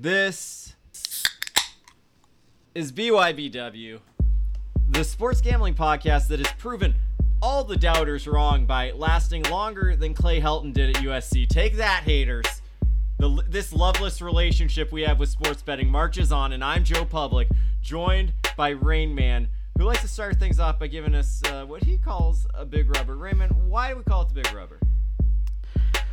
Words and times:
This 0.00 0.76
is 2.72 2.92
BYBW, 2.92 3.98
the 4.88 5.02
sports 5.02 5.40
gambling 5.40 5.74
podcast 5.74 6.28
that 6.28 6.38
has 6.38 6.52
proven 6.52 6.94
all 7.42 7.64
the 7.64 7.76
doubters 7.76 8.28
wrong 8.28 8.64
by 8.64 8.92
lasting 8.92 9.42
longer 9.50 9.96
than 9.96 10.14
Clay 10.14 10.40
Helton 10.40 10.72
did 10.72 10.96
at 10.96 11.02
USC. 11.02 11.48
Take 11.48 11.78
that, 11.78 12.04
haters. 12.04 12.46
The, 13.18 13.42
this 13.48 13.72
loveless 13.72 14.22
relationship 14.22 14.92
we 14.92 15.02
have 15.02 15.18
with 15.18 15.30
sports 15.30 15.62
betting 15.62 15.88
marches 15.88 16.30
on, 16.30 16.52
and 16.52 16.62
I'm 16.62 16.84
Joe 16.84 17.04
Public, 17.04 17.48
joined 17.82 18.32
by 18.56 18.68
Rain 18.68 19.16
Man, 19.16 19.48
who 19.76 19.82
likes 19.82 20.02
to 20.02 20.08
start 20.08 20.38
things 20.38 20.60
off 20.60 20.78
by 20.78 20.86
giving 20.86 21.16
us 21.16 21.42
uh, 21.46 21.64
what 21.66 21.82
he 21.82 21.98
calls 21.98 22.46
a 22.54 22.64
big 22.64 22.88
rubber. 22.88 23.16
Raymond, 23.16 23.50
why 23.66 23.90
do 23.90 23.96
we 23.96 24.04
call 24.04 24.22
it 24.22 24.28
the 24.28 24.42
big 24.42 24.52
rubber? 24.52 24.78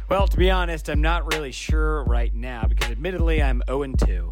Well, 0.08 0.28
to 0.28 0.38
be 0.38 0.52
honest, 0.52 0.88
I'm 0.90 1.02
not 1.02 1.34
really 1.34 1.52
sure 1.52 2.04
right 2.04 2.34
now 2.34 2.66
because 2.68 2.92
admittedly 2.92 3.42
I'm 3.42 3.64
0 3.68 3.94
2. 3.94 4.30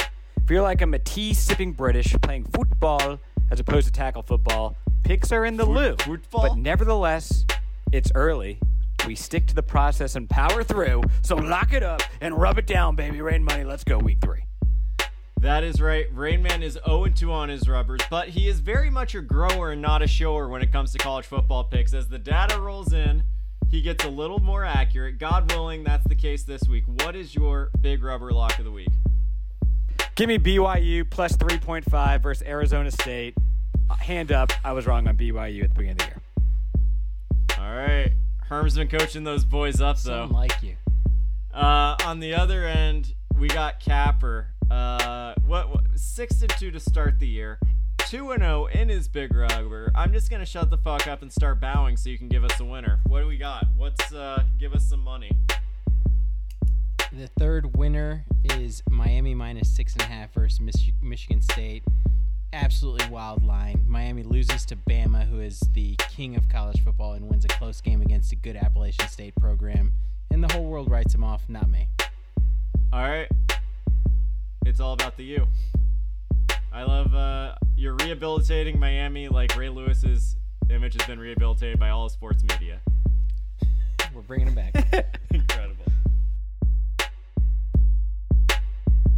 Feel 0.47 0.61
like 0.63 0.81
I'm 0.81 0.93
a 0.93 0.99
tea 0.99 1.33
sipping 1.33 1.71
British 1.73 2.13
playing 2.21 2.43
football 2.53 3.19
as 3.49 3.59
opposed 3.59 3.87
to 3.87 3.93
tackle 3.93 4.21
football. 4.21 4.75
Picks 5.03 5.31
are 5.31 5.45
in 5.45 5.57
the 5.57 5.65
Foot- 5.65 5.75
loo. 5.75 5.95
football? 5.97 6.49
But 6.49 6.57
nevertheless, 6.57 7.45
it's 7.91 8.11
early. 8.13 8.59
We 9.07 9.15
stick 9.15 9.47
to 9.47 9.55
the 9.55 9.63
process 9.63 10.15
and 10.15 10.29
power 10.29 10.63
through. 10.63 11.01
So 11.23 11.35
lock 11.35 11.73
it 11.73 11.83
up 11.83 12.01
and 12.21 12.39
rub 12.39 12.57
it 12.59 12.67
down, 12.67 12.95
baby. 12.95 13.21
Rain 13.21 13.43
money. 13.43 13.63
Let's 13.63 13.83
go 13.83 13.97
week 13.97 14.19
three. 14.21 14.45
That 15.41 15.63
is 15.63 15.81
right. 15.81 16.05
Rain 16.13 16.41
Man 16.43 16.61
is 16.63 16.79
0 16.85 17.07
2 17.07 17.31
on 17.31 17.49
his 17.49 17.67
rubbers, 17.67 17.99
but 18.09 18.29
he 18.29 18.47
is 18.47 18.59
very 18.59 18.89
much 18.89 19.13
a 19.15 19.21
grower 19.21 19.71
and 19.71 19.81
not 19.81 20.01
a 20.01 20.07
shower 20.07 20.47
when 20.47 20.61
it 20.61 20.71
comes 20.71 20.91
to 20.93 20.99
college 20.99 21.25
football 21.25 21.63
picks. 21.65 21.93
As 21.93 22.07
the 22.07 22.19
data 22.19 22.59
rolls 22.61 22.93
in, 22.93 23.23
he 23.73 23.81
gets 23.81 24.05
a 24.05 24.09
little 24.09 24.37
more 24.37 24.63
accurate. 24.63 25.17
God 25.17 25.51
willing, 25.51 25.83
that's 25.83 26.07
the 26.07 26.13
case 26.13 26.43
this 26.43 26.61
week. 26.69 26.83
What 26.85 27.15
is 27.15 27.33
your 27.33 27.71
big 27.81 28.03
rubber 28.03 28.31
lock 28.31 28.59
of 28.59 28.65
the 28.65 28.71
week? 28.71 28.91
Give 30.13 30.27
me 30.27 30.37
BYU 30.37 31.09
plus 31.09 31.35
3.5 31.35 32.21
versus 32.21 32.45
Arizona 32.45 32.91
State. 32.91 33.35
Uh, 33.89 33.95
Hand 33.95 34.31
up, 34.31 34.51
I 34.63 34.73
was 34.73 34.85
wrong 34.85 35.07
on 35.07 35.17
BYU 35.17 35.63
at 35.63 35.69
the 35.69 35.75
beginning 35.75 35.93
of 35.93 35.97
the 35.97 36.05
year. 36.05 36.21
All 37.57 37.75
right. 37.75 38.11
Herm's 38.47 38.75
been 38.75 38.89
coaching 38.89 39.23
those 39.23 39.43
boys 39.43 39.81
up, 39.81 39.97
though. 39.97 40.21
Someone 40.21 40.33
like 40.33 40.61
you. 40.61 40.75
Uh, 41.51 41.95
on 42.05 42.19
the 42.19 42.35
other 42.35 42.67
end, 42.67 43.15
we 43.39 43.47
got 43.47 43.79
Capper. 43.79 44.49
Uh, 44.69 45.33
what, 45.47 45.69
what 45.69 45.81
six 45.95 46.43
and 46.43 46.51
two 46.59 46.69
to 46.69 46.79
start 46.79 47.17
the 47.17 47.27
year, 47.27 47.57
two 48.07 48.31
and 48.31 48.41
zero 48.41 48.65
in 48.67 48.89
his 48.89 49.07
big 49.07 49.33
rubber. 49.35 49.91
I'm 49.95 50.13
just 50.13 50.29
gonna 50.29 50.45
shut 50.45 50.69
the 50.69 50.77
fuck 50.77 51.07
up 51.07 51.21
and 51.21 51.31
start 51.31 51.59
bowing 51.59 51.97
so 51.97 52.09
you 52.09 52.17
can 52.17 52.27
give 52.27 52.43
us 52.43 52.59
a 52.59 52.65
winner. 52.65 52.99
What 53.07 53.21
do 53.21 53.27
we 53.27 53.37
got? 53.37 53.65
What's 53.75 54.13
uh? 54.13 54.43
Give 54.59 54.73
us 54.73 54.83
some 54.87 55.03
money. 55.03 55.31
The 57.11 57.27
third 57.37 57.77
winner 57.77 58.25
is 58.43 58.81
Miami 58.89 59.35
minus 59.35 59.69
six 59.69 59.93
and 59.93 60.01
a 60.01 60.05
half 60.05 60.33
versus 60.33 60.59
Mich- 60.59 60.93
Michigan 61.01 61.41
State. 61.41 61.83
Absolutely 62.51 63.07
wild 63.09 63.43
line. 63.43 63.83
Miami 63.87 64.23
loses 64.23 64.65
to 64.65 64.75
Bama, 64.75 65.27
who 65.27 65.39
is 65.39 65.59
the 65.73 65.95
king 66.09 66.35
of 66.35 66.49
college 66.49 66.83
football, 66.83 67.13
and 67.13 67.27
wins 67.27 67.45
a 67.45 67.49
close 67.49 67.81
game 67.81 68.01
against 68.01 68.31
a 68.31 68.35
good 68.35 68.55
Appalachian 68.55 69.07
State 69.07 69.35
program. 69.35 69.93
And 70.31 70.43
the 70.43 70.51
whole 70.53 70.65
world 70.65 70.89
writes 70.89 71.13
him 71.13 71.23
off, 71.23 71.43
not 71.47 71.69
me. 71.69 71.87
All 72.91 73.01
right. 73.01 73.27
It's 74.65 74.79
all 74.79 74.93
about 74.93 75.17
the 75.17 75.23
U. 75.23 75.47
I 76.71 76.83
love 76.83 77.13
uh, 77.13 77.55
you're 77.75 77.95
rehabilitating 77.95 78.79
Miami 78.79 79.27
like 79.27 79.55
Ray 79.57 79.69
Lewis's 79.69 80.35
image 80.69 80.93
has 80.93 81.05
been 81.07 81.19
rehabilitated 81.19 81.79
by 81.79 81.89
all 81.89 82.07
sports 82.09 82.43
media. 82.43 82.79
We're 84.13 84.21
bringing 84.21 84.47
him 84.47 84.55
back. 84.55 85.19
Incredible. 85.31 85.85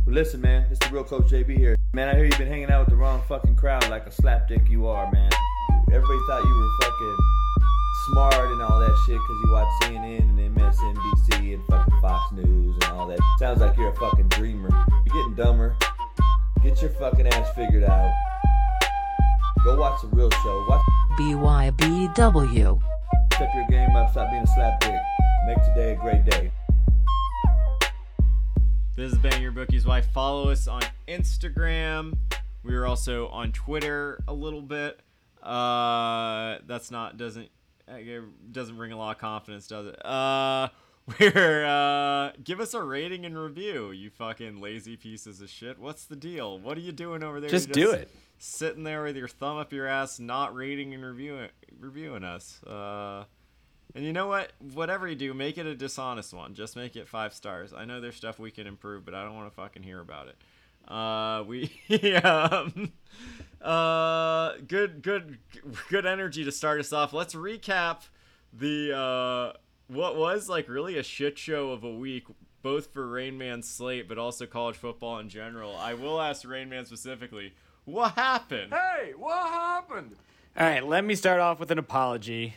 Well, 0.05 0.13
listen, 0.13 0.41
man, 0.41 0.67
it's 0.71 0.79
the 0.79 0.93
real 0.93 1.03
Coach 1.03 1.25
JB 1.25 1.57
here. 1.57 1.75
Man, 1.93 2.07
I 2.07 2.15
hear 2.15 2.25
you've 2.25 2.37
been 2.37 2.47
hanging 2.47 2.69
out 2.69 2.81
with 2.81 2.89
the 2.89 2.95
wrong 2.95 3.21
fucking 3.27 3.55
crowd 3.55 3.89
like 3.89 4.05
a 4.05 4.09
slapdick 4.09 4.69
you 4.69 4.87
are, 4.87 5.11
man. 5.11 5.29
Everybody 5.91 6.19
thought 6.27 6.43
you 6.43 6.55
were 6.55 6.69
fucking 6.81 7.17
smart 8.07 8.51
and 8.51 8.61
all 8.61 8.79
that 8.79 8.95
shit 9.05 9.17
because 9.17 9.41
you 9.43 9.51
watch 9.51 9.67
CNN 9.81 10.39
and 10.39 10.57
MSNBC 10.57 11.53
and 11.55 11.63
fucking 11.67 12.01
Fox 12.01 12.31
News 12.33 12.75
and 12.75 12.91
all 12.91 13.07
that. 13.07 13.19
Sounds 13.39 13.61
like 13.61 13.77
you're 13.77 13.89
a 13.89 13.95
fucking 13.95 14.27
dreamer. 14.29 14.69
You're 15.05 15.15
getting 15.15 15.35
dumber. 15.35 15.75
Get 16.63 16.81
your 16.81 16.91
fucking 16.91 17.27
ass 17.27 17.55
figured 17.55 17.83
out. 17.83 18.13
Go 19.65 19.75
watch 19.75 19.99
the 19.99 20.07
real 20.09 20.29
show. 20.29 20.63
Watch 20.69 20.85
BYBW. 21.17 22.79
step 23.33 23.49
your 23.55 23.65
game 23.67 23.95
up. 23.95 24.11
Stop 24.11 24.29
being 24.29 24.43
a 24.43 24.45
slapdick. 24.45 25.01
Make 25.47 25.57
today 25.63 25.93
a 25.93 25.95
great 25.95 26.23
day. 26.23 26.51
This 28.95 29.11
is 29.11 29.17
Bang 29.17 29.41
Your 29.41 29.51
Bookie's 29.51 29.83
wife. 29.83 30.05
Follow 30.13 30.51
us 30.51 30.67
on 30.67 30.83
Instagram. 31.07 32.15
We 32.61 32.75
are 32.75 32.85
also 32.85 33.27
on 33.29 33.53
Twitter 33.53 34.23
a 34.27 34.33
little 34.35 34.61
bit. 34.61 34.99
Uh, 35.41 36.59
that's 36.67 36.91
not 36.91 37.17
doesn't 37.17 37.49
doesn't 38.51 38.77
bring 38.77 38.91
a 38.91 38.97
lot 38.99 39.15
of 39.15 39.17
confidence, 39.19 39.65
does 39.65 39.87
it? 39.87 40.05
Uh, 40.05 40.67
we're 41.19 41.65
uh, 41.65 42.33
give 42.43 42.59
us 42.59 42.75
a 42.75 42.83
rating 42.83 43.25
and 43.25 43.35
review. 43.35 43.89
You 43.89 44.11
fucking 44.11 44.61
lazy 44.61 44.95
pieces 44.95 45.41
of 45.41 45.49
shit. 45.49 45.79
What's 45.79 46.05
the 46.05 46.15
deal? 46.15 46.59
What 46.59 46.77
are 46.77 46.81
you 46.81 46.91
doing 46.91 47.23
over 47.23 47.41
there? 47.41 47.49
Just 47.49 47.75
You're 47.75 47.87
do 47.87 47.91
it. 47.93 48.11
Sitting 48.47 48.83
there 48.83 49.01
with 49.01 49.17
your 49.17 49.27
thumb 49.27 49.57
up 49.57 49.73
your 49.73 49.87
ass, 49.87 50.19
not 50.19 50.53
rating 50.53 50.93
and 50.93 51.03
reviewing 51.03 51.49
reviewing 51.79 52.23
us. 52.23 52.61
Uh, 52.63 53.23
and 53.95 54.05
you 54.05 54.13
know 54.13 54.27
what? 54.27 54.51
Whatever 54.59 55.07
you 55.07 55.15
do, 55.15 55.33
make 55.33 55.57
it 55.57 55.65
a 55.65 55.73
dishonest 55.73 56.31
one. 56.31 56.53
Just 56.53 56.75
make 56.75 56.95
it 56.95 57.07
five 57.07 57.33
stars. 57.33 57.73
I 57.73 57.85
know 57.85 57.99
there's 57.99 58.15
stuff 58.15 58.37
we 58.37 58.51
can 58.51 58.67
improve, 58.67 59.03
but 59.03 59.15
I 59.15 59.23
don't 59.23 59.33
want 59.33 59.49
to 59.49 59.55
fucking 59.55 59.81
hear 59.81 59.99
about 59.99 60.27
it. 60.27 60.37
Uh, 60.87 61.43
we 61.47 61.71
um, 62.23 62.93
uh, 63.63 64.53
good, 64.67 65.01
good, 65.01 65.39
good 65.89 66.05
energy 66.05 66.45
to 66.45 66.51
start 66.51 66.79
us 66.79 66.93
off. 66.93 67.13
Let's 67.13 67.33
recap 67.33 68.03
the 68.53 68.95
uh, 68.95 69.57
what 69.87 70.17
was 70.17 70.47
like 70.47 70.69
really 70.69 70.99
a 70.99 71.03
shit 71.03 71.39
show 71.39 71.71
of 71.71 71.83
a 71.83 71.91
week, 71.91 72.25
both 72.61 72.93
for 72.93 73.07
Rain 73.07 73.39
Man's 73.39 73.67
slate, 73.67 74.07
but 74.07 74.19
also 74.19 74.45
college 74.45 74.75
football 74.75 75.17
in 75.17 75.29
general. 75.29 75.75
I 75.75 75.95
will 75.95 76.21
ask 76.21 76.47
Rain 76.47 76.69
Man 76.69 76.85
specifically, 76.85 77.53
what 77.85 78.13
happened? 78.13 78.73
Hey, 78.73 79.13
what 79.17 79.49
happened? 79.49 80.15
All 80.57 80.65
right, 80.67 80.85
let 80.85 81.03
me 81.03 81.15
start 81.15 81.39
off 81.39 81.59
with 81.59 81.71
an 81.71 81.79
apology. 81.79 82.55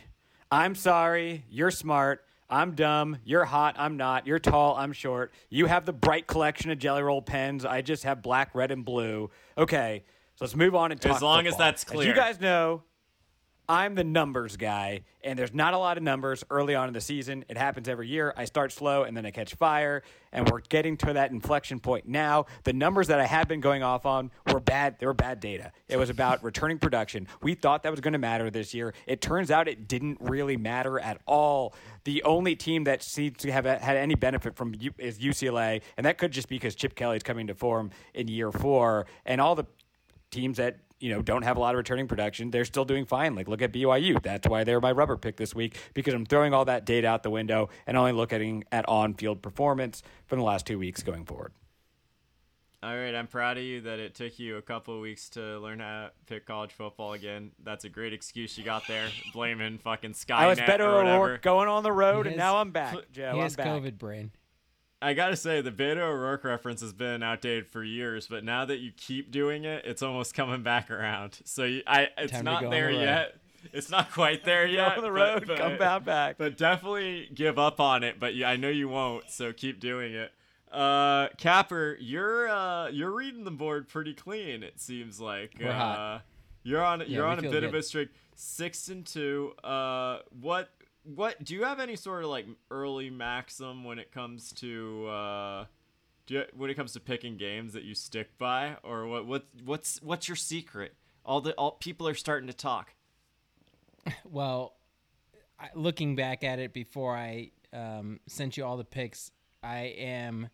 I'm 0.51 0.73
sorry. 0.75 1.43
You're 1.49 1.71
smart. 1.71 2.23
I'm 2.49 2.71
dumb. 2.73 3.17
You're 3.25 3.45
hot. 3.45 3.75
I'm 3.77 3.97
not. 3.97 4.25
You're 4.25 4.39
tall. 4.39 4.75
I'm 4.75 4.91
short. 4.93 5.31
You 5.49 5.67
have 5.67 5.85
the 5.85 5.93
bright 5.93 6.25
collection 6.25 6.71
of 6.71 6.79
Gelly 6.79 7.03
Roll 7.03 7.21
pens. 7.21 7.63
I 7.65 7.81
just 7.81 8.03
have 8.03 8.21
black, 8.23 8.55
red, 8.55 8.71
and 8.71 8.83
blue. 8.83 9.29
Okay, 9.57 10.03
so 10.35 10.45
let's 10.45 10.55
move 10.55 10.73
on 10.73 10.91
and 10.91 10.99
talk. 10.99 11.17
As 11.17 11.21
long 11.21 11.45
as 11.45 11.51
football. 11.53 11.67
that's 11.67 11.83
As 11.83 11.89
clear. 11.89 12.07
you 12.07 12.15
guys 12.15 12.39
know, 12.41 12.81
I'm 13.69 13.93
the 13.93 14.03
numbers 14.03 14.57
guy, 14.57 15.01
and 15.23 15.37
there's 15.37 15.53
not 15.53 15.75
a 15.75 15.77
lot 15.77 15.97
of 15.97 16.01
numbers 16.01 16.43
early 16.49 16.73
on 16.73 16.87
in 16.87 16.93
the 16.95 17.01
season. 17.01 17.45
It 17.49 17.55
happens 17.55 17.87
every 17.87 18.07
year. 18.07 18.33
I 18.35 18.45
start 18.45 18.71
slow 18.71 19.03
and 19.03 19.15
then 19.15 19.27
I 19.27 19.29
catch 19.29 19.53
fire, 19.53 20.01
and 20.31 20.49
we're 20.49 20.61
getting 20.61 20.97
to 20.97 21.13
that 21.13 21.29
inflection 21.29 21.79
point 21.79 22.07
now. 22.07 22.47
The 22.63 22.73
numbers 22.73 23.09
that 23.09 23.19
I 23.19 23.27
had 23.27 23.47
been 23.47 23.59
going 23.59 23.83
off 23.83 24.07
on 24.07 24.31
were 24.51 24.59
bad. 24.59 24.97
They 24.97 25.05
were 25.05 25.13
bad 25.13 25.39
data. 25.39 25.71
It 25.87 25.97
was 25.97 26.09
about 26.09 26.43
returning 26.49 26.79
production. 26.79 27.27
We 27.43 27.53
thought 27.53 27.83
that 27.83 27.91
was 27.91 27.99
going 27.99 28.13
to 28.13 28.19
matter 28.19 28.49
this 28.49 28.73
year. 28.73 28.95
It 29.05 29.21
turns 29.21 29.51
out 29.51 29.67
it 29.67 29.87
didn't 29.87 30.17
really 30.19 30.57
matter 30.57 30.99
at 30.99 31.21
all. 31.27 31.75
The 32.05 32.23
only 32.23 32.55
team 32.55 32.85
that 32.85 33.03
seems 33.03 33.37
to 33.37 33.51
have 33.51 33.65
had 33.65 33.97
any 33.97 34.15
benefit 34.15 34.55
from 34.55 34.73
U- 34.79 34.95
is 34.97 35.19
UCLA, 35.19 35.83
and 35.95 36.07
that 36.07 36.17
could 36.17 36.31
just 36.31 36.49
be 36.49 36.55
because 36.55 36.73
Chip 36.73 36.95
Kelly's 36.95 37.21
coming 37.21 37.45
to 37.45 37.53
form 37.53 37.91
in 38.15 38.29
year 38.29 38.51
four, 38.51 39.05
and 39.27 39.39
all 39.39 39.53
the 39.53 39.67
teams 40.31 40.57
that 40.57 40.79
you 40.99 41.09
know 41.13 41.21
don't 41.21 41.43
have 41.43 41.57
a 41.57 41.59
lot 41.59 41.73
of 41.73 41.77
returning 41.77 42.07
production 42.07 42.51
they're 42.51 42.65
still 42.65 42.85
doing 42.85 43.05
fine 43.05 43.35
like 43.35 43.47
look 43.47 43.61
at 43.61 43.71
byu 43.71 44.21
that's 44.21 44.47
why 44.47 44.63
they're 44.63 44.81
my 44.81 44.91
rubber 44.91 45.17
pick 45.17 45.37
this 45.37 45.55
week 45.55 45.77
because 45.93 46.13
i'm 46.13 46.25
throwing 46.25 46.53
all 46.53 46.65
that 46.65 46.85
data 46.85 47.07
out 47.07 47.23
the 47.23 47.29
window 47.29 47.69
and 47.87 47.95
only 47.97 48.11
looking 48.11 48.63
at 48.71 48.87
on-field 48.89 49.41
performance 49.41 50.03
from 50.27 50.39
the 50.39 50.45
last 50.45 50.65
two 50.65 50.77
weeks 50.77 51.01
going 51.03 51.23
forward 51.25 51.53
All 52.81 52.95
right, 52.95 53.13
I'm 53.13 53.27
proud 53.27 53.57
of 53.57 53.63
you 53.63 53.81
that 53.81 53.99
it 53.99 54.15
took 54.15 54.39
you 54.39 54.55
a 54.55 54.61
couple 54.61 54.95
of 54.95 55.01
weeks 55.01 55.27
to 55.31 55.59
learn 55.59 55.79
how 55.79 56.03
to 56.05 56.11
pick 56.27 56.45
college 56.45 56.71
football 56.71 57.11
again. 57.11 57.51
That's 57.61 57.83
a 57.83 57.89
great 57.89 58.13
excuse 58.13 58.57
you 58.57 58.63
got 58.63 58.87
there, 58.87 59.09
blaming 59.33 59.79
fucking 59.79 60.13
Sky. 60.13 60.45
i 60.45 60.47
was 60.47 60.59
better 60.59 60.89
or 60.89 61.03
whatever. 61.03 61.37
Going 61.39 61.67
on 61.67 61.83
the 61.83 61.91
road 61.91 62.25
He 62.25 62.31
and 62.31 62.39
has- 62.39 62.47
now 62.47 62.57
i'm 62.61 62.71
back 62.71 62.95
joe 63.11 63.33
he 63.35 63.41
i'm 63.41 63.51
back 63.51 63.65
COVID 63.67 63.97
brain. 63.97 64.31
I 65.01 65.13
gotta 65.13 65.35
say, 65.35 65.61
the 65.61 65.71
Beto 65.71 65.99
O'Rourke 65.99 66.43
reference 66.43 66.81
has 66.81 66.91
been 66.91 67.23
outdated 67.23 67.67
for 67.67 67.83
years, 67.83 68.27
but 68.27 68.43
now 68.43 68.65
that 68.65 68.79
you 68.79 68.91
keep 68.95 69.31
doing 69.31 69.63
it, 69.63 69.85
it's 69.85 70.01
almost 70.01 70.33
coming 70.33 70.61
back 70.61 70.91
around. 70.91 71.39
So 71.45 71.63
you, 71.63 71.83
I, 71.87 72.09
it's 72.17 72.33
Time 72.33 72.43
not 72.45 72.69
there 72.69 72.91
the 72.91 72.99
yet. 72.99 73.35
It's 73.71 73.89
not 73.89 74.11
quite 74.11 74.43
there 74.43 74.65
yet. 74.67 74.97
on 74.97 75.03
the 75.03 75.11
road 75.11 75.45
but, 75.47 75.57
come 75.57 75.77
back 75.77 76.05
back 76.05 76.37
But 76.37 76.57
definitely 76.57 77.29
give 77.33 77.57
up 77.57 77.79
on 77.79 78.03
it. 78.03 78.19
But 78.19 78.33
you, 78.33 78.45
I 78.45 78.57
know 78.57 78.69
you 78.69 78.89
won't, 78.89 79.29
so 79.29 79.53
keep 79.53 79.79
doing 79.79 80.13
it. 80.13 80.31
Uh, 80.71 81.29
Capper, 81.37 81.97
you're 81.99 82.47
uh, 82.49 82.89
you're 82.89 83.11
reading 83.11 83.43
the 83.43 83.51
board 83.51 83.87
pretty 83.87 84.13
clean. 84.13 84.63
It 84.63 84.79
seems 84.79 85.19
like 85.19 85.55
We're 85.59 85.69
uh, 85.69 85.73
hot. 85.73 86.21
you're 86.63 86.83
on 86.83 86.99
Yeah, 86.99 87.05
you're 87.07 87.25
on 87.25 87.39
a 87.39 87.41
feel 87.41 87.51
bit 87.51 87.63
of 87.63 87.73
a 87.73 87.81
streak. 87.81 88.09
Six 88.35 88.89
and 88.89 89.05
two. 89.05 89.53
Uh, 89.63 90.19
what 90.39 90.69
what 91.03 91.43
do 91.43 91.53
you 91.53 91.63
have 91.63 91.79
any 91.79 91.95
sort 91.95 92.23
of 92.23 92.29
like 92.29 92.45
early 92.69 93.09
maxim 93.09 93.83
when 93.83 93.99
it 93.99 94.11
comes 94.11 94.51
to 94.53 95.07
uh 95.07 95.65
Do 96.27 96.33
you, 96.35 96.43
when 96.55 96.69
it 96.69 96.75
comes 96.75 96.93
to 96.93 96.99
picking 96.99 97.37
games 97.37 97.73
that 97.73 97.83
you 97.83 97.95
stick 97.95 98.37
by, 98.37 98.77
or 98.83 99.07
what? 99.07 99.25
What? 99.25 99.45
What's 99.65 100.01
what's 100.01 100.27
your 100.27 100.35
secret? 100.35 100.93
All 101.25 101.41
the 101.41 101.53
all 101.53 101.71
people 101.71 102.07
are 102.07 102.13
starting 102.15 102.47
to 102.47 102.53
talk. 102.53 102.93
Well, 104.23 104.73
I, 105.59 105.69
looking 105.75 106.15
back 106.15 106.43
at 106.43 106.57
it 106.59 106.73
before 106.73 107.15
I 107.15 107.51
um, 107.73 108.19
sent 108.27 108.57
you 108.57 108.65
all 108.65 108.77
the 108.77 108.83
picks, 108.85 109.29
I 109.61 109.93
am 109.97 110.49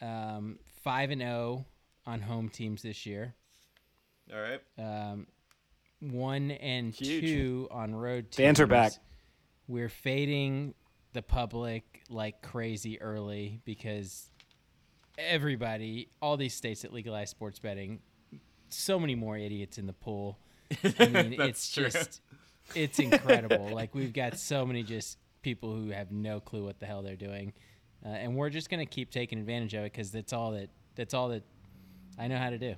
um, 0.00 0.58
five 0.82 1.10
and 1.10 1.20
zero 1.20 1.66
on 2.06 2.20
home 2.20 2.48
teams 2.48 2.82
this 2.82 3.04
year. 3.06 3.34
All 4.32 4.40
right. 4.40 4.60
Um, 4.78 5.26
one 6.00 6.50
and 6.52 6.94
Huge. 6.94 7.22
two 7.22 7.68
on 7.70 7.94
road 7.94 8.30
teams. 8.30 8.36
Fans 8.36 8.60
are 8.60 8.66
back. 8.66 8.92
We're 9.66 9.88
fading 9.88 10.74
the 11.12 11.22
public 11.22 12.02
like 12.10 12.42
crazy 12.42 13.00
early 13.00 13.60
because 13.64 14.30
everybody, 15.18 16.08
all 16.20 16.36
these 16.36 16.54
states 16.54 16.82
that 16.82 16.92
legalize 16.92 17.30
sports 17.30 17.58
betting, 17.58 18.00
so 18.68 18.98
many 18.98 19.14
more 19.14 19.36
idiots 19.36 19.78
in 19.78 19.86
the 19.86 19.92
pool. 19.92 20.38
I 20.98 21.06
mean, 21.08 21.32
it's 21.40 21.72
true. 21.72 21.88
just, 21.88 22.20
it's 22.74 22.98
incredible. 22.98 23.70
like 23.70 23.94
we've 23.94 24.12
got 24.12 24.38
so 24.38 24.66
many 24.66 24.82
just 24.82 25.18
people 25.42 25.74
who 25.74 25.90
have 25.90 26.10
no 26.10 26.40
clue 26.40 26.64
what 26.64 26.80
the 26.80 26.86
hell 26.86 27.02
they're 27.02 27.16
doing, 27.16 27.52
uh, 28.04 28.08
and 28.08 28.34
we're 28.34 28.50
just 28.50 28.70
gonna 28.70 28.86
keep 28.86 29.10
taking 29.10 29.38
advantage 29.38 29.74
of 29.74 29.84
it 29.84 29.92
because 29.92 30.10
that's 30.10 30.32
all 30.32 30.52
that 30.52 30.70
that's 30.96 31.14
all 31.14 31.28
that 31.28 31.42
I 32.18 32.28
know 32.28 32.38
how 32.38 32.50
to 32.50 32.58
do. 32.58 32.74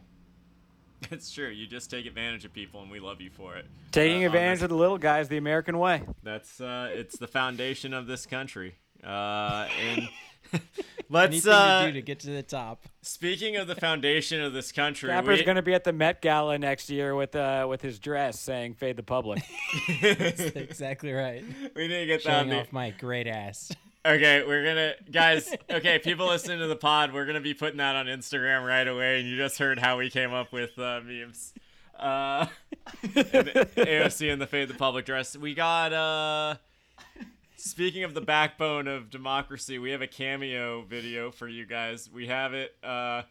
It's 1.11 1.31
true. 1.31 1.49
You 1.49 1.67
just 1.67 1.91
take 1.91 2.07
advantage 2.07 2.45
of 2.45 2.53
people, 2.53 2.83
and 2.83 2.91
we 2.91 2.99
love 3.01 3.21
you 3.21 3.31
for 3.31 3.55
it. 3.57 3.67
Taking 3.93 4.25
Uh, 4.25 4.29
advantage 4.29 4.59
this- 4.59 4.65
of 4.65 4.69
the 4.71 4.77
little 4.77 4.99
guys 4.99 5.29
the 5.29 5.37
American 5.37 5.79
way. 5.79 6.03
That's 6.23 6.61
uh, 6.61 6.91
it's 6.93 7.17
the 7.19 7.29
foundation 7.29 7.93
of 7.95 8.07
this 8.07 8.27
country. 8.27 8.75
Uh, 9.05 9.69
and 9.81 10.09
let's 11.11 11.33
Anything 11.47 11.53
uh, 11.53 11.81
to 11.83 11.87
do 11.89 11.93
to 11.95 12.03
get 12.03 12.21
to 12.21 12.31
the 12.31 12.43
top. 12.43 12.87
speaking 13.03 13.57
of 13.57 13.67
the 13.69 13.75
foundation 13.77 14.41
of 14.41 14.53
this 14.53 14.73
country, 14.73 15.11
Capper's 15.11 15.39
we, 15.41 15.45
going 15.45 15.57
to 15.57 15.63
be 15.63 15.75
at 15.75 15.85
the 15.85 15.93
Met 15.93 16.23
Gala 16.23 16.59
next 16.59 16.89
year 16.91 17.15
with 17.15 17.37
uh, 17.37 17.67
with 17.69 17.83
his 17.83 17.99
dress 17.99 18.41
saying 18.41 18.75
"Fade 18.75 18.97
the 18.97 19.03
public." 19.03 19.43
That's 20.03 20.41
exactly 20.41 21.13
right. 21.13 21.45
we 21.77 21.89
need 21.89 21.99
to 22.01 22.07
get 22.07 22.25
that. 22.25 22.31
on 22.31 22.39
Showing 22.45 22.49
the- 22.51 22.61
off 22.61 22.73
my 22.73 22.91
great 22.91 23.27
ass. 23.27 23.71
Okay, 24.07 24.45
we're 24.47 24.65
gonna 24.65 24.93
guys. 25.11 25.53
Okay, 25.71 25.99
people 25.99 26.29
listening 26.29 26.61
to 26.61 26.69
the 26.69 26.77
pod, 26.77 27.13
we're 27.13 27.27
gonna 27.27 27.41
be 27.41 27.55
putting 27.55 27.79
that 27.79 27.97
on 27.97 28.07
Instagram 28.07 28.65
right 28.65 28.87
away. 28.87 29.19
And 29.19 29.29
you 29.29 29.37
just 29.37 29.59
heard 29.59 29.81
how 29.81 29.99
we 29.99 30.11
came 30.11 30.33
up 30.33 30.53
with 30.53 30.79
uh, 30.79 31.01
memes. 31.05 31.53
Uh, 31.99 32.47
and 33.03 33.13
AOC 33.13 34.33
and 34.33 34.41
the 34.41 34.47
Fade 34.47 34.69
the 34.69 34.75
Public 34.75 35.07
dress. 35.07 35.37
We 35.37 35.55
got. 35.55 35.93
uh 35.93 36.57
Speaking 37.57 38.05
of 38.05 38.15
the 38.15 38.21
backbone 38.21 38.87
of 38.87 39.11
democracy, 39.11 39.79
we 39.81 39.91
have 39.91 40.03
a 40.03 40.07
cameo 40.07 40.83
video 40.83 41.33
for 41.33 41.49
you 41.49 41.67
guys. 41.67 42.09
We 42.09 42.29
have 42.29 42.55
it. 42.55 42.77
Uh, 42.85 43.23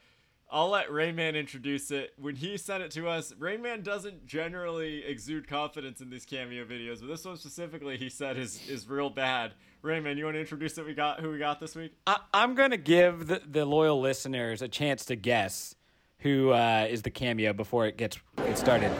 I'll 0.52 0.70
let 0.70 0.90
Rayman 0.90 1.36
introduce 1.36 1.90
it. 1.92 2.14
When 2.18 2.36
he 2.36 2.58
sent 2.58 2.84
it 2.84 2.92
to 2.92 3.10
us, 3.10 3.34
Rayman 3.34 3.84
doesn't 3.84 4.28
generally 4.28 5.04
exude 5.04 5.48
confidence 5.48 6.02
in 6.02 6.10
these 6.10 6.26
cameo 6.26 6.64
videos, 6.66 7.00
but 7.00 7.08
this 7.08 7.26
one 7.26 7.36
specifically, 7.38 7.98
he 7.98 8.10
said 8.10 8.38
is 8.38 8.68
is 8.70 8.88
real 8.88 9.10
bad. 9.10 9.54
Rayman, 9.84 10.18
you 10.18 10.26
want 10.26 10.36
to 10.36 10.40
introduce 10.42 10.78
it? 10.78 10.86
We 10.86 10.94
got 10.94 11.20
who 11.20 11.32
we 11.32 11.40
got 11.40 11.60
this 11.60 11.76
week. 11.76 11.94
I- 12.08 12.20
I'm 12.34 12.56
going 12.56 12.72
to 12.72 12.78
give 12.78 13.28
the, 13.28 13.42
the 13.50 13.66
loyal 13.66 14.00
listeners 14.00 14.62
a 14.62 14.68
chance 14.68 15.06
to 15.06 15.16
guess 15.16 15.76
who 16.20 16.52
uh, 16.52 16.88
is 16.90 17.02
the 17.02 17.12
cameo 17.12 17.54
before 17.54 17.86
it 17.88 17.98
gets 17.98 18.18
gets 18.38 18.60
started. 18.62 18.92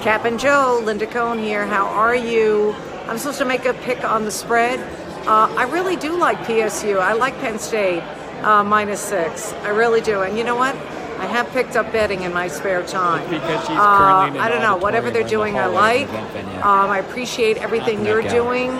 Cap 0.00 0.24
and 0.24 0.38
Joe, 0.38 0.80
Linda 0.84 1.06
Cohn 1.06 1.38
here. 1.38 1.64
How 1.66 1.86
are 1.86 2.14
you? 2.16 2.74
I'm 3.06 3.18
supposed 3.18 3.38
to 3.38 3.44
make 3.44 3.64
a 3.66 3.74
pick 3.74 4.04
on 4.04 4.24
the 4.24 4.30
spread. 4.32 4.80
Uh, 5.26 5.52
I 5.56 5.62
really 5.64 5.94
do 5.94 6.18
like 6.18 6.38
PSU. 6.38 6.98
I 7.00 7.12
like 7.12 7.38
Penn 7.38 7.58
State 7.58 8.02
uh, 8.42 8.62
minus 8.64 9.00
six. 9.00 9.52
I 9.64 9.68
really 9.70 10.00
do. 10.00 10.22
And 10.22 10.36
you 10.36 10.44
know 10.44 10.56
what? 10.56 10.74
I 11.18 11.26
have 11.26 11.48
picked 11.52 11.76
up 11.76 11.92
betting 11.92 12.22
in 12.22 12.32
my 12.34 12.48
spare 12.48 12.82
time. 12.84 13.28
Because 13.30 13.60
she's 13.66 13.76
Uh, 13.78 13.98
currently 13.98 14.38
an 14.40 14.44
I 14.44 14.48
don't 14.48 14.62
know. 14.62 14.76
Whatever 14.76 15.10
they're 15.10 15.22
doing, 15.22 15.56
or 15.56 15.62
I 15.62 15.66
like. 15.66 16.08
hallway 16.08 16.22
of 16.24 16.34
an 16.34 16.38
event 16.40 16.46
venue. 16.48 16.58
Um, 16.62 16.90
I 16.90 16.98
appreciate 16.98 17.56
everything 17.58 18.04
you're 18.04 18.22
doing 18.22 18.70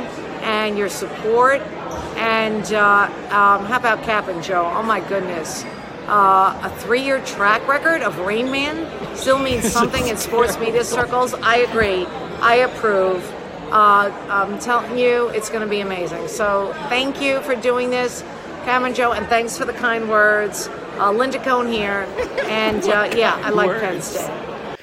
and 0.42 0.76
your 0.76 0.88
support. 0.88 1.60
And 2.16 2.72
uh, 2.72 3.04
um, 3.30 3.64
how 3.66 3.76
about 3.76 4.02
Cap 4.02 4.28
and 4.28 4.42
Joe? 4.42 4.70
Oh 4.74 4.82
my 4.82 5.00
goodness. 5.00 5.64
Uh, 6.08 6.58
a 6.64 6.70
three-year 6.80 7.24
track 7.24 7.66
record 7.68 8.02
of 8.02 8.18
Rain 8.18 8.50
Man 8.50 8.86
still 9.16 9.38
means 9.48 9.70
something 9.70 10.08
in 10.08 10.16
sports 10.16 10.58
media 10.58 10.82
circles. 10.98 11.34
I 11.34 11.58
agree. 11.58 12.06
I 12.40 12.56
approve. 12.56 13.22
Uh, 13.70 14.10
I'm 14.28 14.58
telling 14.58 14.98
you, 14.98 15.28
it's 15.28 15.48
going 15.48 15.62
to 15.62 15.68
be 15.70 15.80
amazing. 15.80 16.26
So 16.28 16.74
thank 16.88 17.22
you 17.22 17.40
for 17.42 17.54
doing 17.54 17.88
this, 17.88 18.22
Cam 18.64 18.84
and 18.84 18.94
Joe, 18.94 19.12
and 19.12 19.26
thanks 19.26 19.58
for 19.58 19.64
the 19.64 19.72
kind 19.72 20.08
words. 20.08 20.68
Uh, 20.98 21.10
Linda 21.10 21.38
Cohn 21.42 21.66
here, 21.70 22.06
and 22.44 22.82
uh, 22.84 23.10
yeah, 23.16 23.40
I 23.42 23.50
like 23.50 23.70
Penn 23.80 23.94
Words. 23.94 24.04
State. 24.06 24.78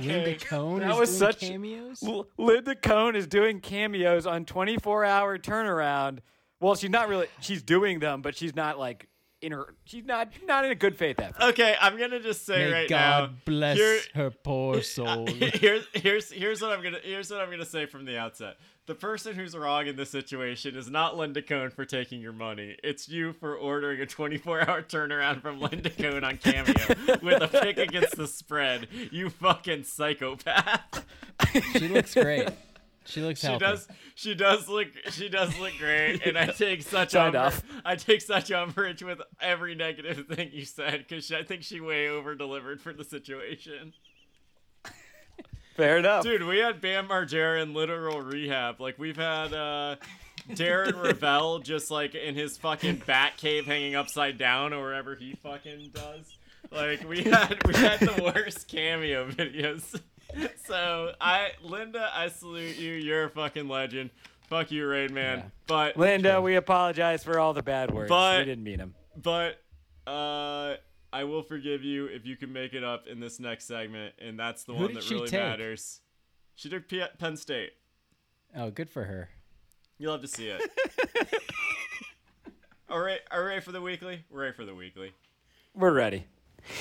Linda 0.00 0.36
Cohn 0.38 0.80
That 0.80 0.90
is 0.92 0.98
was 0.98 1.18
doing 1.18 1.32
such 1.32 1.40
cameos. 1.40 2.02
L- 2.02 2.26
Linda 2.38 2.74
Cohn 2.74 3.14
is 3.14 3.26
doing 3.26 3.60
cameos 3.60 4.26
on 4.26 4.44
24 4.46 5.04
hour 5.04 5.38
turnaround. 5.38 6.20
Well, 6.60 6.74
she's 6.74 6.90
not 6.90 7.08
really. 7.08 7.26
She's 7.40 7.62
doing 7.62 7.98
them, 8.00 8.22
but 8.22 8.34
she's 8.36 8.56
not 8.56 8.78
like 8.78 9.08
in 9.42 9.52
her. 9.52 9.74
She's 9.84 10.04
not 10.04 10.28
not 10.46 10.64
in 10.64 10.70
a 10.70 10.74
good 10.74 10.96
faith 10.96 11.20
effort. 11.20 11.40
Okay, 11.50 11.76
I'm 11.80 11.98
gonna 11.98 12.20
just 12.20 12.46
say 12.46 12.64
May 12.68 12.72
right 12.72 12.88
God 12.88 13.30
now. 13.30 13.36
bless 13.44 13.76
here- 13.76 14.00
her 14.14 14.30
poor 14.30 14.80
soul. 14.82 15.26
here's 15.28 15.84
here's 15.92 16.30
here's 16.32 16.62
what 16.62 16.72
I'm 16.72 16.82
gonna 16.82 17.00
here's 17.02 17.30
what 17.30 17.40
I'm 17.40 17.50
gonna 17.50 17.64
say 17.66 17.86
from 17.86 18.04
the 18.06 18.16
outset. 18.18 18.56
The 18.86 18.94
person 18.96 19.36
who's 19.36 19.56
wrong 19.56 19.86
in 19.86 19.94
this 19.94 20.10
situation 20.10 20.76
is 20.76 20.90
not 20.90 21.16
Linda 21.16 21.40
Cohn 21.40 21.70
for 21.70 21.84
taking 21.84 22.20
your 22.20 22.32
money. 22.32 22.76
It's 22.82 23.08
you 23.08 23.32
for 23.32 23.54
ordering 23.54 24.00
a 24.00 24.06
24-hour 24.06 24.82
turnaround 24.82 25.40
from 25.40 25.60
Linda 25.60 25.88
Cohn 25.90 26.24
on 26.24 26.36
Cameo 26.38 26.74
with 27.22 27.42
a 27.42 27.48
pick 27.48 27.78
against 27.78 28.16
the 28.16 28.26
spread. 28.26 28.88
You 29.12 29.30
fucking 29.30 29.84
psychopath. 29.84 31.06
she 31.74 31.86
looks 31.88 32.14
great. 32.14 32.48
She 33.04 33.20
looks 33.20 33.40
She 33.40 33.46
healthy. 33.46 33.64
does. 33.64 33.88
She 34.16 34.34
does 34.34 34.68
look. 34.68 34.88
She 35.10 35.28
does 35.28 35.56
look 35.58 35.72
great, 35.78 36.24
and 36.26 36.36
I 36.38 36.46
take 36.46 36.82
such 36.82 37.14
umbrage. 37.16 37.54
I 37.84 37.96
take 37.96 38.20
such 38.20 38.50
umbrage 38.52 39.02
with 39.02 39.20
every 39.40 39.74
negative 39.74 40.26
thing 40.28 40.50
you 40.52 40.64
said 40.64 41.04
because 41.08 41.30
I 41.32 41.42
think 41.42 41.62
she 41.64 41.80
way 41.80 42.08
over 42.08 42.34
delivered 42.36 42.80
for 42.80 42.92
the 42.92 43.02
situation. 43.04 43.92
Fair 45.76 45.98
enough. 45.98 46.22
Dude, 46.24 46.42
we 46.44 46.58
had 46.58 46.80
Bam 46.80 47.08
Margera 47.08 47.62
in 47.62 47.72
literal 47.74 48.20
rehab. 48.20 48.80
Like 48.80 48.98
we've 48.98 49.16
had 49.16 49.52
uh 49.54 49.96
Darren 50.50 50.92
Rovell 51.02 51.60
just 51.60 51.90
like 51.90 52.14
in 52.14 52.34
his 52.34 52.58
fucking 52.58 53.02
bat 53.06 53.36
cave 53.36 53.64
hanging 53.66 53.94
upside 53.94 54.38
down 54.38 54.72
or 54.72 54.82
wherever 54.82 55.14
he 55.14 55.34
fucking 55.42 55.90
does. 55.94 56.34
Like 56.70 57.08
we 57.08 57.22
had 57.22 57.58
we 57.66 57.74
had 57.74 58.00
the 58.00 58.22
worst 58.34 58.68
cameo 58.68 59.28
videos. 59.30 60.00
So 60.64 61.12
I 61.20 61.50
Linda, 61.62 62.10
I 62.14 62.28
salute 62.28 62.78
you. 62.78 62.94
You're 62.94 63.24
a 63.24 63.28
fucking 63.28 63.68
legend. 63.68 64.08
Fuck 64.48 64.70
you, 64.70 64.86
Raid 64.86 65.10
Man. 65.10 65.38
Yeah. 65.40 65.44
But 65.66 65.96
Linda, 65.98 66.40
we 66.40 66.56
apologize 66.56 67.22
for 67.22 67.38
all 67.38 67.52
the 67.52 67.62
bad 67.62 67.90
words. 67.90 68.08
But- 68.08 68.38
we 68.38 68.44
didn't 68.46 68.64
mean 68.64 68.78
them. 68.78 68.94
but 69.22 69.60
uh 70.06 70.76
I 71.12 71.24
will 71.24 71.42
forgive 71.42 71.84
you 71.84 72.06
if 72.06 72.24
you 72.24 72.36
can 72.36 72.52
make 72.52 72.72
it 72.72 72.82
up 72.82 73.06
in 73.06 73.20
this 73.20 73.38
next 73.38 73.66
segment, 73.66 74.14
and 74.18 74.38
that's 74.38 74.64
the 74.64 74.72
Who 74.72 74.84
one 74.84 74.94
that 74.94 75.02
she 75.02 75.14
really 75.14 75.28
take? 75.28 75.40
matters. 75.40 76.00
She 76.54 76.70
took 76.70 76.88
P- 76.88 77.04
Penn 77.18 77.36
State. 77.36 77.72
Oh, 78.56 78.70
good 78.70 78.88
for 78.88 79.04
her. 79.04 79.28
You'll 79.98 80.12
have 80.12 80.22
to 80.22 80.28
see 80.28 80.48
it. 80.48 80.62
all 82.90 82.98
right, 83.00 83.20
are 83.30 83.42
we 83.42 83.48
ready 83.48 83.60
for 83.60 83.72
the 83.72 83.80
weekly? 83.82 84.24
We're 84.30 84.42
ready 84.42 84.54
for 84.54 84.64
the 84.64 84.74
weekly. 84.74 85.12
We're 85.74 85.92
ready. 85.92 86.24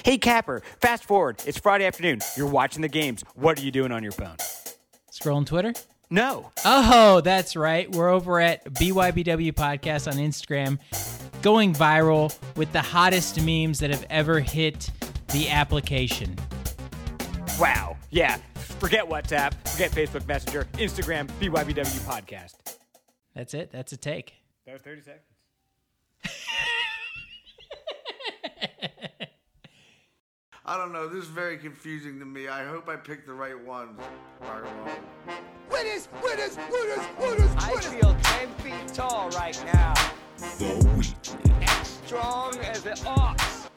Hey, 0.04 0.18
Capper, 0.18 0.62
fast 0.80 1.04
forward. 1.06 1.42
It's 1.46 1.58
Friday 1.58 1.86
afternoon. 1.86 2.22
You're 2.38 2.48
watching 2.48 2.82
the 2.82 2.88
games. 2.88 3.24
What 3.36 3.60
are 3.60 3.64
you 3.64 3.72
doing 3.72 3.92
on 3.92 4.02
your 4.04 4.12
phone? 4.12 4.38
Scrolling 5.12 5.46
Twitter. 5.46 5.74
No. 6.12 6.52
Oh, 6.66 7.22
that's 7.22 7.56
right. 7.56 7.90
We're 7.90 8.10
over 8.10 8.42
at 8.42 8.66
BYBW 8.66 9.54
Podcast 9.54 10.12
on 10.12 10.16
Instagram, 10.20 10.78
going 11.42 11.74
viral 11.74 12.38
with 12.58 12.70
the 12.74 12.82
hottest 12.82 13.42
memes 13.42 13.80
that 13.80 13.92
have 13.92 14.06
ever 14.10 14.42
hit 14.42 14.92
the 15.32 15.48
application. 15.50 16.36
Wow. 17.58 17.96
Yeah. 18.10 18.36
Forget 18.56 19.08
WhatsApp. 19.08 19.54
Forget 19.70 19.92
Facebook 19.92 20.28
Messenger. 20.28 20.68
Instagram, 20.74 21.30
BYBW 21.40 22.00
Podcast. 22.02 22.78
That's 23.34 23.54
it. 23.54 23.72
That's 23.72 23.94
a 23.94 23.98
take. 23.98 24.34
That 24.66 24.74
was 24.74 24.82
30 24.82 25.02
seconds. 25.04 25.24
I 30.64 30.78
don't 30.78 30.94
know. 30.94 31.08
This 31.08 31.24
is 31.24 31.30
very 31.30 31.58
confusing 31.58 32.20
to 32.20 32.26
me. 32.26 32.48
I 32.48 32.64
hope 32.64 32.88
I 32.88 32.96
picked 32.96 33.26
the 33.26 33.34
right 33.34 33.60
ones. 33.60 34.00
Winners, 35.72 36.08
winners, 36.24 36.58
winners, 36.72 37.06
winners, 37.20 37.52
I 37.58 37.80
feel 37.82 38.16
10 38.22 38.48
feet 38.60 38.94
tall 38.94 39.30
right 39.32 39.60
now. 39.74 39.94
The 40.60 40.76
Weekly. 40.96 41.52
As 41.64 41.88
strong 41.88 42.56
as 42.60 42.86
an 42.86 42.98
ox. 43.08 43.70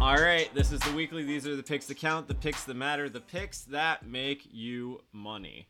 All 0.00 0.16
right, 0.16 0.52
this 0.54 0.72
is 0.72 0.80
the 0.80 0.92
weekly. 0.92 1.22
These 1.22 1.46
are 1.46 1.54
the 1.54 1.62
picks 1.62 1.86
that 1.86 1.98
count, 1.98 2.28
the 2.28 2.34
picks 2.34 2.64
that 2.64 2.74
matter, 2.74 3.10
the 3.10 3.20
picks 3.20 3.62
that 3.64 4.06
make 4.06 4.48
you 4.50 5.02
money. 5.12 5.68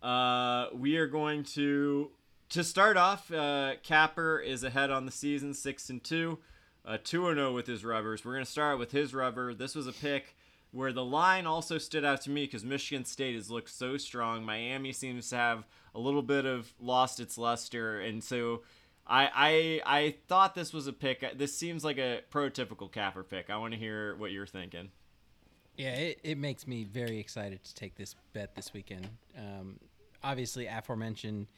Uh, 0.00 0.68
we 0.72 0.96
are 0.96 1.08
going 1.08 1.42
to 1.54 2.12
to 2.50 2.62
start 2.62 2.96
off. 2.96 3.32
Uh, 3.32 3.72
Capper 3.82 4.38
is 4.38 4.62
ahead 4.62 4.90
on 4.90 5.06
the 5.06 5.12
season, 5.12 5.54
six 5.54 5.90
and 5.90 6.02
two. 6.04 6.38
Uh, 6.84 6.98
2 7.02 7.34
0 7.34 7.52
with 7.52 7.66
his 7.66 7.84
rubbers. 7.84 8.24
We're 8.24 8.34
going 8.34 8.44
to 8.44 8.50
start 8.50 8.78
with 8.78 8.92
his 8.92 9.14
rubber. 9.14 9.54
This 9.54 9.74
was 9.74 9.86
a 9.86 9.92
pick 9.92 10.36
where 10.70 10.92
the 10.92 11.04
line 11.04 11.46
also 11.46 11.78
stood 11.78 12.04
out 12.04 12.20
to 12.22 12.30
me 12.30 12.44
because 12.44 12.64
Michigan 12.64 13.04
State 13.04 13.36
has 13.36 13.50
looked 13.50 13.70
so 13.70 13.96
strong. 13.96 14.44
Miami 14.44 14.92
seems 14.92 15.30
to 15.30 15.36
have 15.36 15.66
a 15.94 16.00
little 16.00 16.22
bit 16.22 16.44
of 16.44 16.72
lost 16.80 17.20
its 17.20 17.38
luster, 17.38 18.00
and 18.00 18.22
so 18.22 18.62
I 19.06 19.80
I 19.86 19.98
I 19.98 20.14
thought 20.26 20.54
this 20.54 20.72
was 20.72 20.86
a 20.86 20.92
pick. 20.92 21.38
This 21.38 21.56
seems 21.56 21.84
like 21.84 21.98
a 21.98 22.22
prototypical 22.30 22.90
Capper 22.90 23.22
pick. 23.22 23.50
I 23.50 23.56
want 23.56 23.72
to 23.72 23.78
hear 23.78 24.16
what 24.16 24.32
you're 24.32 24.46
thinking. 24.46 24.90
Yeah, 25.76 25.94
it, 25.94 26.20
it 26.22 26.38
makes 26.38 26.66
me 26.66 26.84
very 26.84 27.18
excited 27.18 27.64
to 27.64 27.74
take 27.74 27.96
this 27.96 28.14
bet 28.32 28.54
this 28.54 28.72
weekend. 28.72 29.08
Um, 29.36 29.80
obviously, 30.22 30.66
aforementioned 30.66 31.48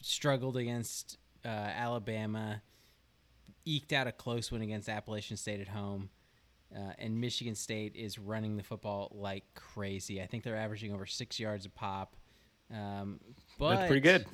struggled 0.00 0.56
against 0.56 1.18
uh, 1.44 1.48
Alabama, 1.48 2.62
eked 3.68 3.92
out 3.92 4.06
a 4.06 4.12
close 4.12 4.50
win 4.50 4.62
against 4.62 4.88
Appalachian 4.88 5.36
State 5.36 5.60
at 5.60 5.68
home. 5.68 6.10
Uh, 6.74 6.92
and 6.98 7.18
Michigan 7.18 7.54
State 7.54 7.96
is 7.96 8.18
running 8.18 8.56
the 8.56 8.62
football 8.62 9.10
like 9.14 9.44
crazy. 9.54 10.20
I 10.20 10.26
think 10.26 10.44
they're 10.44 10.56
averaging 10.56 10.92
over 10.92 11.06
six 11.06 11.40
yards 11.40 11.64
a 11.64 11.70
pop. 11.70 12.14
Um, 12.72 13.20
but 13.58 13.76
That's 13.76 13.86
pretty 13.86 14.00
good. 14.00 14.26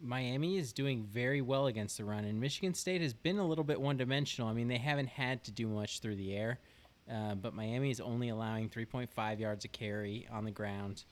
Miami 0.00 0.58
is 0.58 0.72
doing 0.72 1.04
very 1.04 1.40
well 1.40 1.66
against 1.66 1.96
the 1.96 2.04
run, 2.04 2.24
and 2.24 2.40
Michigan 2.40 2.74
State 2.74 3.00
has 3.00 3.14
been 3.14 3.38
a 3.38 3.46
little 3.46 3.64
bit 3.64 3.80
one 3.80 3.96
dimensional. 3.96 4.48
I 4.48 4.52
mean, 4.52 4.68
they 4.68 4.78
haven't 4.78 5.08
had 5.08 5.42
to 5.44 5.50
do 5.50 5.66
much 5.66 6.00
through 6.00 6.16
the 6.16 6.36
air, 6.36 6.58
uh, 7.10 7.34
but 7.34 7.54
Miami 7.54 7.90
is 7.90 8.00
only 8.00 8.28
allowing 8.28 8.68
3.5 8.68 9.40
yards 9.40 9.64
a 9.64 9.68
carry 9.68 10.28
on 10.30 10.44
the 10.44 10.50
ground. 10.50 11.04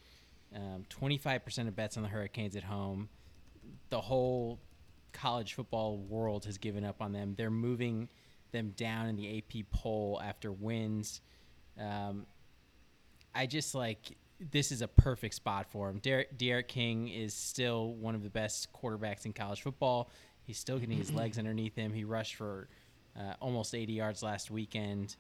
Um, 0.54 0.84
25% 0.90 1.66
of 1.66 1.75
bets 1.75 1.96
on 1.96 2.02
the 2.02 2.08
Hurricanes 2.08 2.54
at 2.56 2.62
home. 2.62 3.08
The 3.88 4.00
whole 4.00 4.61
college 5.14 5.54
football 5.54 5.97
world 5.97 6.44
has 6.44 6.59
given 6.59 6.85
up 6.85 7.00
on 7.00 7.12
them. 7.12 7.35
They're 7.37 7.50
moving 7.50 8.11
them 8.52 8.75
down 8.76 9.06
in 9.06 9.16
the 9.16 9.38
AP 9.38 9.64
poll 9.71 10.21
after 10.23 10.52
wins. 10.52 11.23
Um, 11.80 12.26
I 13.35 13.47
just 13.47 13.75
like 13.75 14.16
this 14.50 14.73
is 14.73 14.83
a 14.83 14.88
perfect 14.88 15.35
spot 15.35 15.71
for 15.71 15.88
him. 15.88 15.99
Derek, 15.99 16.37
D'Eriq 16.37 16.68
King 16.68 17.09
is 17.09 17.35
still 17.35 17.94
one 17.94 18.14
of 18.14 18.23
the 18.23 18.30
best 18.30 18.68
quarterbacks 18.73 19.25
in 19.25 19.33
college 19.33 19.62
football. 19.62 20.11
He's 20.42 20.59
still 20.59 20.78
getting 20.78 20.99
his 20.99 21.12
legs 21.12 21.38
underneath 21.38 21.75
him. 21.75 21.92
He 21.92 22.04
rushed 22.04 22.35
for 22.35 22.68
uh, 23.18 23.35
almost 23.40 23.75
80 23.75 23.92
yards 23.92 24.23
last 24.23 24.50
weekend. 24.50 25.16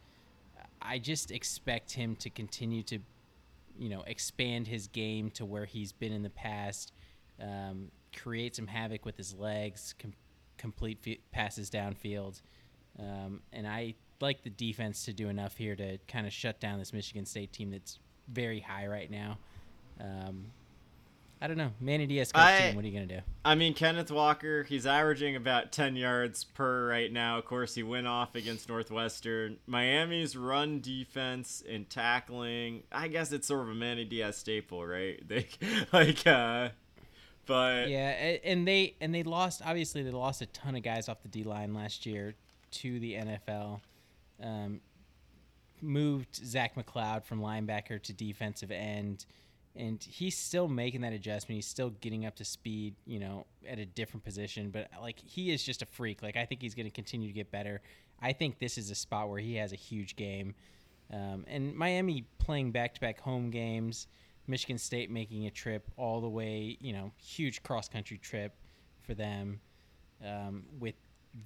I 0.82 0.98
just 0.98 1.30
expect 1.30 1.92
him 1.92 2.16
to 2.16 2.28
continue 2.28 2.82
to, 2.84 2.98
you 3.78 3.88
know, 3.88 4.02
expand 4.06 4.66
his 4.66 4.88
game 4.88 5.30
to 5.32 5.44
where 5.44 5.64
he's 5.64 5.92
been 5.92 6.12
in 6.12 6.22
the 6.22 6.30
past, 6.30 6.92
um, 7.40 7.90
create 8.18 8.56
some 8.56 8.66
havoc 8.66 9.04
with 9.04 9.16
his 9.16 9.34
legs, 9.34 9.94
com- 9.98 10.14
complete 10.58 10.98
f- 11.06 11.18
passes 11.32 11.70
downfield. 11.70 12.40
Um, 12.98 13.40
and 13.52 13.66
I 13.66 13.94
like 14.20 14.42
the 14.42 14.50
defense 14.50 15.04
to 15.06 15.12
do 15.12 15.28
enough 15.28 15.56
here 15.56 15.76
to 15.76 15.98
kind 16.08 16.26
of 16.26 16.32
shut 16.32 16.60
down 16.60 16.78
this 16.78 16.92
Michigan 16.92 17.26
State 17.26 17.52
team 17.52 17.70
that's 17.70 17.98
very 18.28 18.60
high 18.60 18.86
right 18.86 19.10
now. 19.10 19.38
Um, 20.00 20.46
I 21.42 21.46
don't 21.46 21.58
know. 21.58 21.72
Manny 21.78 22.06
Diaz 22.06 22.30
I- 22.34 22.58
team. 22.58 22.76
What 22.76 22.84
are 22.84 22.88
you 22.88 22.94
gonna 22.94 23.06
do? 23.06 23.20
I 23.44 23.54
mean, 23.54 23.74
Kenneth 23.74 24.10
Walker, 24.10 24.62
he's 24.62 24.86
averaging 24.86 25.36
about 25.36 25.72
10 25.72 25.94
yards 25.96 26.42
per 26.44 26.88
right 26.88 27.12
now. 27.12 27.36
Of 27.38 27.44
course, 27.44 27.74
he 27.74 27.82
went 27.82 28.06
off 28.06 28.34
against 28.34 28.68
Northwestern. 28.68 29.58
Miami's 29.66 30.36
run 30.36 30.80
defense 30.80 31.62
and 31.68 31.90
tackling, 31.90 32.84
I 32.90 33.08
guess 33.08 33.30
it's 33.32 33.46
sort 33.46 33.62
of 33.62 33.68
a 33.68 33.74
Manny 33.74 34.04
Diaz 34.06 34.38
staple, 34.38 34.86
right? 34.86 35.20
They 35.28 35.48
like 35.92 36.26
uh 36.26 36.70
but 37.46 37.88
Yeah, 37.88 38.08
and 38.44 38.66
they 38.66 38.94
and 39.00 39.14
they 39.14 39.22
lost. 39.22 39.62
Obviously, 39.64 40.02
they 40.02 40.10
lost 40.10 40.42
a 40.42 40.46
ton 40.46 40.76
of 40.76 40.82
guys 40.82 41.08
off 41.08 41.22
the 41.22 41.28
D 41.28 41.44
line 41.44 41.74
last 41.74 42.06
year 42.06 42.34
to 42.72 42.98
the 42.98 43.14
NFL. 43.14 43.80
Um, 44.42 44.80
moved 45.80 46.36
Zach 46.36 46.74
McCloud 46.74 47.24
from 47.24 47.40
linebacker 47.40 48.02
to 48.02 48.12
defensive 48.12 48.70
end, 48.70 49.26
and 49.76 50.02
he's 50.02 50.36
still 50.36 50.68
making 50.68 51.02
that 51.02 51.12
adjustment. 51.12 51.56
He's 51.56 51.66
still 51.66 51.90
getting 51.90 52.26
up 52.26 52.36
to 52.36 52.44
speed, 52.44 52.94
you 53.06 53.18
know, 53.18 53.46
at 53.68 53.78
a 53.78 53.86
different 53.86 54.24
position. 54.24 54.70
But 54.70 54.88
like 55.00 55.18
he 55.18 55.52
is 55.52 55.62
just 55.62 55.82
a 55.82 55.86
freak. 55.86 56.22
Like 56.22 56.36
I 56.36 56.44
think 56.44 56.62
he's 56.62 56.74
going 56.74 56.86
to 56.86 56.94
continue 56.94 57.28
to 57.28 57.34
get 57.34 57.50
better. 57.50 57.80
I 58.20 58.32
think 58.32 58.58
this 58.58 58.78
is 58.78 58.90
a 58.90 58.94
spot 58.94 59.28
where 59.28 59.40
he 59.40 59.56
has 59.56 59.72
a 59.72 59.76
huge 59.76 60.16
game. 60.16 60.54
Um, 61.12 61.44
and 61.46 61.74
Miami 61.76 62.24
playing 62.38 62.72
back-to-back 62.72 63.20
home 63.20 63.50
games. 63.50 64.06
Michigan 64.46 64.78
State 64.78 65.10
making 65.10 65.46
a 65.46 65.50
trip 65.50 65.90
all 65.96 66.20
the 66.20 66.28
way, 66.28 66.76
you 66.80 66.92
know, 66.92 67.12
huge 67.16 67.62
cross 67.62 67.88
country 67.88 68.18
trip 68.18 68.54
for 69.02 69.14
them 69.14 69.60
um, 70.24 70.64
with 70.78 70.94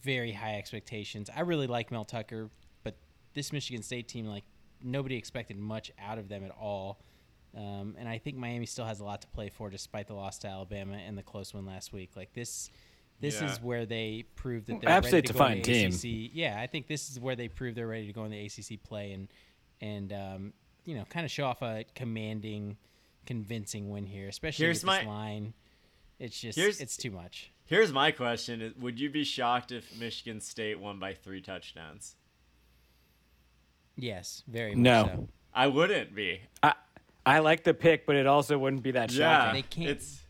very 0.03 0.33
high 0.33 0.57
expectations. 0.57 1.31
I 1.35 1.41
really 1.41 1.67
like 1.67 1.91
Mel 1.91 2.05
Tucker, 2.05 2.51
but 2.83 2.97
this 3.35 3.53
Michigan 3.53 3.83
State 3.83 4.09
team, 4.09 4.27
like, 4.27 4.45
nobody 4.83 5.17
expected 5.17 5.57
much 5.59 5.91
out 5.99 6.19
of 6.19 6.29
them 6.29 6.45
at 6.45 6.51
all. 6.51 7.01
Um, 7.57 7.97
and 7.99 8.09
I 8.09 8.19
think 8.19 8.37
Miami 8.37 8.67
still 8.67 8.85
has 8.85 9.01
a 9.01 9.05
lot 9.05 9.23
to 9.23 9.29
play 9.29 9.49
for, 9.49 9.71
despite 9.71 10.07
the 10.07 10.15
loss 10.15 10.39
to 10.41 10.49
Alabama 10.49 10.95
and 10.97 11.17
the 11.17 11.23
close 11.23 11.55
one 11.55 11.67
last 11.67 11.93
week. 11.93 12.11
Like 12.15 12.33
this, 12.35 12.71
this 13.21 13.41
Yeah. 13.41 13.51
is 13.51 13.61
where 13.63 13.87
they 13.87 14.25
prove 14.37 14.67
that 14.67 14.81
they're 14.81 14.91
App 14.91 15.05
ready 15.05 15.23
to 15.23 15.31
a 15.31 15.33
go 15.33 15.45
in 15.47 15.53
fine 15.53 15.63
the 15.63 15.89
team. 15.89 15.93
ACC. 16.27 16.31
Yeah, 16.35 16.61
I 16.61 16.67
think 16.67 16.87
this 16.87 17.11
is 17.11 17.19
where 17.19 17.35
they 17.35 17.49
prove 17.49 17.75
they're 17.75 17.87
ready 17.89 18.07
to 18.07 18.13
go 18.13 18.25
in 18.25 18.31
the 18.31 18.45
ACC 18.45 18.83
play 18.83 19.13
and 19.13 19.29
and 19.81 20.13
um, 20.13 20.53
you 20.89 20.95
know 20.97 21.05
kind 21.11 21.27
of 21.27 21.31
show 21.31 21.45
off 21.45 21.61
a 21.61 21.85
commanding, 21.95 22.79
convincing 23.27 23.91
win 23.91 24.07
here, 24.07 24.27
especially 24.27 24.65
Here's 24.65 24.83
with 24.83 24.91
this 24.95 25.05
my- 25.05 25.11
line. 25.11 25.53
It's 26.19 26.41
just 26.41 26.57
Here's- 26.59 26.81
it's 26.81 26.97
too 26.97 27.11
much. 27.11 27.53
here's 27.67 27.93
my 27.93 28.11
question. 28.11 28.75
Would 28.81 28.99
you 28.99 29.11
be 29.11 29.23
shocked 29.23 29.71
if 29.71 29.95
Michigan 30.01 30.41
State 30.41 30.81
won 30.81 30.99
by 30.99 31.13
3 31.13 31.41
touchdowns? 31.43 32.17
Yes, 33.97 34.43
very 34.49 34.75
No. 34.75 35.03
much 35.03 35.13
so. 35.13 35.29
I 35.55 35.67
wouldn't 35.67 36.15
be. 36.15 36.41
I, 36.63 36.75
I 37.27 37.39
like 37.41 37.65
the 37.65 37.75
pick, 37.75 38.07
but 38.07 38.17
it 38.17 38.27
also 38.27 38.59
wouldn't 38.59 38.83
be 38.83 38.93
that 38.93 39.13
Yeah. 39.13 39.39
shocking. 39.47 39.55
They 39.55 39.63
can't- 39.63 39.91
It's 39.91 40.21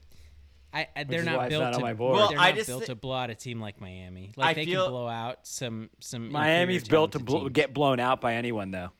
I, 0.73 0.89
I, 0.97 1.05
they're 1.05 1.23
not 1.23 1.49
built 1.49 1.63
not 1.63 1.75
on 1.75 1.81
to. 1.81 1.85
my 1.85 1.95
board. 1.95 2.17
Well, 2.17 2.29
they're 2.31 2.39
I 2.39 2.49
not 2.51 2.57
just 2.57 2.67
built 2.69 2.81
thi- 2.83 2.87
to 2.89 2.95
blow 2.95 3.15
out 3.17 3.31
a 3.31 3.35
team 3.35 3.61
like 3.61 3.81
Miami. 3.81 4.33
Like 4.37 4.49
I 4.49 4.55
they 4.55 4.65
feel- 4.67 4.85
can 4.85 4.91
blow 4.93 5.09
out 5.09 5.47
some 5.47 5.89
some. 6.01 6.31
Miami's 6.31 6.87
built 6.87 7.13
to 7.13 7.19
bl- 7.19 7.49
get 7.49 7.73
blown 7.73 8.01
out 8.01 8.21
by 8.21 8.35
anyone, 8.35 8.71
though. 8.71 8.91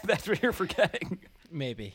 That's 0.04 0.28
what 0.28 0.42
you're 0.42 0.52
forgetting. 0.52 1.18
maybe. 1.50 1.94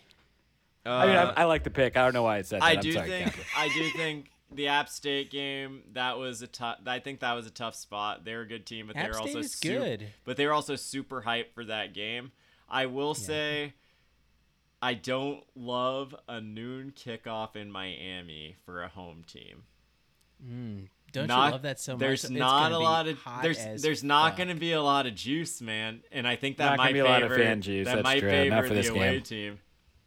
I 0.86 1.06
mean, 1.06 1.16
uh, 1.16 1.34
I, 1.36 1.42
I 1.42 1.46
like 1.46 1.64
the 1.64 1.70
pick. 1.70 1.96
I 1.96 2.04
don't 2.04 2.14
know 2.14 2.24
why 2.24 2.38
it 2.40 2.48
said 2.48 2.62
that. 2.62 2.66
I 2.66 2.72
I'm 2.74 2.80
do 2.80 2.92
sorry, 2.94 3.08
think 3.10 3.26
Capper. 3.34 3.48
I 3.58 3.68
do 3.70 3.90
think 3.92 4.32
the 4.52 4.68
App 4.68 4.90
State 4.90 5.30
game 5.30 5.84
that 5.94 6.18
was 6.18 6.42
a 6.42 6.48
tough. 6.48 6.80
I 6.88 7.00
think 7.00 7.20
that 7.20 7.34
was 7.34 7.46
a 7.46 7.52
tough 7.52 7.76
spot. 7.76 8.26
They're 8.26 8.42
a 8.42 8.48
good 8.48 8.66
team, 8.66 8.88
but 8.88 8.96
App 8.96 9.04
they're 9.06 9.14
State 9.14 9.28
also 9.28 9.40
is 9.40 9.54
su- 9.54 9.70
good. 9.70 10.08
But 10.26 10.38
they 10.38 10.46
were 10.46 10.54
also 10.54 10.76
super 10.76 11.22
hyped 11.22 11.54
for 11.54 11.64
that 11.66 11.94
game. 11.94 12.32
I 12.68 12.86
will 12.88 13.14
say, 13.14 13.74
I 14.82 14.94
don't 14.96 15.44
love 15.56 16.16
a 16.28 16.42
noon 16.42 16.94
kickoff 16.96 17.56
in 17.56 17.72
Miami 17.72 18.56
for 18.66 18.82
a 18.82 18.88
home 18.88 19.24
team. 19.28 19.64
Don't 21.12 21.28
Not- 21.28 21.46
you 21.48 21.52
love 21.52 21.62
that 21.64 21.80
so 21.80 21.94
much? 21.94 22.00
There's 22.00 22.24
It's 22.24 22.32
not 22.32 22.72
a 22.72 22.78
lot 22.80 23.08
of 23.08 23.20
there's 23.42 23.82
there's 23.82 24.04
not 24.04 24.30
fuck. 24.32 24.38
going 24.38 24.50
to 24.50 24.56
be 24.56 24.72
a 24.72 24.82
lot 24.82 25.06
of 25.08 25.16
juice, 25.16 25.62
man. 25.62 26.02
And 26.12 26.28
I 26.28 26.36
think 26.36 26.58
that 26.58 26.70
Not 26.70 26.78
might 26.78 26.94
be 26.94 27.00
a 27.00 27.06
lot 27.06 27.22
of 27.24 27.32
fan 27.36 27.62
juice, 27.62 27.86
that 27.88 27.96
that's 27.96 28.04
might 28.04 28.20
true. 28.20 28.30
favor 28.30 28.56
Not 28.56 28.64
for 28.64 28.70
the 28.70 28.76
this 28.76 28.90
away 28.90 29.14
game. 29.16 29.22
team. 29.24 29.60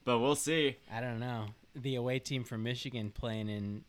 But 0.04 0.18
we'll 0.20 0.34
see. 0.34 0.76
I 0.92 1.00
don't 1.00 1.20
know. 1.20 1.46
The 1.74 1.96
away 1.96 2.18
team 2.20 2.44
from 2.44 2.62
Michigan 2.62 3.10
playing 3.10 3.48
in 3.48 3.84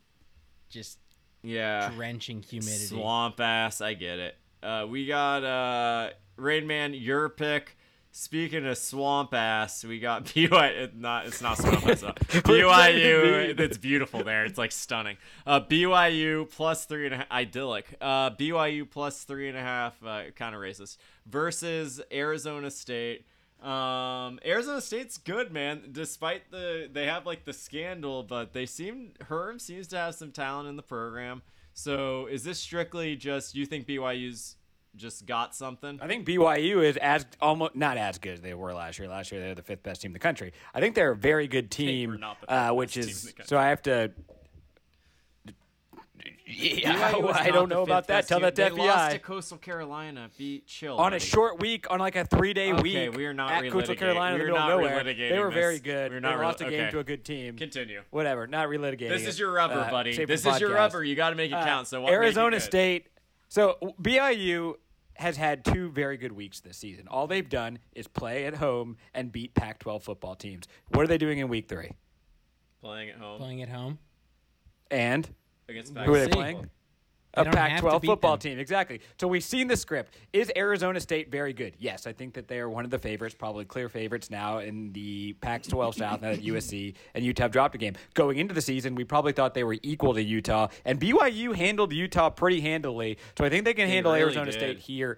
just 0.69 1.00
Yeah. 1.43 1.91
drenching 1.95 2.41
humidity. 2.41 2.86
Swamp 2.88 3.39
ass, 3.39 3.79
I 3.81 3.93
get 3.93 4.19
it. 4.19 4.38
Uh, 4.63 4.86
we 4.89 5.05
got 5.05 5.43
uh, 5.43 6.10
Rain 6.38 6.65
Man, 6.67 6.93
your 6.93 7.29
pick. 7.29 7.77
Speaking 8.17 8.65
of 8.65 8.77
swamp 8.77 9.34
ass, 9.34 9.84
we 9.84 10.00
got 10.00 10.24
BYU. 10.27 10.84
It 10.84 10.95
not 10.95 11.25
it's 11.25 11.41
not 11.41 11.57
swamp 11.57 11.86
ass. 11.86 12.01
uh, 12.01 12.13
BYU. 12.29 13.60
It's 13.60 13.77
beautiful 13.77 14.24
there. 14.24 14.45
It's 14.45 14.57
like 14.57 14.72
stunning. 14.72 15.17
Uh, 15.45 15.60
BYU 15.60 16.50
plus 16.50 16.86
three 16.86 17.07
and 17.07 17.13
a 17.13 17.17
half. 17.17 17.29
Idyllic. 17.29 17.98
Uh, 18.00 18.29
BYU 18.29 18.89
plus 18.89 19.25
three 19.25 19.50
and 19.50 19.57
a 19.57 19.62
half. 19.62 20.01
Uh, 20.01 20.31
kind 20.34 20.55
of 20.55 20.62
racist. 20.62 20.95
Versus 21.25 22.01
Arizona 22.10 22.72
State. 22.72 23.25
Um, 23.62 24.39
Arizona 24.45 24.79
State's 24.79 25.17
good, 25.17 25.51
man. 25.51 25.89
Despite 25.91 26.51
the 26.51 26.89
they 26.89 27.07
have 27.07 27.25
like 27.25 27.43
the 27.43 27.51
scandal, 27.51 28.24
but 28.24 28.53
they 28.53 28.65
seem 28.65 29.12
Herm 29.24 29.60
seems 29.60 29.88
to 29.88 29.98
have 29.98 30.15
some 30.15 30.31
talent 30.31 30.69
in 30.69 30.77
the 30.77 30.84
program. 30.84 31.41
So 31.74 32.27
is 32.27 32.45
this 32.45 32.60
strictly 32.60 33.17
just 33.17 33.55
you 33.55 33.65
think 33.65 33.86
BYU's 33.86 34.55
just 34.95 35.25
got 35.25 35.55
something? 35.55 35.99
I 36.01 36.07
think 36.07 36.25
BYU 36.27 36.83
is 36.83 36.97
as 36.97 37.25
almost 37.41 37.75
not 37.75 37.97
as 37.97 38.17
good 38.17 38.33
as 38.33 38.41
they 38.41 38.53
were 38.53 38.73
last 38.73 38.99
year. 38.99 39.07
Last 39.07 39.31
year 39.31 39.41
they're 39.41 39.55
the 39.55 39.61
fifth 39.61 39.83
best 39.83 40.01
team 40.01 40.09
in 40.09 40.13
the 40.13 40.19
country. 40.19 40.53
I 40.73 40.79
think 40.79 40.95
they're 40.95 41.11
a 41.11 41.15
very 41.15 41.47
good 41.47 41.69
team, 41.71 42.23
uh, 42.47 42.71
which 42.71 42.97
is 42.97 43.33
so 43.45 43.57
I 43.57 43.69
have 43.69 43.81
to. 43.83 44.11
Yeah, 46.47 47.11
I 47.33 47.49
don't 47.49 47.69
know 47.69 47.81
about 47.81 48.07
that. 48.07 48.27
Tell 48.27 48.37
team. 48.37 48.43
that 48.45 48.55
to 48.55 48.61
they 48.63 48.69
lost 48.69 49.11
to 49.13 49.19
Coastal 49.19 49.57
Carolina. 49.57 50.29
Be 50.37 50.61
chill 50.67 50.95
on 50.97 51.13
a 51.13 51.19
short 51.19 51.59
week, 51.59 51.87
on 51.89 51.99
like 51.99 52.15
a 52.15 52.23
three 52.25 52.53
day 52.53 52.71
Okay, 52.71 53.09
week 53.09 53.17
we 53.17 53.25
are 53.25 53.33
not 53.33 53.51
at 53.51 53.71
Coastal 53.71 53.95
relitigating- 53.95 53.99
Carolina 53.99 54.37
We're 54.37 54.49
not 54.51 54.69
nowhere. 54.69 55.03
relitigating 55.03 55.29
They 55.31 55.39
were 55.39 55.49
very 55.51 55.79
good. 55.79 56.11
We're 56.11 56.19
They 56.19 56.27
not 56.27 56.39
lost 56.39 56.61
a 56.61 56.65
game 56.69 56.81
okay. 56.81 56.91
to 56.91 56.99
a 56.99 57.03
good 57.03 57.25
team. 57.25 57.57
Continue. 57.57 58.01
Whatever, 58.11 58.45
not 58.45 58.67
relitigating. 58.69 59.09
This 59.09 59.25
is 59.25 59.39
your 59.39 59.51
rubber, 59.51 59.73
Uh, 59.79 59.89
buddy. 59.89 60.23
This 60.25 60.45
is 60.45 60.59
your 60.59 60.71
rubber. 60.73 61.03
You 61.03 61.15
got 61.15 61.31
to 61.31 61.35
make 61.35 61.51
it 61.51 61.55
Uh, 61.55 61.65
count. 61.65 61.87
So 61.87 62.01
what 62.01 62.09
make 62.11 62.13
it 62.19 62.23
Arizona? 62.23 62.59
State. 62.59 63.07
So 63.49 63.95
BYU 64.01 64.75
has 65.15 65.38
had 65.38 65.63
two 65.63 65.89
very 65.89 66.17
good 66.17 66.31
weeks 66.31 66.60
this 66.60 66.77
season. 66.77 67.07
All 67.07 67.27
they've 67.27 67.48
done 67.48 67.79
is 67.93 68.07
play 68.07 68.45
at 68.45 68.55
home 68.55 68.98
and 69.13 69.31
beat 69.31 69.53
Pac 69.53 69.79
12 69.79 70.03
football 70.03 70.36
teams. 70.36 70.67
What 70.89 71.03
are 71.03 71.07
they 71.07 71.17
doing 71.17 71.39
in 71.39 71.48
week 71.48 71.67
three? 71.69 71.91
Playing 72.81 73.10
at 73.10 73.17
home 73.17 73.39
Playing 73.39 73.62
at 73.63 73.69
home. 73.69 73.98
And 74.91 75.27
against 75.67 75.93
who 75.98 76.13
are 76.13 76.19
they 76.19 76.25
see. 76.25 76.31
playing? 76.31 76.69
A 77.38 77.46
Pac-12 77.46 78.06
football 78.06 78.38
them. 78.38 78.39
team, 78.39 78.60
exactly. 78.60 79.01
So 79.20 79.27
we've 79.27 79.44
seen 79.44 79.68
the 79.68 79.77
script. 79.77 80.15
Is 80.34 80.51
Arizona 80.56 81.00
State 81.00 81.32
very 81.32 81.54
good? 81.54 81.75
Yes, 81.80 82.08
I 82.08 82.13
think 82.13 82.34
that 82.34 82.48
they 82.48 82.60
are 82.60 82.70
one 82.70 82.86
of 82.86 82.92
the 82.92 83.00
favorites, 83.00 83.36
probably 83.36 83.65
clear 83.65 83.89
favorites 83.89 84.30
now 84.30 84.60
in 84.60 84.92
the 84.94 85.34
Pac 85.42 85.63
12 85.63 85.96
South 85.98 86.22
now 86.22 86.32
that 86.32 86.44
USC 86.44 86.96
and 87.13 87.25
Utah 87.25 87.48
dropped 87.48 87.75
a 87.75 87.77
game. 87.77 87.96
Going 88.13 88.38
into 88.38 88.54
the 88.54 88.62
season, 88.62 88.96
we 88.96 89.04
probably 89.04 89.34
thought 89.34 89.54
they 89.54 89.63
were 89.63 89.77
equal 89.84 90.13
to 90.13 90.24
Utah, 90.24 90.68
and 90.86 91.00
BYU 91.00 91.56
handled 91.56 91.94
Utah 91.94 92.30
pretty 92.30 92.62
handily. 92.62 93.18
So 93.38 93.46
I 93.46 93.50
think 93.50 93.65
they 93.65 93.74
can 93.74 93.88
They 93.88 93.94
handle 93.96 94.13
really 94.13 94.24
Arizona 94.24 94.46
did. 94.51 94.54
State 94.54 94.80
here 94.80 95.18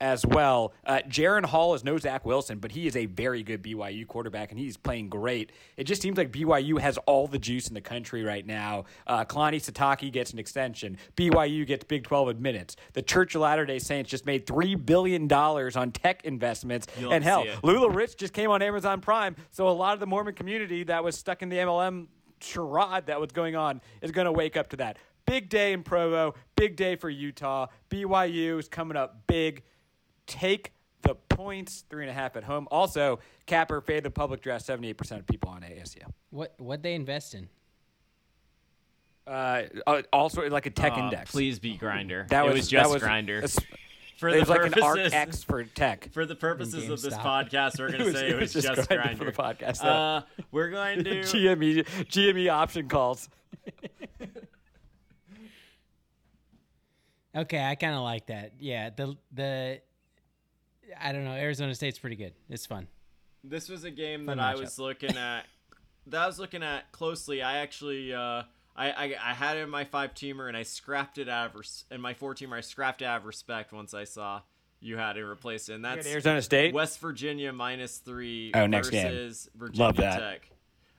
as 0.00 0.24
well. 0.24 0.72
Uh, 0.84 1.00
Jaren 1.08 1.44
Hall 1.44 1.74
is 1.74 1.84
no 1.84 1.98
Zach 1.98 2.24
Wilson, 2.24 2.58
but 2.58 2.72
he 2.72 2.86
is 2.86 2.96
a 2.96 3.06
very 3.06 3.42
good 3.42 3.62
BYU 3.62 4.06
quarterback, 4.06 4.50
and 4.50 4.58
he's 4.58 4.76
playing 4.76 5.08
great. 5.08 5.52
It 5.76 5.84
just 5.84 6.02
seems 6.02 6.16
like 6.16 6.32
BYU 6.32 6.80
has 6.80 6.98
all 7.06 7.26
the 7.26 7.38
juice 7.38 7.68
in 7.68 7.74
the 7.74 7.80
country 7.80 8.22
right 8.24 8.46
now. 8.46 8.84
Uh, 9.06 9.24
Kalani 9.24 9.56
Sitake 9.56 10.10
gets 10.12 10.32
an 10.32 10.38
extension. 10.38 10.96
BYU 11.16 11.66
gets 11.66 11.84
Big 11.84 12.04
12 12.04 12.28
admittance. 12.28 12.76
The 12.94 13.02
Church 13.02 13.34
of 13.34 13.42
Latter 13.42 13.66
day 13.66 13.78
Saints 13.78 14.10
just 14.10 14.26
made 14.26 14.46
$3 14.46 14.84
billion 14.84 15.30
on 15.30 15.92
tech 15.92 16.24
investments. 16.24 16.86
You'll 16.98 17.12
and 17.12 17.22
hell. 17.22 17.44
LuLaRich 17.62 18.16
just 18.16 18.32
came 18.32 18.50
on 18.50 18.62
Amazon 18.62 19.00
Prime, 19.00 19.36
so 19.50 19.68
a 19.68 19.70
lot 19.70 19.94
of 19.94 20.00
the 20.00 20.06
Mormon 20.06 20.34
community 20.34 20.84
that 20.84 21.04
was 21.04 21.16
stuck 21.16 21.42
in 21.42 21.48
the 21.48 21.56
MLM 21.56 22.06
charade 22.42 23.06
that 23.06 23.20
was 23.20 23.32
going 23.32 23.56
on 23.56 23.80
is 24.00 24.10
going 24.10 24.24
to 24.24 24.32
wake 24.32 24.56
up 24.56 24.70
to 24.70 24.76
that. 24.76 24.96
Big 25.26 25.48
day 25.48 25.72
in 25.72 25.82
Provo, 25.82 26.34
big 26.56 26.76
day 26.76 26.96
for 26.96 27.10
Utah. 27.10 27.66
BYU 27.90 28.58
is 28.58 28.68
coming 28.68 28.96
up 28.96 29.26
big. 29.26 29.62
Take 30.30 30.72
the 31.02 31.16
points, 31.28 31.84
three 31.90 32.04
and 32.04 32.10
a 32.10 32.14
half 32.14 32.36
at 32.36 32.44
home. 32.44 32.68
Also, 32.70 33.18
Capper 33.46 33.80
fade 33.80 34.04
the 34.04 34.10
public 34.10 34.40
draft. 34.42 34.64
78% 34.66 35.18
of 35.18 35.26
people 35.26 35.50
on 35.50 35.62
ASU. 35.62 36.02
What 36.30 36.54
what 36.58 36.82
they 36.84 36.94
invest 36.94 37.34
in? 37.34 37.48
Uh, 39.26 39.62
uh, 39.86 40.02
also, 40.12 40.48
like 40.48 40.66
a 40.66 40.70
tech 40.70 40.92
Aw, 40.92 41.04
index. 41.04 41.30
Please 41.32 41.58
be 41.58 41.76
grinder. 41.76 42.26
That 42.30 42.44
it 42.44 42.48
was, 42.48 42.58
was 42.58 42.68
just 42.68 42.88
that 42.88 42.92
was, 42.92 43.02
grinder. 43.02 43.38
it's- 43.38 43.58
For 44.18 44.28
it 44.28 44.34
the 44.34 44.38
was 44.40 44.48
like 44.50 44.58
an 44.66 44.82
Arc 44.82 44.96
purposes- 44.98 45.12
X 45.14 45.42
for 45.44 45.64
tech. 45.64 46.12
For 46.12 46.26
the 46.26 46.36
purposes 46.36 46.88
of 46.88 47.00
this 47.02 47.14
podcast, 47.14 47.78
we're 47.80 47.88
going 47.92 48.04
to 48.04 48.12
say 48.12 48.26
it 48.28 48.30
it 48.32 48.34
was, 48.40 48.54
was 48.54 48.64
just 48.64 48.76
just 48.76 48.88
Grindr 48.88 49.02
grinder 49.02 49.16
for 49.16 49.24
the 49.24 49.32
podcast, 49.32 49.84
Uh, 49.84 50.22
we're 50.52 50.70
going 50.70 51.02
to. 51.04 51.10
GME, 51.22 51.84
GME 52.06 52.50
option 52.52 52.88
calls. 52.88 53.28
Okay, 57.32 57.62
I 57.64 57.76
kind 57.76 57.94
of 57.94 58.02
like 58.02 58.26
that. 58.26 58.54
Yeah, 58.58 58.90
the 58.90 59.16
the 59.32 59.80
I 61.00 61.12
don't 61.12 61.24
know. 61.24 61.32
Arizona 61.32 61.74
State's 61.74 61.98
pretty 61.98 62.16
good. 62.16 62.32
It's 62.48 62.66
fun. 62.66 62.86
This 63.44 63.68
was 63.68 63.84
a 63.84 63.90
game 63.90 64.26
Fun 64.26 64.36
that 64.36 64.42
I 64.44 64.54
matchup. 64.54 64.60
was 64.60 64.78
looking 64.78 65.16
at. 65.16 65.46
that 66.08 66.20
I 66.22 66.26
was 66.26 66.38
looking 66.38 66.62
at 66.62 66.90
closely. 66.92 67.42
I 67.42 67.58
actually, 67.58 68.12
uh, 68.12 68.42
I, 68.76 68.90
I, 68.90 69.14
I 69.30 69.34
had 69.34 69.56
it 69.56 69.60
in 69.60 69.70
my 69.70 69.84
five 69.84 70.14
teamer 70.14 70.48
and 70.48 70.56
I 70.56 70.62
scrapped 70.62 71.18
it 71.18 71.28
out 71.28 71.50
of 71.50 71.54
res- 71.56 71.84
in 71.90 72.00
my 72.00 72.14
four 72.14 72.34
teamer. 72.34 72.56
I 72.56 72.60
scrapped 72.60 73.02
it 73.02 73.06
out 73.06 73.20
of 73.20 73.26
respect 73.26 73.72
once 73.72 73.94
I 73.94 74.04
saw 74.04 74.42
you 74.80 74.96
had 74.96 75.16
it 75.16 75.24
replaced 75.24 75.68
it. 75.68 75.74
And 75.74 75.84
that's 75.84 76.06
Arizona 76.06 76.40
State? 76.42 76.72
West 76.74 77.00
Virginia 77.00 77.52
minus 77.52 77.98
three 77.98 78.50
Oh, 78.54 78.66
next 78.66 78.90
game. 78.90 79.06
versus 79.06 79.48
Virginia 79.54 79.84
Love 79.86 79.96
that. 79.96 80.18
Tech. 80.18 80.50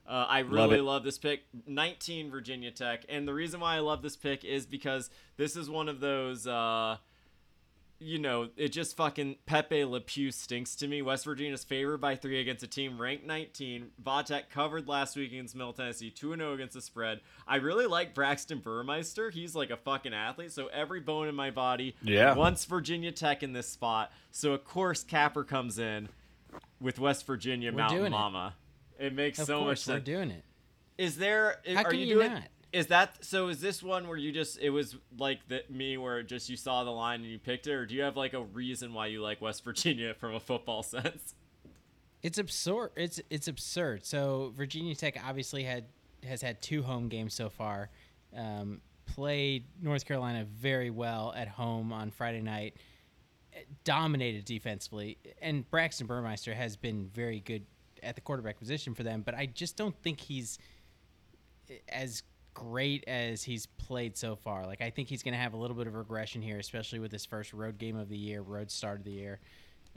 Uh, 0.07 0.25
I 0.27 0.39
really 0.39 0.79
it. 0.79 0.83
love 0.83 1.03
this 1.03 1.17
pick. 1.17 1.43
19 1.67 2.31
Virginia 2.31 2.71
Tech. 2.71 3.05
And 3.07 3.27
the 3.27 3.33
reason 3.33 3.59
why 3.59 3.75
I 3.75 3.79
love 3.79 4.01
this 4.01 4.15
pick 4.17 4.43
is 4.43 4.65
because 4.65 5.09
this 5.37 5.55
is 5.55 5.69
one 5.69 5.87
of 5.89 5.99
those. 5.99 6.45
Uh, 6.47 6.97
you 8.03 8.17
know, 8.17 8.49
it 8.57 8.69
just 8.69 8.97
fucking 8.97 9.35
Pepe 9.45 9.85
Le 9.85 10.01
Pew 10.01 10.31
stinks 10.31 10.75
to 10.77 10.87
me. 10.87 11.03
West 11.03 11.23
Virginia's 11.23 11.63
favored 11.63 11.99
by 11.99 12.15
three 12.15 12.39
against 12.41 12.63
a 12.63 12.67
team 12.67 12.99
ranked 12.99 13.25
19. 13.27 13.91
Vatek 14.03 14.49
covered 14.49 14.87
last 14.87 15.15
week 15.15 15.31
against 15.31 15.55
Middle 15.55 15.71
Tennessee, 15.73 16.09
2 16.09 16.35
0 16.35 16.53
against 16.53 16.73
the 16.73 16.81
spread. 16.81 17.21
I 17.47 17.57
really 17.57 17.85
like 17.85 18.15
Braxton 18.15 18.57
Burmeister. 18.59 19.29
He's 19.29 19.53
like 19.55 19.69
a 19.69 19.77
fucking 19.77 20.13
athlete, 20.15 20.51
so 20.51 20.67
every 20.67 20.99
bone 20.99 21.27
in 21.27 21.35
my 21.35 21.51
body 21.51 21.95
Yeah. 22.01 22.33
wants 22.33 22.65
Virginia 22.65 23.11
Tech 23.11 23.43
in 23.43 23.53
this 23.53 23.69
spot. 23.69 24.11
So, 24.31 24.53
of 24.53 24.63
course, 24.65 25.03
Capper 25.03 25.43
comes 25.43 25.77
in 25.77 26.09
with 26.79 26.97
West 26.97 27.27
Virginia 27.27 27.71
We're 27.71 27.77
Mountain 27.77 27.97
doing 27.99 28.07
it. 28.07 28.15
Mama. 28.15 28.55
It 28.99 29.13
makes 29.13 29.37
Of 29.39 29.45
so 29.45 29.59
much 29.59 29.65
course, 29.65 29.87
we're 29.87 29.93
sense. 29.95 30.05
doing 30.05 30.31
it. 30.31 30.43
Is 30.97 31.17
there? 31.17 31.59
How 31.67 31.81
are 31.81 31.89
can 31.91 31.99
you, 31.99 32.05
you 32.07 32.13
doing? 32.15 32.33
not? 32.33 32.43
Is 32.73 32.87
that 32.87 33.23
so? 33.25 33.49
Is 33.49 33.59
this 33.59 33.83
one 33.83 34.07
where 34.07 34.17
you 34.17 34.31
just 34.31 34.57
it 34.59 34.69
was 34.69 34.95
like 35.17 35.45
the 35.49 35.63
me 35.69 35.97
where 35.97 36.23
just 36.23 36.49
you 36.49 36.55
saw 36.55 36.83
the 36.83 36.91
line 36.91 37.21
and 37.21 37.29
you 37.29 37.37
picked 37.37 37.67
it, 37.67 37.73
or 37.73 37.85
do 37.85 37.93
you 37.93 38.01
have 38.03 38.15
like 38.15 38.33
a 38.33 38.41
reason 38.41 38.93
why 38.93 39.07
you 39.07 39.21
like 39.21 39.41
West 39.41 39.63
Virginia 39.65 40.13
from 40.19 40.35
a 40.35 40.39
football 40.39 40.81
sense? 40.81 41.35
It's 42.23 42.37
absurd. 42.37 42.91
It's 42.95 43.19
it's 43.29 43.47
absurd. 43.49 44.05
So 44.05 44.53
Virginia 44.55 44.95
Tech 44.95 45.17
obviously 45.25 45.63
had 45.63 45.85
has 46.23 46.41
had 46.41 46.61
two 46.61 46.81
home 46.81 47.09
games 47.09 47.33
so 47.33 47.49
far. 47.49 47.89
Um, 48.35 48.79
played 49.05 49.65
North 49.81 50.05
Carolina 50.05 50.45
very 50.45 50.89
well 50.89 51.33
at 51.35 51.49
home 51.49 51.91
on 51.91 52.09
Friday 52.09 52.41
night. 52.41 52.77
Dominated 53.83 54.45
defensively, 54.45 55.17
and 55.41 55.69
Braxton 55.69 56.07
Burmeister 56.07 56.53
has 56.53 56.77
been 56.77 57.09
very 57.13 57.41
good 57.41 57.65
at 58.01 58.15
the 58.15 58.21
quarterback 58.21 58.57
position 58.57 58.93
for 58.93 59.03
them. 59.03 59.23
But 59.23 59.35
I 59.35 59.45
just 59.45 59.75
don't 59.75 59.95
think 60.01 60.21
he's 60.21 60.57
as 61.89 62.23
great 62.69 63.03
as 63.07 63.43
he's 63.43 63.65
played 63.65 64.15
so 64.15 64.35
far. 64.35 64.65
Like 64.67 64.81
I 64.81 64.89
think 64.89 65.07
he's 65.09 65.23
going 65.23 65.33
to 65.33 65.39
have 65.39 65.53
a 65.53 65.57
little 65.57 65.75
bit 65.75 65.87
of 65.87 65.95
regression 65.95 66.41
here, 66.41 66.59
especially 66.59 66.99
with 66.99 67.11
his 67.11 67.25
first 67.25 67.53
road 67.53 67.77
game 67.77 67.95
of 67.97 68.07
the 68.09 68.17
year, 68.17 68.41
road 68.41 68.69
start 68.69 68.99
of 68.99 69.05
the 69.05 69.11
year. 69.11 69.39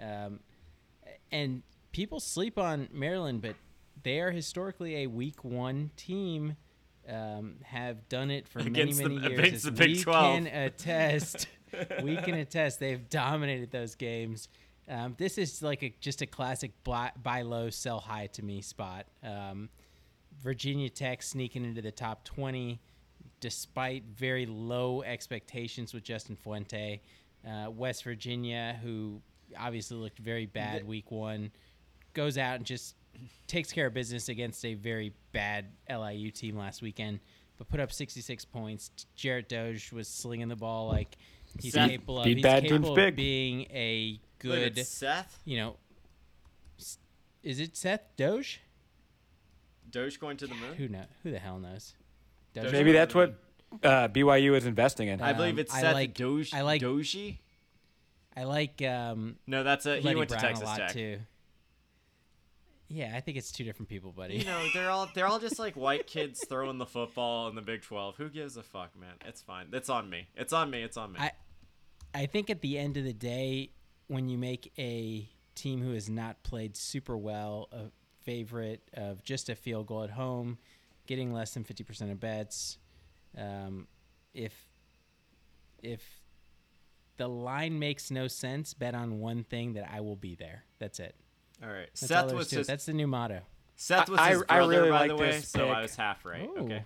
Um, 0.01 0.41
and 1.31 1.63
people 1.93 2.21
sleep 2.21 2.59
on 2.59 2.89
Maryland, 2.93 3.43
but 3.43 3.57
they 4.03 4.21
are 4.21 4.31
historically 4.31 5.03
a 5.03 5.07
week 5.07 5.45
one 5.45 5.91
team. 5.97 6.57
Um, 7.07 7.57
have 7.65 8.09
done 8.09 8.31
it 8.31 8.49
for 8.49 8.61
Against 8.61 9.03
many 9.03 9.17
many 9.19 9.29
years. 9.29 9.39
against 9.41 9.55
as 9.57 9.63
the 9.65 9.73
Big 9.73 9.97
we 9.97 10.03
12. 10.05 10.35
can 10.37 10.47
attest. 10.65 11.49
we 12.03 12.17
can 12.17 12.35
attest 12.47 12.81
they've 12.81 13.09
dominated 13.11 13.71
those 13.71 13.95
games. 13.95 14.49
Um, 14.89 15.15
this 15.19 15.37
is 15.37 15.63
like 15.63 15.83
a 15.83 15.95
just 16.01 16.23
a 16.23 16.27
classic 16.27 16.71
buy, 16.83 17.11
buy 17.23 17.43
low, 17.43 17.69
sell 17.69 18.01
high 18.01 18.29
to 18.29 18.43
me 18.43 18.63
spot. 18.63 19.05
Um, 19.23 19.69
Virginia 20.43 20.89
Tech 20.89 21.23
sneaking 21.23 21.65
into 21.65 21.83
the 21.83 21.93
top 21.93 22.25
20 22.25 22.81
despite 23.41 24.05
very 24.05 24.47
low 24.47 25.03
expectations 25.03 25.93
with 25.93 26.03
Justin 26.03 26.35
Fuente. 26.35 27.03
Uh, 27.47 27.71
West 27.71 28.03
Virginia, 28.05 28.79
who 28.83 29.21
obviously 29.59 29.99
looked 29.99 30.19
very 30.19 30.47
bad 30.47 30.87
week 30.87 31.11
one, 31.11 31.51
goes 32.15 32.39
out 32.39 32.57
and 32.57 32.65
just 32.65 32.95
takes 33.47 33.71
care 33.71 33.87
of 33.87 33.95
business 33.95 34.31
against 34.31 34.65
a 34.65 34.73
very 34.73 35.13
bad 35.33 35.67
LIU 35.91 36.31
team 36.31 36.57
last 36.57 36.81
weekend, 36.81 37.21
but 37.59 37.69
put 37.69 37.81
up 37.81 37.93
66 37.93 38.45
points. 38.47 38.91
Jarret 39.17 39.49
Doege 39.49 39.93
was 39.93 40.09
slinging 40.09 40.49
the 40.49 40.57
ball 40.57 40.89
like 40.89 41.17
he's 41.61 41.75
Seth- 41.75 41.91
capable 41.91 42.21
of. 42.21 42.27
He's 42.27 42.43
bad 42.43 42.63
teams 42.63 42.73
capable 42.73 42.95
big. 42.95 43.09
of 43.09 43.17
being 43.17 43.61
a 43.73 44.21
good, 44.39 44.79
it's 44.79 44.89
Seth 44.89 45.39
you 45.45 45.59
know. 45.59 45.77
Is 47.43 47.61
it 47.61 47.77
Seth 47.77 48.09
Doege? 48.17 48.57
Doge 49.95 50.19
going 50.21 50.37
to 50.39 50.47
the 50.47 50.55
moon. 50.55 50.75
Who 50.77 50.89
know? 50.89 51.05
Who 51.23 51.31
the 51.31 51.39
hell 51.39 51.59
knows? 51.59 51.95
Doge. 52.53 52.73
Maybe 52.73 52.93
that's 52.93 53.15
what 53.15 53.35
uh, 53.83 54.09
BYU 54.09 54.57
is 54.57 54.67
investing 54.67 55.09
in. 55.09 55.21
I 55.23 55.33
believe 55.33 55.55
Um, 55.55 55.59
it's 55.61 55.73
I 55.75 55.81
Seth 55.81 55.95
like- 55.95 56.15
Doge. 56.15 56.53
I 56.53 56.63
like- 56.63 56.83
Doji. 56.83 57.39
I 58.37 58.43
like 58.45 58.83
um, 58.83 59.37
No, 59.47 59.63
that's 59.63 59.87
a 59.87 59.97
he 59.99 60.03
Leddie 60.03 60.17
went 60.19 60.31
to 60.31 60.35
Brown 60.37 60.45
Texas 60.55 60.63
a 60.65 60.67
lot 60.67 60.79
Tech. 60.79 60.93
too. 60.93 61.19
Yeah, 62.89 63.13
I 63.17 63.21
think 63.21 63.37
it's 63.39 63.51
two 63.51 63.65
different 63.65 63.89
people, 63.89 64.13
buddy. 64.13 64.37
You 64.39 64.45
know, 64.45 64.67
they're 64.75 64.91
all 64.91 65.09
they're 65.15 65.27
all 65.27 65.39
just 65.39 65.59
like 65.59 65.75
white 65.75 66.07
kids 66.07 66.45
throwing 66.49 66.79
the 66.79 66.87
football 66.87 67.49
in 67.49 67.55
the 67.55 67.63
Big 67.63 67.83
Twelve. 67.83 68.17
Who 68.17 68.29
gives 68.29 68.57
a 68.57 68.63
fuck, 68.63 68.91
man? 68.99 69.15
It's 69.25 69.41
fine. 69.41 69.69
It's 69.73 69.89
on 69.89 70.11
me. 70.11 70.29
It's 70.37 70.53
on 70.53 70.71
me. 70.71 70.83
It's 70.83 70.97
on 70.97 71.13
me. 71.13 71.21
I 71.21 71.31
I 72.15 72.27
think 72.27 72.51
at 72.51 72.61
the 72.61 72.79
end 72.79 72.97
of 72.97 73.05
the 73.05 73.13
day, 73.15 73.71
when 74.09 74.29
you 74.29 74.37
make 74.37 74.73
a 74.79 75.29
team 75.55 75.81
who 75.81 75.93
has 75.93 76.11
not 76.11 76.43
played 76.43 76.77
super 76.77 77.17
well 77.17 77.69
a 77.73 77.85
favorite 78.25 78.83
of 78.95 79.23
just 79.25 79.49
a 79.49 79.55
field 79.55 79.87
goal 79.87 80.03
at 80.03 80.11
home, 80.11 80.59
getting 81.07 81.33
less 81.33 81.55
than 81.55 81.65
fifty 81.65 81.85
percent 81.85 82.11
of 82.11 82.21
bets, 82.21 82.79
um, 83.39 83.87
if 84.35 84.53
if 85.83 86.03
the 87.17 87.29
line 87.29 87.79
makes 87.79 88.11
no 88.11 88.27
sense, 88.27 88.75
bet 88.75 88.95
on 88.95 89.21
one 89.21 89.45
thing 89.45 89.75
that 89.75 89.89
I 89.93 90.01
will 90.01 90.17
be 90.17 90.35
there. 90.35 90.65
That's 90.79 90.99
it. 90.99 91.15
all 91.63 91.69
right. 91.69 91.87
That's 91.87 92.01
Seth 92.07 92.27
there 92.27 92.35
is 92.35 92.39
was 92.39 92.49
to 92.49 92.55
it. 92.57 92.59
his 92.59 92.67
That's 92.67 92.87
the 92.87 92.93
new 92.93 93.07
motto. 93.07 93.41
Seth 93.77 94.09
was 94.09 94.19
I- 94.21 94.31
his 94.31 94.43
I 94.49 94.57
really 94.59 94.91
by 94.91 95.09
the 95.09 95.17
way, 95.17 95.33
this 95.33 95.49
so 95.49 95.69
I 95.69 95.83
was 95.83 95.95
half 95.97 96.25
right. 96.25 96.49
Ooh. 96.49 96.65
Okay. 96.65 96.85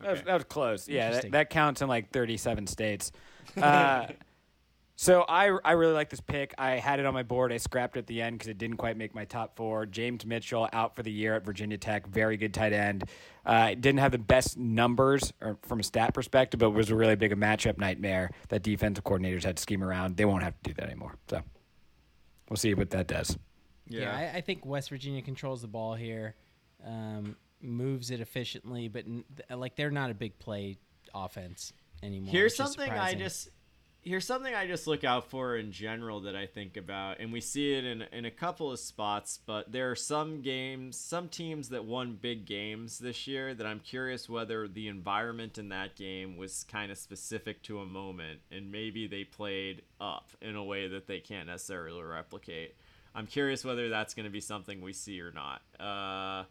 That 0.00 0.10
was, 0.10 0.22
that 0.22 0.34
was 0.34 0.44
close. 0.44 0.88
Yeah, 0.88 1.10
that, 1.12 1.30
that 1.30 1.50
counts 1.50 1.80
in 1.80 1.88
like 1.88 2.10
37 2.10 2.66
states. 2.66 3.12
Uh, 3.60 4.06
So 4.94 5.24
I, 5.28 5.56
I 5.64 5.72
really 5.72 5.94
like 5.94 6.10
this 6.10 6.20
pick. 6.20 6.54
I 6.58 6.72
had 6.72 7.00
it 7.00 7.06
on 7.06 7.14
my 7.14 7.22
board. 7.22 7.52
I 7.52 7.56
scrapped 7.56 7.96
it 7.96 8.00
at 8.00 8.06
the 8.06 8.20
end 8.22 8.38
because 8.38 8.48
it 8.48 8.58
didn't 8.58 8.76
quite 8.76 8.96
make 8.96 9.14
my 9.14 9.24
top 9.24 9.56
four. 9.56 9.86
James 9.86 10.24
Mitchell 10.24 10.68
out 10.72 10.94
for 10.94 11.02
the 11.02 11.10
year 11.10 11.34
at 11.34 11.44
Virginia 11.44 11.78
Tech. 11.78 12.06
Very 12.06 12.36
good 12.36 12.54
tight 12.54 12.72
end. 12.72 13.04
Uh, 13.44 13.70
didn't 13.70 13.98
have 13.98 14.12
the 14.12 14.18
best 14.18 14.56
numbers 14.58 15.32
or 15.40 15.56
from 15.62 15.80
a 15.80 15.82
stat 15.82 16.14
perspective, 16.14 16.60
but 16.60 16.70
was 16.70 16.90
a 16.90 16.94
really 16.94 17.16
big 17.16 17.32
a 17.32 17.36
matchup 17.36 17.78
nightmare 17.78 18.30
that 18.48 18.62
defensive 18.62 19.02
coordinators 19.02 19.44
had 19.44 19.56
to 19.56 19.62
scheme 19.62 19.82
around. 19.82 20.16
They 20.16 20.24
won't 20.24 20.42
have 20.42 20.54
to 20.62 20.70
do 20.70 20.74
that 20.74 20.84
anymore. 20.84 21.16
So 21.28 21.42
we'll 22.48 22.56
see 22.58 22.74
what 22.74 22.90
that 22.90 23.08
does. 23.08 23.36
Yeah, 23.88 24.14
I, 24.14 24.38
I 24.38 24.40
think 24.40 24.64
West 24.64 24.90
Virginia 24.90 25.22
controls 25.22 25.62
the 25.62 25.68
ball 25.68 25.94
here, 25.94 26.36
um, 26.86 27.36
moves 27.60 28.10
it 28.10 28.20
efficiently, 28.20 28.88
but 28.88 29.04
n- 29.06 29.24
like 29.50 29.74
they're 29.76 29.90
not 29.90 30.10
a 30.10 30.14
big 30.14 30.38
play 30.38 30.76
offense 31.14 31.72
anymore. 32.02 32.30
Here's 32.30 32.56
something 32.56 32.90
I 32.90 33.14
just 33.14 33.48
here's 34.02 34.26
something 34.26 34.54
I 34.54 34.66
just 34.66 34.86
look 34.86 35.04
out 35.04 35.30
for 35.30 35.56
in 35.56 35.72
general 35.72 36.20
that 36.22 36.36
I 36.36 36.46
think 36.46 36.76
about, 36.76 37.20
and 37.20 37.32
we 37.32 37.40
see 37.40 37.74
it 37.74 37.84
in 37.84 38.02
in 38.12 38.24
a 38.24 38.30
couple 38.30 38.70
of 38.70 38.78
spots. 38.78 39.38
But 39.44 39.72
there 39.72 39.90
are 39.90 39.96
some 39.96 40.42
games, 40.42 40.96
some 40.96 41.28
teams 41.28 41.70
that 41.70 41.84
won 41.84 42.18
big 42.20 42.44
games 42.44 42.98
this 42.98 43.26
year 43.26 43.54
that 43.54 43.66
I'm 43.66 43.80
curious 43.80 44.28
whether 44.28 44.68
the 44.68 44.88
environment 44.88 45.58
in 45.58 45.68
that 45.70 45.96
game 45.96 46.36
was 46.36 46.64
kind 46.64 46.92
of 46.92 46.98
specific 46.98 47.62
to 47.64 47.80
a 47.80 47.86
moment, 47.86 48.40
and 48.50 48.70
maybe 48.70 49.06
they 49.06 49.24
played 49.24 49.82
up 50.00 50.30
in 50.40 50.56
a 50.56 50.64
way 50.64 50.88
that 50.88 51.06
they 51.06 51.20
can't 51.20 51.46
necessarily 51.46 52.02
replicate. 52.02 52.74
I'm 53.14 53.26
curious 53.26 53.64
whether 53.64 53.88
that's 53.88 54.14
going 54.14 54.24
to 54.24 54.30
be 54.30 54.40
something 54.40 54.80
we 54.80 54.92
see 54.92 55.20
or 55.20 55.32
not. 55.32 55.60
Uh, 55.78 56.44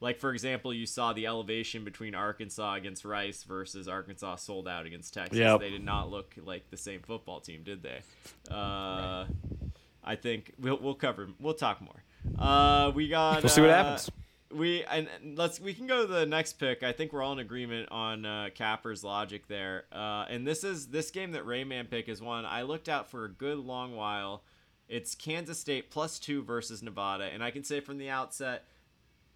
like 0.00 0.18
for 0.18 0.32
example, 0.32 0.74
you 0.74 0.86
saw 0.86 1.12
the 1.12 1.26
elevation 1.26 1.84
between 1.84 2.14
Arkansas 2.14 2.74
against 2.74 3.04
Rice 3.04 3.44
versus 3.44 3.88
Arkansas 3.88 4.36
sold 4.36 4.68
out 4.68 4.86
against 4.86 5.14
Texas. 5.14 5.38
Yep. 5.38 5.60
They 5.60 5.70
did 5.70 5.84
not 5.84 6.10
look 6.10 6.34
like 6.44 6.70
the 6.70 6.76
same 6.76 7.00
football 7.00 7.40
team, 7.40 7.62
did 7.64 7.82
they? 7.82 8.00
Uh, 8.50 9.24
I 10.04 10.16
think 10.16 10.52
we'll 10.58 10.78
we'll 10.78 10.94
cover. 10.94 11.28
We'll 11.40 11.54
talk 11.54 11.80
more. 11.80 12.02
Uh, 12.38 12.92
we 12.94 13.08
got. 13.08 13.42
We'll 13.42 13.50
see 13.50 13.62
what 13.62 13.70
uh, 13.70 13.84
happens. 13.84 14.10
We 14.52 14.84
and 14.84 15.08
and 15.22 15.36
let's 15.36 15.60
we 15.60 15.74
can 15.74 15.86
go 15.86 16.06
to 16.06 16.12
the 16.12 16.26
next 16.26 16.54
pick. 16.54 16.82
I 16.82 16.92
think 16.92 17.12
we're 17.12 17.22
all 17.22 17.32
in 17.32 17.38
agreement 17.38 17.90
on 17.90 18.26
uh, 18.26 18.48
Capper's 18.54 19.02
logic 19.02 19.48
there. 19.48 19.84
Uh, 19.90 20.26
and 20.28 20.46
this 20.46 20.62
is 20.62 20.88
this 20.88 21.10
game 21.10 21.32
that 21.32 21.46
Rayman 21.46 21.90
pick 21.90 22.08
is 22.08 22.20
one 22.20 22.44
I 22.44 22.62
looked 22.62 22.88
out 22.88 23.10
for 23.10 23.24
a 23.24 23.30
good 23.30 23.58
long 23.58 23.96
while. 23.96 24.44
It's 24.88 25.16
Kansas 25.16 25.58
State 25.58 25.90
plus 25.90 26.18
two 26.18 26.42
versus 26.42 26.82
Nevada, 26.82 27.24
and 27.24 27.42
I 27.42 27.50
can 27.50 27.64
say 27.64 27.80
from 27.80 27.98
the 27.98 28.08
outset, 28.08 28.64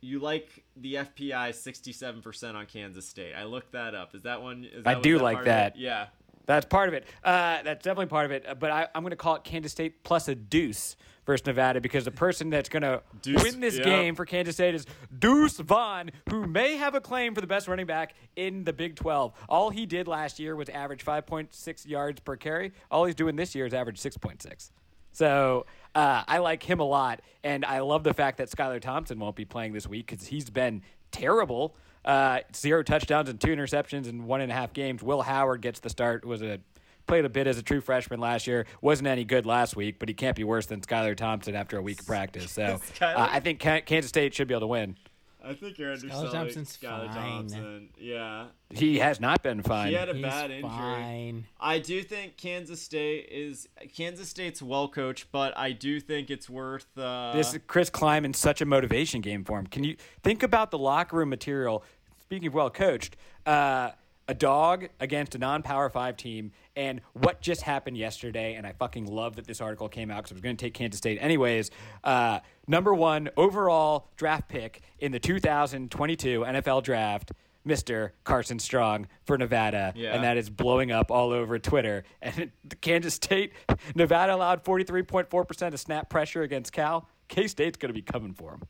you 0.00 0.18
like 0.18 0.64
the 0.76 0.94
FPI 0.94 1.54
sixty 1.54 1.92
seven 1.92 2.22
percent 2.22 2.56
on 2.56 2.66
Kansas 2.66 3.08
State. 3.08 3.34
I 3.34 3.44
looked 3.44 3.72
that 3.72 3.94
up. 3.94 4.14
Is 4.14 4.22
that 4.22 4.42
one? 4.42 4.64
Is 4.64 4.86
I 4.86 4.90
that, 4.94 4.98
was 4.98 5.04
do 5.04 5.18
that 5.18 5.24
like 5.24 5.34
part 5.36 5.46
of 5.46 5.52
it? 5.52 5.54
that. 5.54 5.76
Yeah. 5.78 6.06
That's 6.46 6.66
part 6.66 6.88
of 6.88 6.94
it. 6.94 7.06
Uh, 7.22 7.62
that's 7.62 7.84
definitely 7.84 8.06
part 8.06 8.24
of 8.24 8.32
it. 8.32 8.44
Uh, 8.48 8.54
But 8.54 8.72
I, 8.72 8.88
I'm 8.94 9.02
going 9.02 9.10
to 9.10 9.16
call 9.16 9.36
it 9.36 9.44
Kansas 9.44 9.70
State 9.70 10.02
plus 10.02 10.26
a 10.26 10.34
deuce 10.34 10.96
versus 11.24 11.46
Nevada 11.46 11.80
because 11.80 12.04
the 12.04 12.10
person 12.10 12.50
that's 12.50 12.68
going 12.68 12.82
to 12.82 13.02
win 13.24 13.60
this 13.60 13.78
yeah. 13.78 13.84
game 13.84 14.16
for 14.16 14.24
Kansas 14.24 14.56
State 14.56 14.74
is 14.74 14.84
Deuce 15.16 15.58
Vaughn, 15.58 16.10
who 16.28 16.46
may 16.46 16.76
have 16.76 16.96
a 16.96 17.00
claim 17.00 17.36
for 17.36 17.40
the 17.40 17.46
best 17.46 17.68
running 17.68 17.86
back 17.86 18.14
in 18.34 18.64
the 18.64 18.72
Big 18.72 18.96
12. 18.96 19.32
All 19.48 19.70
he 19.70 19.86
did 19.86 20.08
last 20.08 20.40
year 20.40 20.56
was 20.56 20.68
average 20.70 21.04
5.6 21.04 21.86
yards 21.86 22.20
per 22.20 22.34
carry. 22.34 22.72
All 22.90 23.04
he's 23.04 23.14
doing 23.14 23.36
this 23.36 23.54
year 23.54 23.66
is 23.66 23.74
average 23.74 24.00
6.6. 24.00 24.70
So 25.12 25.66
uh, 25.94 26.22
I 26.26 26.38
like 26.38 26.62
him 26.62 26.80
a 26.80 26.84
lot, 26.84 27.20
and 27.42 27.64
I 27.64 27.80
love 27.80 28.04
the 28.04 28.14
fact 28.14 28.38
that 28.38 28.50
Skylar 28.50 28.80
Thompson 28.80 29.18
won't 29.18 29.36
be 29.36 29.44
playing 29.44 29.72
this 29.72 29.86
week 29.86 30.06
because 30.06 30.26
he's 30.26 30.50
been 30.50 30.82
terrible. 31.10 31.74
Uh, 32.04 32.40
zero 32.54 32.82
touchdowns 32.82 33.28
and 33.28 33.40
two 33.40 33.48
interceptions 33.48 34.08
in 34.08 34.24
one 34.24 34.40
and 34.40 34.50
a 34.50 34.54
half 34.54 34.72
games. 34.72 35.02
Will 35.02 35.22
Howard 35.22 35.60
gets 35.60 35.80
the 35.80 35.90
start. 35.90 36.24
Was 36.24 36.42
a 36.42 36.60
played 37.06 37.24
a 37.24 37.28
bit 37.28 37.48
as 37.48 37.58
a 37.58 37.62
true 37.62 37.80
freshman 37.80 38.20
last 38.20 38.46
year. 38.46 38.66
wasn't 38.80 39.08
any 39.08 39.24
good 39.24 39.44
last 39.44 39.74
week, 39.74 39.98
but 39.98 40.08
he 40.08 40.14
can't 40.14 40.36
be 40.36 40.44
worse 40.44 40.66
than 40.66 40.80
Skylar 40.80 41.16
Thompson 41.16 41.56
after 41.56 41.76
a 41.76 41.82
week 41.82 42.00
of 42.00 42.06
practice. 42.06 42.52
So 42.52 42.80
uh, 43.00 43.28
I 43.30 43.40
think 43.40 43.58
Kansas 43.58 44.08
State 44.08 44.32
should 44.32 44.46
be 44.46 44.54
able 44.54 44.60
to 44.60 44.66
win. 44.68 44.96
I 45.42 45.54
think 45.54 45.78
you're 45.78 45.92
underselling 45.92 46.30
Thompson's 46.32 46.76
Skylar 46.76 47.06
fine. 47.12 47.14
Thompson. 47.14 47.88
Yeah. 47.98 48.46
He 48.70 48.98
has 48.98 49.20
not 49.20 49.42
been 49.42 49.62
fine. 49.62 49.88
He 49.88 49.94
had 49.94 50.08
a 50.08 50.14
He's 50.14 50.22
bad 50.22 50.50
injury. 50.50 50.68
fine. 50.70 51.46
I 51.58 51.78
do 51.78 52.02
think 52.02 52.36
Kansas 52.36 52.80
State 52.82 53.28
is 53.30 53.68
Kansas 53.94 54.28
State's 54.28 54.60
well 54.62 54.88
coached, 54.88 55.26
but 55.32 55.56
I 55.56 55.72
do 55.72 55.98
think 56.00 56.30
it's 56.30 56.48
worth. 56.50 56.86
Uh, 56.96 57.32
this 57.34 57.56
Chris 57.66 57.90
Klieman's 57.90 58.38
such 58.38 58.60
a 58.60 58.66
motivation 58.66 59.20
game 59.20 59.44
for 59.44 59.58
him. 59.58 59.66
Can 59.66 59.82
you 59.84 59.96
think 60.22 60.42
about 60.42 60.70
the 60.70 60.78
locker 60.78 61.16
room 61.16 61.30
material? 61.30 61.84
Speaking 62.20 62.48
of 62.48 62.54
well 62.54 62.70
coached, 62.70 63.16
uh, 63.46 63.90
a 64.30 64.34
dog 64.34 64.88
against 65.00 65.34
a 65.34 65.38
non-power 65.38 65.90
five 65.90 66.16
team, 66.16 66.52
and 66.76 67.00
what 67.14 67.40
just 67.40 67.62
happened 67.62 67.96
yesterday. 67.96 68.54
And 68.54 68.64
I 68.64 68.72
fucking 68.72 69.06
love 69.06 69.34
that 69.36 69.44
this 69.46 69.60
article 69.60 69.88
came 69.88 70.08
out 70.08 70.18
because 70.18 70.30
I 70.30 70.34
was 70.36 70.40
going 70.42 70.56
to 70.56 70.64
take 70.64 70.72
Kansas 70.72 70.98
State 70.98 71.18
anyways. 71.20 71.72
Uh, 72.04 72.38
number 72.68 72.94
one 72.94 73.28
overall 73.36 74.08
draft 74.16 74.48
pick 74.48 74.82
in 75.00 75.10
the 75.10 75.18
2022 75.18 76.40
NFL 76.42 76.82
draft. 76.84 77.32
Mr. 77.66 78.12
Carson 78.24 78.58
Strong 78.58 79.06
for 79.24 79.36
Nevada, 79.36 79.92
Yeah. 79.94 80.14
and 80.14 80.24
that 80.24 80.38
is 80.38 80.48
blowing 80.48 80.90
up 80.90 81.10
all 81.10 81.30
over 81.30 81.58
Twitter. 81.58 82.04
And 82.22 82.52
Kansas 82.80 83.14
State, 83.14 83.52
Nevada 83.94 84.34
allowed 84.34 84.64
43.4% 84.64 85.74
of 85.74 85.78
snap 85.80 86.08
pressure 86.08 86.40
against 86.42 86.72
Cal. 86.72 87.06
K 87.28 87.46
State's 87.48 87.76
going 87.76 87.90
to 87.90 87.94
be 87.94 88.00
coming 88.00 88.32
for 88.32 88.52
him. 88.52 88.62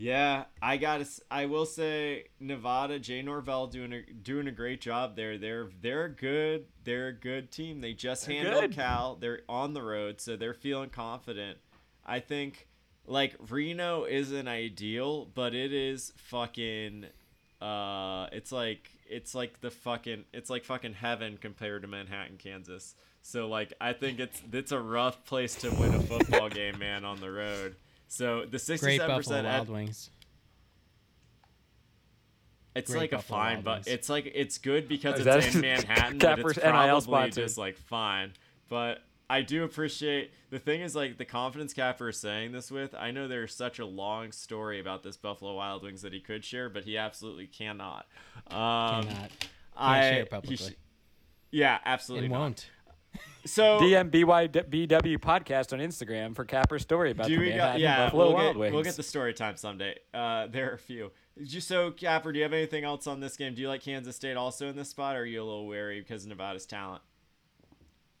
Yeah, 0.00 0.44
I 0.62 0.78
got. 0.78 1.04
to 1.04 1.06
I 1.30 1.44
will 1.44 1.66
say 1.66 2.28
Nevada, 2.40 2.98
Jay 2.98 3.20
Norvell 3.20 3.66
doing 3.66 3.92
a 3.92 4.02
doing 4.14 4.48
a 4.48 4.50
great 4.50 4.80
job 4.80 5.14
there. 5.14 5.36
They're 5.36 5.68
they're 5.82 6.08
good. 6.08 6.64
They're 6.84 7.08
a 7.08 7.12
good 7.12 7.50
team. 7.50 7.82
They 7.82 7.92
just 7.92 8.26
They're 8.26 8.36
handled 8.36 8.62
good. 8.62 8.74
Cal. 8.74 9.16
They're 9.16 9.42
on 9.46 9.74
the 9.74 9.82
road, 9.82 10.18
so 10.18 10.36
they're 10.36 10.54
feeling 10.54 10.88
confident. 10.88 11.58
I 12.06 12.20
think 12.20 12.66
like 13.06 13.36
Reno 13.50 14.04
isn't 14.04 14.48
ideal, 14.48 15.26
but 15.34 15.54
it 15.54 15.74
is 15.74 16.14
fucking. 16.16 17.04
Uh, 17.60 18.28
it's 18.32 18.52
like 18.52 18.90
it's 19.06 19.34
like 19.34 19.60
the 19.60 19.70
fucking 19.70 20.24
it's 20.32 20.48
like 20.48 20.64
fucking 20.64 20.94
heaven 20.94 21.36
compared 21.38 21.82
to 21.82 21.88
Manhattan, 21.88 22.38
Kansas. 22.38 22.94
So 23.20 23.48
like 23.48 23.74
I 23.82 23.92
think 23.92 24.18
it's 24.18 24.40
it's 24.50 24.72
a 24.72 24.80
rough 24.80 25.26
place 25.26 25.56
to 25.56 25.68
win 25.72 25.92
a 25.92 26.00
football 26.00 26.48
game, 26.48 26.78
man, 26.78 27.04
on 27.04 27.20
the 27.20 27.30
road. 27.30 27.76
So 28.12 28.40
the 28.40 28.46
Great 28.50 28.60
sixty-seven 28.60 28.98
Buffalo 29.06 29.16
percent, 29.18 29.46
Wild 29.46 29.68
Wings. 29.68 30.10
it's 32.74 32.90
great 32.90 33.00
like 33.00 33.12
a 33.12 33.22
fine, 33.22 33.62
but 33.62 33.86
it's 33.86 34.08
like 34.08 34.30
it's 34.34 34.58
good 34.58 34.88
because 34.88 35.20
Is 35.20 35.26
it's 35.26 35.54
in 35.54 35.60
Manhattan, 35.62 36.18
but 36.18 36.38
it's 36.40 36.58
probably 36.58 37.00
sponsored. 37.00 37.32
just 37.44 37.56
like 37.56 37.76
fine. 37.76 38.32
But 38.68 38.98
I 39.28 39.42
do 39.42 39.62
appreciate 39.62 40.32
the 40.50 40.58
thing 40.58 40.80
is 40.80 40.96
like 40.96 41.18
the 41.18 41.24
confidence 41.24 41.72
Capper 41.72 42.08
is 42.08 42.16
saying 42.18 42.50
this 42.50 42.68
with. 42.70 42.96
I 42.96 43.12
know 43.12 43.28
there's 43.28 43.54
such 43.54 43.78
a 43.78 43.86
long 43.86 44.32
story 44.32 44.80
about 44.80 45.04
this 45.04 45.16
Buffalo 45.16 45.54
Wild 45.54 45.84
Wings 45.84 46.02
that 46.02 46.12
he 46.12 46.20
could 46.20 46.44
share, 46.44 46.68
but 46.68 46.82
he 46.84 46.96
absolutely 46.98 47.46
cannot. 47.46 48.06
Um, 48.48 49.04
Cannot. 49.06 49.30
I 49.76 50.00
share 50.02 50.18
he 50.20 50.24
publicly. 50.24 50.56
sh- 50.72 50.74
yeah, 51.52 51.78
absolutely 51.84 52.26
And 52.26 52.34
not. 52.34 52.40
won't. 52.40 52.70
So 53.46 53.78
DMBYBW 53.80 55.18
podcast 55.18 55.72
on 55.72 55.78
Instagram 55.78 56.36
for 56.36 56.44
Capper's 56.44 56.82
story 56.82 57.12
about 57.12 57.26
do 57.26 57.36
the 57.36 57.40
we 57.40 57.48
Manhattan 57.50 57.72
got 57.72 57.80
yeah? 57.80 58.04
Buffalo 58.04 58.26
We'll 58.26 58.34
Wild 58.34 58.54
get, 58.54 58.60
Wings. 58.60 58.74
we'll 58.74 58.82
get 58.82 58.96
the 58.96 59.02
story 59.02 59.32
time 59.32 59.56
someday. 59.56 59.98
Uh, 60.12 60.46
there 60.48 60.70
are 60.70 60.74
a 60.74 60.78
few. 60.78 61.10
Just 61.44 61.66
so 61.66 61.90
Capper, 61.90 62.32
do 62.32 62.38
you 62.38 62.42
have 62.42 62.52
anything 62.52 62.84
else 62.84 63.06
on 63.06 63.20
this 63.20 63.36
game? 63.38 63.54
Do 63.54 63.62
you 63.62 63.68
like 63.68 63.80
Kansas 63.82 64.14
State 64.14 64.36
also 64.36 64.68
in 64.68 64.76
this 64.76 64.90
spot, 64.90 65.16
or 65.16 65.20
are 65.20 65.24
you 65.24 65.42
a 65.42 65.44
little 65.44 65.66
wary 65.66 66.00
because 66.00 66.24
of 66.24 66.28
Nevada's 66.28 66.66
talent? 66.66 67.02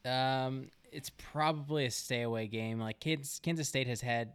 Um, 0.04 0.68
it's 0.90 1.10
probably 1.10 1.84
a 1.84 1.90
stay 1.90 2.22
away 2.22 2.46
game. 2.46 2.80
Like 2.80 3.00
kids, 3.00 3.40
Kansas 3.42 3.68
State 3.68 3.86
has 3.88 4.00
had 4.00 4.32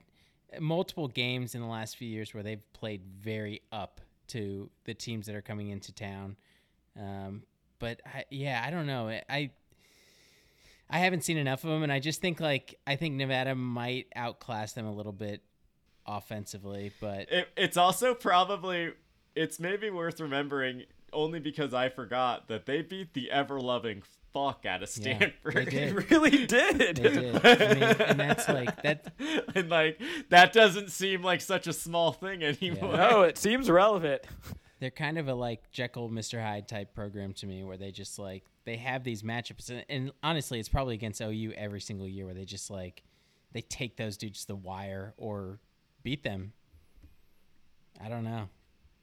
multiple 0.59 1.07
games 1.07 1.55
in 1.55 1.61
the 1.61 1.67
last 1.67 1.97
few 1.97 2.07
years 2.07 2.33
where 2.33 2.43
they've 2.43 2.61
played 2.73 3.01
very 3.19 3.61
up 3.71 4.01
to 4.27 4.69
the 4.85 4.93
teams 4.93 5.25
that 5.25 5.35
are 5.35 5.41
coming 5.41 5.69
into 5.69 5.91
town. 5.91 6.35
Um, 6.99 7.43
but 7.79 8.01
I, 8.05 8.25
yeah, 8.29 8.63
I 8.65 8.69
don't 8.69 8.85
know. 8.85 9.09
I 9.29 9.49
I 10.89 10.99
haven't 10.99 11.23
seen 11.23 11.37
enough 11.37 11.63
of 11.63 11.69
them, 11.71 11.83
and 11.83 11.91
I 11.91 11.99
just 11.99 12.21
think 12.21 12.39
like 12.39 12.77
I 12.85 12.95
think 12.95 13.15
Nevada 13.15 13.55
might 13.55 14.07
outclass 14.15 14.73
them 14.73 14.85
a 14.85 14.93
little 14.93 15.11
bit 15.13 15.41
offensively, 16.05 16.91
but 17.01 17.31
It, 17.31 17.47
it's 17.57 17.77
also 17.77 18.13
probably 18.13 18.93
it's 19.35 19.59
maybe 19.59 19.89
worth 19.89 20.19
remembering 20.19 20.83
only 21.11 21.39
because 21.39 21.73
I 21.73 21.89
forgot 21.89 22.47
that 22.49 22.65
they 22.65 22.81
beat 22.81 23.13
the 23.13 23.31
ever 23.31 23.59
loving 23.59 24.03
fuck 24.33 24.65
out 24.65 24.83
of 24.83 24.89
Yeah, 24.97 25.17
Stanford. 25.17 25.55
they 25.55 25.65
did. 25.65 26.11
really 26.11 26.45
did. 26.45 26.77
they 26.77 26.93
did. 26.93 27.45
I 27.45 27.73
mean, 27.73 27.83
and 27.83 28.19
that's 28.19 28.47
like 28.47 28.81
that. 28.83 29.13
and 29.55 29.69
like 29.69 29.99
that 30.29 30.53
doesn't 30.53 30.91
seem 30.91 31.21
like 31.23 31.41
such 31.41 31.67
a 31.67 31.73
small 31.73 32.11
thing 32.11 32.43
anymore. 32.43 32.95
no, 32.97 33.21
it 33.23 33.37
seems 33.37 33.69
relevant. 33.69 34.21
They're 34.79 34.91
kind 34.91 35.17
of 35.17 35.27
a 35.27 35.33
like 35.33 35.71
Jekyll, 35.71 36.09
Mr. 36.09 36.41
Hyde 36.41 36.67
type 36.67 36.93
program 36.93 37.33
to 37.33 37.47
me, 37.47 37.63
where 37.63 37.77
they 37.77 37.91
just 37.91 38.19
like 38.19 38.43
they 38.65 38.77
have 38.77 39.03
these 39.03 39.23
matchups, 39.23 39.69
and, 39.69 39.85
and 39.89 40.11
honestly, 40.21 40.59
it's 40.59 40.69
probably 40.69 40.95
against 40.95 41.21
OU 41.21 41.53
every 41.55 41.81
single 41.81 42.07
year, 42.07 42.25
where 42.25 42.33
they 42.33 42.45
just 42.45 42.69
like 42.69 43.03
they 43.53 43.61
take 43.61 43.95
those 43.97 44.17
dudes 44.17 44.41
to 44.41 44.47
the 44.47 44.55
wire 44.55 45.13
or 45.17 45.59
beat 46.03 46.23
them. 46.23 46.53
I 48.03 48.09
don't 48.09 48.25
know. 48.25 48.49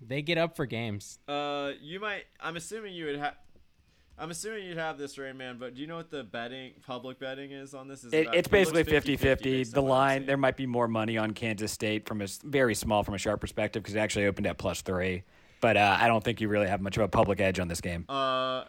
They 0.06 0.20
get 0.20 0.36
up 0.36 0.56
for 0.56 0.66
games. 0.66 1.18
Uh, 1.26 1.72
you 1.80 2.00
might. 2.00 2.24
I'm 2.40 2.56
assuming 2.56 2.94
you 2.94 3.06
would 3.06 3.18
have. 3.18 3.36
I'm 4.18 4.30
assuming 4.30 4.66
you'd 4.66 4.76
have 4.76 4.98
this, 4.98 5.16
Rain 5.16 5.38
Man, 5.38 5.56
but 5.58 5.74
do 5.74 5.80
you 5.80 5.86
know 5.86 5.96
what 5.96 6.10
the 6.10 6.22
betting, 6.22 6.72
public 6.86 7.18
betting 7.18 7.50
is 7.50 7.72
on 7.72 7.88
this? 7.88 8.04
Is 8.04 8.12
It, 8.12 8.28
it's 8.34 8.46
basically 8.46 8.84
50-50 8.84 9.18
50-50. 9.18 9.72
The 9.72 9.80
on 9.80 9.84
what 9.86 9.94
I'm 9.94 9.98
line, 9.98 10.26
there 10.26 10.36
might 10.36 10.56
be 10.56 10.66
more 10.66 10.86
money 10.86 11.16
on 11.16 11.32
Kansas 11.32 11.72
State 11.72 12.06
from 12.06 12.20
a 12.20 12.26
very 12.44 12.74
small 12.74 13.02
from 13.04 13.14
a 13.14 13.18
sharp 13.18 13.40
perspective 13.40 13.82
because 13.82 13.94
it 13.94 13.98
actually 13.98 14.26
opened 14.26 14.46
at 14.46 14.58
plus 14.58 14.82
three. 14.82 15.24
But 15.62 15.76
uh, 15.76 15.96
I 15.98 16.08
don't 16.08 16.22
think 16.22 16.40
you 16.40 16.48
really 16.48 16.66
have 16.66 16.80
much 16.82 16.96
of 16.96 17.04
a 17.04 17.08
public 17.08 17.40
edge 17.40 17.60
on 17.60 17.68
this 17.68 17.80
game. 17.80 18.04
Uh, 18.08 18.64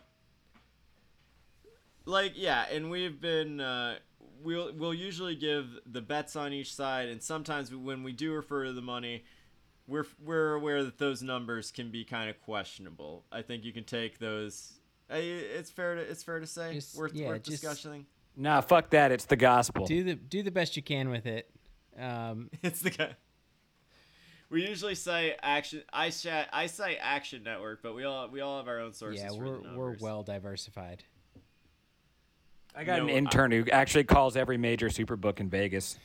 like 2.05 2.33
yeah, 2.35 2.65
and 2.71 2.91
we've 2.91 3.19
been 3.19 3.59
uh, 3.59 3.95
we'll 4.43 4.71
we'll 4.77 4.93
usually 4.93 5.35
give 5.35 5.79
the 5.85 6.01
bets 6.01 6.35
on 6.35 6.53
each 6.53 6.73
side, 6.73 7.09
and 7.09 7.21
sometimes 7.21 7.73
when 7.73 8.03
we 8.03 8.11
do 8.13 8.31
refer 8.31 8.65
to 8.65 8.73
the 8.73 8.81
money, 8.81 9.23
we're 9.87 10.05
we're 10.23 10.53
aware 10.53 10.83
that 10.83 10.99
those 10.99 11.23
numbers 11.23 11.71
can 11.71 11.89
be 11.89 12.05
kind 12.05 12.29
of 12.29 12.39
questionable. 12.41 13.25
I 13.31 13.41
think 13.41 13.63
you 13.63 13.73
can 13.73 13.85
take 13.85 14.19
those. 14.19 14.73
It's 15.09 15.71
fair 15.71 15.95
to 15.95 16.01
it's 16.01 16.21
fair 16.21 16.39
to 16.39 16.47
say 16.47 16.75
Just- 16.75 16.95
worth 16.95 17.15
yeah, 17.15 17.29
worth 17.29 17.43
just- 17.43 17.61
discussing. 17.61 18.05
Nah, 18.35 18.61
fuck 18.61 18.91
that. 18.91 19.11
It's 19.11 19.25
the 19.25 19.35
gospel. 19.35 19.85
Do 19.87 20.03
the 20.03 20.13
do 20.13 20.43
the 20.43 20.51
best 20.51 20.75
you 20.77 20.83
can 20.83 21.09
with 21.09 21.25
it. 21.25 21.49
Um, 21.97 22.49
It's 22.63 22.81
the 22.81 22.89
guy. 22.91 23.15
We 24.49 24.67
usually 24.67 24.95
say 24.95 25.35
action. 25.41 25.81
I 25.91 26.09
say 26.09 26.45
I 26.53 26.67
say 26.67 26.97
Action 27.01 27.43
Network, 27.43 27.81
but 27.81 27.95
we 27.95 28.03
all 28.03 28.29
we 28.29 28.41
all 28.41 28.57
have 28.57 28.67
our 28.67 28.79
own 28.79 28.93
sources. 28.93 29.21
yeah, 29.23 29.31
we're 29.31 29.57
the 29.61 29.73
we're 29.75 29.95
well 29.99 30.21
diversified. 30.23 31.03
I 32.75 32.83
got 32.83 32.97
No, 32.99 33.03
an 33.05 33.09
I- 33.09 33.13
intern 33.13 33.51
who 33.51 33.65
actually 33.71 34.03
calls 34.03 34.35
every 34.35 34.57
major 34.57 34.89
superbook 34.89 35.39
in 35.39 35.49
Vegas 35.49 35.97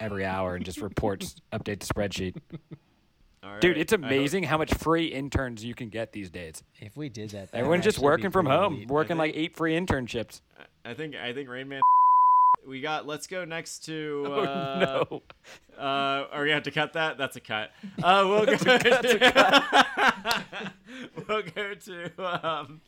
every 0.00 0.24
hour 0.24 0.56
and 0.56 0.64
just 0.64 0.80
reports, 0.80 1.36
update 1.52 1.80
the 1.80 1.86
spreadsheet. 1.94 2.36
All 3.44 3.58
Dude, 3.58 3.76
it's 3.76 3.92
amazing 3.92 4.44
how 4.44 4.56
much 4.58 4.72
free 4.74 5.06
interns 5.06 5.64
you 5.64 5.74
can 5.74 5.88
get 5.88 6.12
these 6.12 6.30
days. 6.30 6.62
If 6.80 6.96
we 6.96 7.08
did 7.08 7.30
that, 7.30 7.50
that 7.50 7.56
Everyone's 7.58 7.82
just 7.84 7.98
working 7.98 8.30
from 8.30 8.46
home, 8.46 8.74
elite. 8.74 8.88
working 8.88 9.08
think- 9.10 9.18
like 9.18 9.32
eight 9.36 9.56
free 9.56 9.74
internships. 9.78 10.40
I 10.84 10.94
think 10.94 11.14
I 11.16 11.32
think 11.32 11.48
Rain 11.48 11.68
Man. 11.68 11.80
We 12.66 12.80
got. 12.80 13.06
Let's 13.06 13.26
go 13.26 13.44
next 13.44 13.80
to. 13.86 14.24
Oh, 14.28 14.40
Uh, 14.42 15.04
no. 15.08 15.22
Uh, 15.78 16.26
are 16.30 16.42
we 16.44 16.50
have 16.50 16.62
to 16.64 16.70
cut 16.70 16.92
that? 16.92 17.18
That's 17.18 17.36
a 17.36 17.40
cut. 17.40 17.72
Uh, 18.02 18.24
we'll 18.28 18.46
go. 18.46 18.52
we'll 21.28 21.42
go 21.42 21.74
to 21.74 22.46
um, 22.46 22.80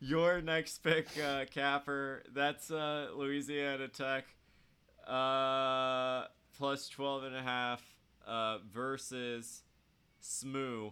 your 0.00 0.40
next 0.40 0.78
pick, 0.78 1.08
uh, 1.22 1.44
Capper. 1.50 2.22
That's 2.34 2.70
uh, 2.70 3.08
Louisiana 3.14 3.88
Tech, 3.88 4.24
uh, 5.06 6.24
plus 6.56 6.88
12 6.88 7.24
and 7.24 7.36
a 7.36 7.42
half 7.42 7.82
uh, 8.26 8.58
versus 8.72 9.62
SMU, 10.20 10.90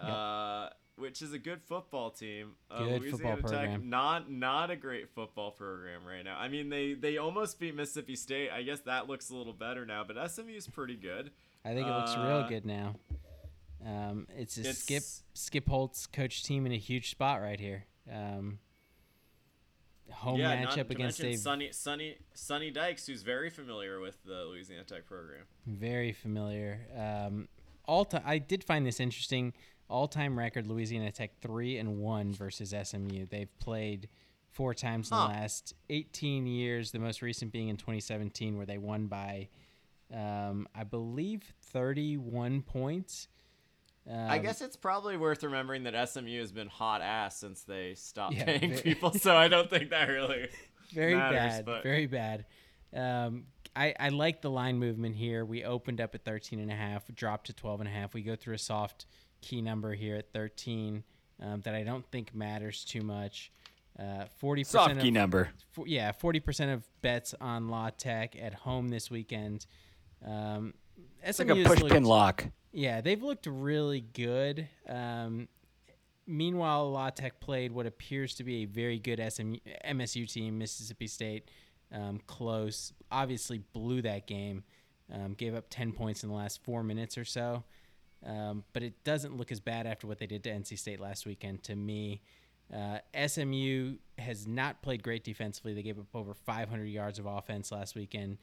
uh, 0.00 0.68
which 1.00 1.22
is 1.22 1.32
a 1.32 1.38
good 1.38 1.62
football 1.62 2.10
team. 2.10 2.52
Uh, 2.70 2.84
Good 2.84 3.10
football 3.10 3.32
Louisiana 3.32 3.36
Tech, 3.42 3.70
program. 3.70 3.90
not 3.90 4.30
not 4.30 4.70
a 4.70 4.76
great 4.76 5.08
football 5.10 5.50
program 5.50 6.04
right 6.06 6.22
now. 6.24 6.36
I 6.38 6.48
mean, 6.48 6.68
they 6.68 6.92
they 6.94 7.16
almost 7.18 7.58
beat 7.58 7.74
Mississippi 7.74 8.16
State. 8.16 8.50
I 8.50 8.62
guess 8.62 8.80
that 8.80 9.08
looks 9.08 9.30
a 9.30 9.34
little 9.36 9.52
better 9.52 9.84
now, 9.86 10.04
but 10.06 10.16
SMU 10.30 10.52
is 10.54 10.68
pretty 10.68 10.96
good. 10.96 11.30
I 11.64 11.74
think 11.74 11.86
it 11.86 11.90
looks 11.90 12.12
Uh, 12.14 12.24
real 12.26 12.48
good 12.48 12.64
now. 12.66 12.96
Um, 13.84 14.26
it's 14.36 14.56
a 14.58 14.72
Skip 14.74 14.96
It's- 14.98 15.22
Skip 15.34 15.66
Holtz 15.68 16.06
coach 16.06 16.42
team 16.44 16.66
in 16.66 16.72
a 16.72 16.76
huge 16.78 17.10
spot 17.10 17.40
right 17.40 17.58
here. 17.58 17.86
Um, 18.10 18.58
home 20.10 20.40
yeah, 20.40 20.64
matchup 20.64 20.90
against 20.90 21.22
a 21.22 21.34
Sunny 21.36 21.70
Sonny 21.72 22.16
Sonny 22.34 22.70
Dykes, 22.70 23.06
who's 23.06 23.22
very 23.22 23.48
familiar 23.50 24.00
with 24.00 24.22
the 24.24 24.44
Louisiana 24.44 24.84
Tech 24.84 25.06
program. 25.06 25.44
very 25.66 26.12
familiar. 26.12 26.80
Um, 26.96 27.48
all 27.86 28.04
time, 28.04 28.22
I 28.24 28.38
did 28.38 28.62
find 28.64 28.86
this 28.86 29.00
interesting. 29.00 29.52
All 29.90 30.06
time 30.08 30.38
record 30.38 30.66
Louisiana 30.68 31.10
Tech 31.10 31.32
three 31.40 31.76
and 31.78 31.98
one 31.98 32.32
versus 32.32 32.72
SMU. 32.82 33.26
They've 33.26 33.58
played 33.58 34.08
four 34.50 34.72
times 34.72 35.10
in 35.10 35.16
Huh. 35.16 35.26
the 35.28 35.32
last 35.34 35.74
18 35.90 36.46
years. 36.46 36.92
The 36.92 36.98
most 37.00 37.22
recent 37.22 37.52
being 37.52 37.68
in 37.68 37.76
2017, 37.76 38.56
where 38.56 38.66
they 38.66 38.78
won 38.78 39.06
by, 39.08 39.48
um, 40.14 40.68
I 40.74 40.84
believe, 40.84 41.42
31 41.62 42.62
points. 42.62 43.28
I 44.10 44.38
Um, 44.38 44.42
guess 44.42 44.60
it's 44.60 44.76
probably 44.76 45.16
worth 45.16 45.42
remembering 45.42 45.82
that 45.84 45.94
SMU 45.94 46.38
has 46.40 46.52
been 46.52 46.68
hot 46.68 47.02
ass 47.02 47.36
since 47.36 47.62
they 47.64 47.94
stopped 47.94 48.34
Yeah, 48.34 48.44
paying 48.44 48.74
ve- 48.74 48.82
people, 48.82 49.12
so 49.12 49.36
I 49.36 49.48
don't 49.48 49.68
think 49.68 49.90
that 49.90 50.08
really 50.08 50.48
very 50.92 51.14
matters, 51.14 51.36
bad, 51.38 51.64
but- 51.66 51.82
very 51.82 52.06
bad. 52.06 52.46
Um, 52.92 53.46
I, 53.76 53.94
I 54.00 54.08
like 54.08 54.40
the 54.42 54.50
line 54.50 54.78
movement 54.78 55.14
here. 55.14 55.44
We 55.44 55.62
opened 55.64 56.00
up 56.00 56.14
at 56.16 56.24
13 56.24 56.58
and 56.58 56.72
a 56.72 56.74
half, 56.74 57.06
dropped 57.14 57.46
to 57.46 57.52
12 57.52 57.80
and 57.82 57.88
a 57.88 57.92
half. 57.92 58.14
We 58.14 58.22
go 58.22 58.34
through 58.34 58.54
a 58.54 58.58
soft 58.58 59.06
key 59.40 59.62
number 59.62 59.94
here 59.94 60.16
at 60.16 60.32
13 60.32 61.02
um, 61.42 61.60
that 61.62 61.74
I 61.74 61.82
don't 61.82 62.04
think 62.10 62.34
matters 62.34 62.84
too 62.84 63.02
much. 63.02 63.50
Uh, 63.98 64.24
40% 64.42 64.66
Soft 64.66 64.92
of, 64.92 64.98
key 64.98 65.10
number. 65.10 65.50
fo- 65.72 65.84
yeah, 65.84 66.12
40% 66.12 66.72
of 66.72 66.88
bets 67.02 67.34
on 67.40 67.68
La 67.68 67.90
Tech 67.90 68.36
at 68.40 68.54
home 68.54 68.88
this 68.88 69.10
weekend. 69.10 69.66
Um, 70.26 70.74
It's 71.22 71.38
SMU 71.38 71.54
like 71.54 71.66
a 71.66 71.68
push 71.68 71.90
pin 71.90 72.04
lock. 72.04 72.44
yeah, 72.72 73.00
they've 73.00 73.22
looked 73.22 73.46
really 73.46 74.00
good. 74.00 74.68
Um, 74.88 75.48
meanwhile, 76.26 76.90
La 76.90 77.10
Tech 77.10 77.40
played 77.40 77.72
what 77.72 77.86
appears 77.86 78.34
to 78.36 78.44
be 78.44 78.62
a 78.62 78.64
very 78.66 78.98
good 78.98 79.20
SMU, 79.32 79.56
MSU 79.84 80.30
team, 80.30 80.58
Mississippi 80.58 81.06
State, 81.06 81.50
um, 81.92 82.20
close. 82.26 82.92
Obviously, 83.10 83.58
blew 83.58 84.02
that 84.02 84.26
game. 84.26 84.64
Um, 85.12 85.34
gave 85.34 85.54
up 85.56 85.64
10 85.70 85.90
points 85.92 86.22
in 86.22 86.28
the 86.28 86.34
last 86.36 86.62
four 86.62 86.84
minutes 86.84 87.18
or 87.18 87.24
so. 87.24 87.64
Um, 88.24 88.64
but 88.72 88.82
it 88.82 89.02
doesn't 89.04 89.36
look 89.36 89.50
as 89.50 89.60
bad 89.60 89.86
after 89.86 90.06
what 90.06 90.18
they 90.18 90.26
did 90.26 90.44
to 90.44 90.50
NC 90.50 90.78
State 90.78 91.00
last 91.00 91.26
weekend 91.26 91.62
to 91.64 91.74
me. 91.74 92.20
Uh, 92.74 92.98
SMU 93.26 93.96
has 94.18 94.46
not 94.46 94.82
played 94.82 95.02
great 95.02 95.24
defensively. 95.24 95.74
They 95.74 95.82
gave 95.82 95.98
up 95.98 96.14
over 96.14 96.34
500 96.34 96.84
yards 96.84 97.18
of 97.18 97.26
offense 97.26 97.72
last 97.72 97.94
weekend. 97.94 98.38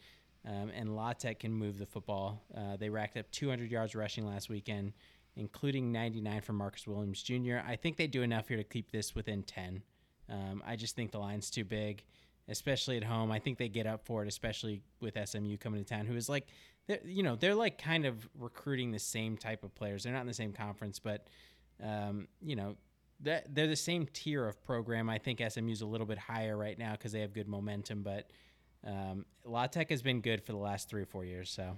Um, 0.45 0.71
and 0.75 0.95
La 0.95 1.13
Tech 1.13 1.39
can 1.39 1.53
move 1.53 1.77
the 1.77 1.85
football. 1.85 2.43
Uh, 2.55 2.77
they 2.77 2.89
racked 2.89 3.17
up 3.17 3.29
200 3.31 3.69
yards 3.69 3.95
rushing 3.95 4.25
last 4.25 4.49
weekend, 4.49 4.93
including 5.35 5.91
99 5.91 6.41
from 6.41 6.55
Marcus 6.55 6.87
Williams 6.87 7.21
Jr. 7.21 7.57
I 7.65 7.75
think 7.75 7.97
they 7.97 8.07
do 8.07 8.21
enough 8.21 8.47
here 8.47 8.57
to 8.57 8.63
keep 8.63 8.91
this 8.91 9.13
within 9.13 9.43
10. 9.43 9.81
Um, 10.29 10.63
I 10.65 10.75
just 10.75 10.95
think 10.95 11.11
the 11.11 11.19
line's 11.19 11.49
too 11.49 11.63
big, 11.63 12.03
especially 12.47 12.97
at 12.97 13.03
home. 13.03 13.31
I 13.31 13.39
think 13.39 13.57
they 13.57 13.69
get 13.69 13.87
up 13.87 14.05
for 14.05 14.23
it, 14.23 14.27
especially 14.27 14.81
with 14.99 15.17
SMU 15.23 15.57
coming 15.57 15.83
to 15.83 15.87
town, 15.87 16.05
who 16.05 16.15
is 16.15 16.29
like, 16.29 16.47
you 17.05 17.23
know, 17.23 17.35
they're 17.35 17.55
like 17.55 17.77
kind 17.81 18.05
of 18.05 18.27
recruiting 18.37 18.91
the 18.91 18.99
same 18.99 19.37
type 19.37 19.63
of 19.63 19.73
players. 19.75 20.03
They're 20.03 20.13
not 20.13 20.21
in 20.21 20.27
the 20.27 20.33
same 20.33 20.53
conference, 20.53 20.99
but, 20.99 21.27
um, 21.83 22.27
you 22.41 22.55
know, 22.55 22.75
that 23.21 23.53
they're 23.53 23.67
the 23.67 23.75
same 23.75 24.07
tier 24.13 24.47
of 24.47 24.63
program. 24.63 25.09
I 25.09 25.17
think 25.17 25.41
SMU's 25.47 25.81
a 25.81 25.85
little 25.85 26.07
bit 26.07 26.17
higher 26.17 26.55
right 26.55 26.77
now 26.77 26.91
because 26.93 27.11
they 27.11 27.21
have 27.21 27.33
good 27.33 27.47
momentum, 27.47 28.03
but 28.03 28.29
um, 28.85 29.25
La 29.43 29.67
Tech 29.67 29.89
has 29.89 30.01
been 30.01 30.21
good 30.21 30.43
for 30.43 30.51
the 30.51 30.57
last 30.59 30.87
three 30.89 31.01
or 31.01 31.05
four 31.07 31.25
years. 31.25 31.49
So 31.49 31.77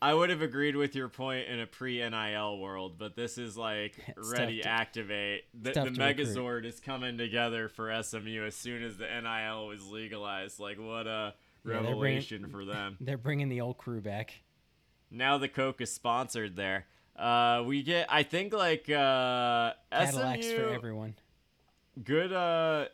I 0.00 0.14
would 0.14 0.30
have 0.30 0.42
agreed 0.42 0.76
with 0.76 0.94
your 0.96 1.08
point 1.08 1.46
in 1.48 1.60
a 1.60 1.66
pre 1.66 1.98
NIL 2.08 2.58
world, 2.58 2.98
but 2.98 3.14
this 3.16 3.36
is 3.36 3.56
like 3.56 3.96
ready 4.16 4.62
to- 4.62 4.68
activate. 4.68 5.44
The, 5.54 5.72
the 5.72 5.72
to 5.74 5.80
recruit. 5.90 5.98
Megazord 5.98 6.64
is 6.64 6.80
coming 6.80 7.18
together 7.18 7.68
for 7.68 7.92
SMU 8.02 8.44
as 8.46 8.54
soon 8.56 8.82
as 8.82 8.96
the 8.96 9.06
NIL 9.06 9.66
was 9.66 9.86
legalized. 9.86 10.58
Like 10.58 10.78
what 10.80 11.06
a 11.06 11.34
Yeah, 11.64 11.72
bringing- 11.72 11.84
revelation 11.86 12.46
for 12.48 12.64
them. 12.64 12.96
they're 13.00 13.18
bringing 13.18 13.48
the 13.50 13.60
old 13.60 13.76
crew 13.78 14.00
back. 14.00 14.34
Now 15.10 15.38
the 15.38 15.48
Coke 15.48 15.80
is 15.80 15.92
sponsored 15.92 16.56
there. 16.56 16.86
Uh, 17.16 17.64
we 17.66 17.82
get 17.82 18.06
I 18.08 18.22
think 18.22 18.52
like 18.52 18.88
uh, 18.88 19.72
Cadillacs 19.90 20.46
SMU 20.46 20.56
for 20.56 20.68
everyone. 20.70 21.14
good 22.04 22.32
uh 22.32 22.86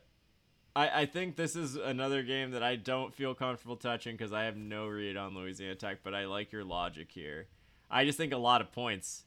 I, 0.77 1.03
I 1.03 1.07
think 1.07 1.37
this 1.37 1.57
is 1.57 1.77
another 1.77 2.23
game 2.23 2.51
that 2.53 2.63
I 2.63 2.77
don't 2.77 3.15
feel 3.15 3.35
comfortable 3.35 3.77
touching 3.77 4.17
because 4.17 4.33
I 4.33 4.45
have 4.45 4.57
no 4.57 4.89
read 4.89 5.17
on 5.17 5.35
Louisiana 5.35 5.77
Tech, 5.77 5.99
but 6.03 6.15
I 6.15 6.27
like 6.27 6.51
your 6.53 6.65
logic 6.65 7.11
here. 7.13 7.47
I 7.91 8.05
just 8.05 8.19
think 8.19 8.33
a 8.33 8.39
lot 8.39 8.61
of 8.61 8.73
points. 8.73 9.25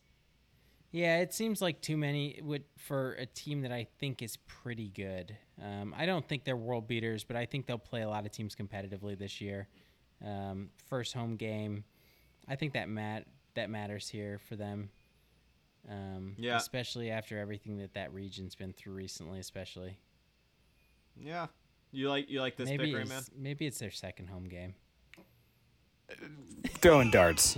Yeah, 0.92 1.20
it 1.20 1.34
seems 1.34 1.62
like 1.62 1.82
too 1.82 1.98
many 1.98 2.40
would 2.44 2.64
for 2.78 3.14
a 3.14 3.26
team 3.26 3.62
that 3.62 3.72
I 3.72 3.88
think 4.00 4.22
is 4.22 4.38
pretty 4.38 4.90
good. 4.90 5.38
Um, 5.62 5.94
I 5.98 6.06
don't 6.06 6.28
think 6.28 6.44
they're 6.44 6.58
world 6.58 6.88
beaters, 6.88 7.24
but 7.24 7.36
I 7.36 7.46
think 7.46 7.66
they'll 7.66 7.78
play 7.78 8.02
a 8.02 8.10
lot 8.10 8.26
of 8.26 8.32
teams 8.32 8.56
competitively 8.56 9.18
this 9.18 9.40
year. 9.40 9.68
Um, 10.26 10.70
first 10.88 11.14
home 11.14 11.36
game, 11.36 11.84
I 12.48 12.56
think 12.56 12.74
that 12.74 12.90
mat 12.90 13.26
that 13.56 13.70
matters 13.70 14.08
here 14.10 14.40
for 14.48 14.56
them. 14.56 14.90
Um, 15.90 16.36
Yeah. 16.38 16.58
especially 16.58 17.10
after 17.12 17.40
everything 17.40 17.78
that 17.78 17.94
that 17.94 18.14
region's 18.14 18.56
been 18.56 18.74
through 18.74 18.94
recently, 18.94 19.40
especially. 19.40 19.98
Yeah. 21.16 21.48
You 21.92 22.10
like 22.10 22.30
you 22.30 22.42
like 22.42 22.58
this 22.58 22.68
maybe 22.70 22.88
pick, 22.88 22.96
right, 22.96 23.08
man? 23.08 23.18
it's, 23.20 23.32
maybe 23.36 23.66
it's 23.66 23.80
their 23.80 23.92
second 23.92 24.28
home 24.28 24.48
game. 24.50 24.76
Throwing 26.82 27.12
darts. 27.12 27.58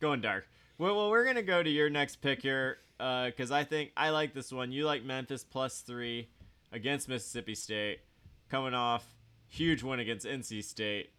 Going 0.00 0.20
dark. 0.20 0.48
Well, 0.78 0.94
well, 0.96 1.10
we're 1.10 1.24
gonna 1.24 1.42
go 1.42 1.62
to 1.62 1.70
your 1.70 1.88
next 1.90 2.16
pick 2.16 2.42
here, 2.42 2.78
because 2.98 3.50
I 3.50 3.64
think 3.64 3.92
I 3.96 4.10
like 4.10 4.34
this 4.34 4.52
one. 4.52 4.72
You 4.72 4.84
like 4.86 5.04
Memphis 5.04 5.44
plus 5.44 5.80
three 5.80 6.28
against 6.72 7.08
Mississippi 7.08 7.54
State, 7.54 8.00
coming 8.50 8.74
off 8.74 9.04
huge 9.48 9.82
win 9.82 10.00
against 10.00 10.26
NC 10.26 10.62
State. 10.62 11.10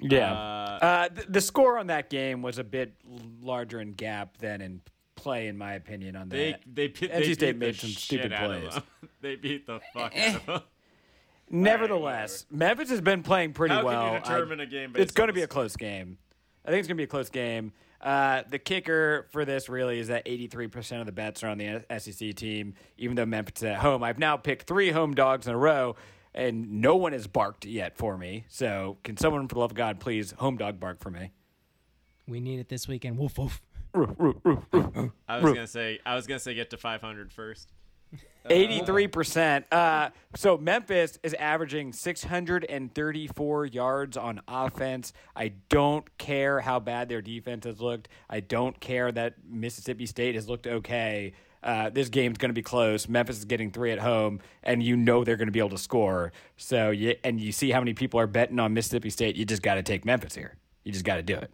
Yeah. 0.00 0.32
Uh, 0.32 0.78
Uh, 0.82 1.08
th- 1.08 1.26
the 1.28 1.40
score 1.40 1.78
on 1.78 1.86
that 1.86 2.10
game 2.10 2.42
was 2.42 2.58
a 2.58 2.64
bit 2.64 2.94
larger 3.40 3.80
in 3.80 3.92
gap 3.92 4.36
than 4.38 4.60
in 4.60 4.80
play, 5.14 5.46
in 5.48 5.56
my 5.56 5.72
opinion. 5.74 6.16
On 6.16 6.28
They 6.28 6.52
that, 6.52 6.60
they 6.66 6.88
beat, 6.88 7.10
NC 7.10 7.10
they 7.10 7.32
State 7.34 7.52
beat 7.52 7.58
made 7.58 7.74
the 7.74 7.78
some 7.78 7.90
stupid 7.90 8.32
plays. 8.32 8.80
they 9.22 9.36
beat 9.36 9.66
the 9.66 9.80
fuck 9.94 10.16
out 10.16 10.34
of 10.36 10.46
them. 10.46 10.60
Nevertheless, 11.50 12.44
Memphis 12.50 12.90
has 12.90 13.00
been 13.00 13.22
playing 13.22 13.52
pretty 13.52 13.74
How 13.74 13.82
can 13.82 13.90
you 13.90 13.96
well. 13.96 14.20
determine 14.20 14.60
I- 14.60 14.64
a 14.64 14.66
game 14.66 14.92
It's 14.96 15.12
going 15.12 15.28
to 15.28 15.32
be 15.32 15.42
a 15.42 15.46
close 15.46 15.76
game. 15.76 16.18
I 16.64 16.70
think 16.70 16.80
it's 16.80 16.88
going 16.88 16.96
to 16.96 17.00
be 17.00 17.04
a 17.04 17.08
close 17.08 17.30
game. 17.30 17.72
Uh, 18.00 18.42
the 18.50 18.58
kicker 18.58 19.26
for 19.30 19.44
this 19.44 19.68
really 19.68 19.98
is 20.00 20.08
that 20.08 20.26
83% 20.26 21.00
of 21.00 21.06
the 21.06 21.12
bets 21.12 21.42
are 21.44 21.48
on 21.48 21.58
the 21.58 21.82
SEC 21.98 22.34
team, 22.34 22.74
even 22.98 23.14
though 23.16 23.24
Memphis 23.24 23.58
is 23.62 23.64
at 23.64 23.76
home. 23.76 24.02
I've 24.02 24.18
now 24.18 24.36
picked 24.36 24.66
three 24.66 24.90
home 24.90 25.14
dogs 25.14 25.46
in 25.46 25.54
a 25.54 25.56
row, 25.56 25.94
and 26.36 26.80
no 26.80 26.94
one 26.96 27.12
has 27.12 27.26
barked 27.26 27.64
yet 27.64 27.96
for 27.96 28.16
me. 28.16 28.44
So, 28.48 28.98
can 29.02 29.16
someone, 29.16 29.48
for 29.48 29.54
the 29.54 29.60
love 29.60 29.72
of 29.72 29.76
God, 29.76 29.98
please 29.98 30.32
home 30.32 30.56
dog 30.56 30.78
bark 30.78 31.00
for 31.00 31.10
me? 31.10 31.32
We 32.28 32.40
need 32.40 32.60
it 32.60 32.68
this 32.68 32.86
weekend. 32.86 33.18
Woof 33.18 33.38
woof. 33.38 33.62
I 33.94 35.38
was 35.38 35.54
gonna 35.54 35.66
say 35.66 36.00
I 36.04 36.14
was 36.14 36.26
gonna 36.26 36.38
say 36.38 36.54
get 36.54 36.70
to 36.70 36.76
500 36.76 37.32
first. 37.32 37.72
Eighty-three 38.48 39.08
percent. 39.08 39.66
Uh, 39.72 40.10
so 40.36 40.56
Memphis 40.56 41.18
is 41.24 41.34
averaging 41.34 41.92
six 41.92 42.22
hundred 42.22 42.64
and 42.64 42.94
thirty-four 42.94 43.66
yards 43.66 44.16
on 44.16 44.40
offense. 44.46 45.12
I 45.34 45.54
don't 45.68 46.16
care 46.16 46.60
how 46.60 46.78
bad 46.78 47.08
their 47.08 47.22
defense 47.22 47.64
has 47.64 47.80
looked. 47.80 48.08
I 48.30 48.40
don't 48.40 48.78
care 48.78 49.10
that 49.10 49.34
Mississippi 49.48 50.06
State 50.06 50.36
has 50.36 50.48
looked 50.48 50.68
okay. 50.68 51.32
Uh, 51.62 51.90
this 51.90 52.08
game's 52.08 52.38
going 52.38 52.50
to 52.50 52.54
be 52.54 52.62
close. 52.62 53.08
Memphis 53.08 53.38
is 53.38 53.44
getting 53.44 53.70
three 53.70 53.90
at 53.90 53.98
home, 53.98 54.40
and 54.62 54.82
you 54.82 54.96
know 54.96 55.24
they're 55.24 55.36
going 55.36 55.48
to 55.48 55.52
be 55.52 55.58
able 55.58 55.70
to 55.70 55.78
score. 55.78 56.32
So, 56.56 56.90
you, 56.90 57.16
and 57.24 57.40
you 57.40 57.52
see 57.52 57.70
how 57.70 57.80
many 57.80 57.94
people 57.94 58.20
are 58.20 58.26
betting 58.26 58.58
on 58.60 58.74
Mississippi 58.74 59.10
State. 59.10 59.36
You 59.36 59.44
just 59.44 59.62
got 59.62 59.74
to 59.74 59.82
take 59.82 60.04
Memphis 60.04 60.34
here. 60.34 60.56
You 60.84 60.92
just 60.92 61.04
got 61.04 61.16
to 61.16 61.22
do 61.22 61.34
it. 61.34 61.50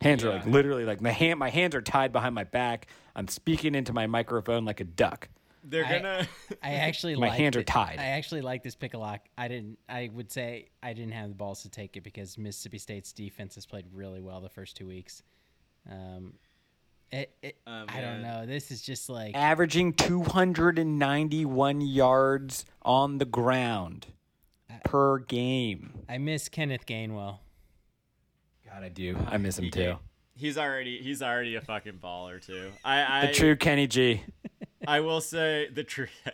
Hands 0.00 0.22
are 0.24 0.30
like 0.30 0.46
literally 0.46 0.84
like 0.84 1.00
my 1.00 1.10
hand. 1.10 1.40
My 1.40 1.50
hands 1.50 1.74
are 1.74 1.82
tied 1.82 2.12
behind 2.12 2.34
my 2.34 2.44
back. 2.44 2.86
I'm 3.16 3.26
speaking 3.26 3.74
into 3.74 3.92
my 3.92 4.06
microphone 4.06 4.64
like 4.64 4.78
a 4.78 4.84
duck. 4.84 5.28
They're 5.64 5.82
gonna. 5.82 6.28
I 6.62 6.74
actually 6.74 7.16
My 7.16 7.28
liked 7.28 7.40
hands 7.40 7.56
are 7.56 7.64
tied. 7.64 7.98
I 7.98 8.06
actually 8.06 8.42
like 8.42 8.62
this 8.62 8.76
pick 8.76 8.94
a 8.94 8.98
lot. 8.98 9.22
I 9.36 9.48
didn't. 9.48 9.78
I 9.88 10.08
would 10.12 10.30
say 10.30 10.68
I 10.82 10.92
didn't 10.92 11.12
have 11.12 11.30
the 11.30 11.34
balls 11.34 11.62
to 11.62 11.68
take 11.68 11.96
it 11.96 12.02
because 12.02 12.38
Mississippi 12.38 12.78
State's 12.78 13.12
defense 13.12 13.56
has 13.56 13.66
played 13.66 13.86
really 13.92 14.20
well 14.20 14.40
the 14.40 14.48
first 14.48 14.76
two 14.76 14.86
weeks. 14.86 15.22
Um, 15.90 16.34
it, 17.12 17.34
it, 17.42 17.56
Oh, 17.66 17.84
I 17.88 18.00
don't 18.00 18.22
know. 18.22 18.46
This 18.46 18.70
is 18.70 18.82
just 18.82 19.08
like 19.08 19.34
averaging 19.34 19.94
291 19.94 21.80
yards 21.80 22.64
on 22.82 23.18
the 23.18 23.24
ground 23.24 24.06
per 24.84 25.18
game. 25.18 26.00
I 26.08 26.18
miss 26.18 26.48
Kenneth 26.48 26.86
Gainwell. 26.86 27.38
God, 28.66 28.82
I 28.84 28.88
do. 28.88 29.16
I 29.26 29.38
miss 29.38 29.58
him 29.58 29.70
too. 29.70 29.96
He's 30.36 30.56
already 30.56 31.00
he's 31.02 31.22
already 31.22 31.56
a 31.56 31.60
fucking 31.60 31.98
baller 32.02 32.44
too. 32.44 32.70
I 32.84 33.22
I 33.22 33.26
The 33.26 33.32
true 33.32 33.56
Kenny 33.56 33.86
G. 33.86 34.22
I 34.86 35.00
will 35.00 35.20
say 35.20 35.68
the 35.72 35.84
true. 35.84 36.08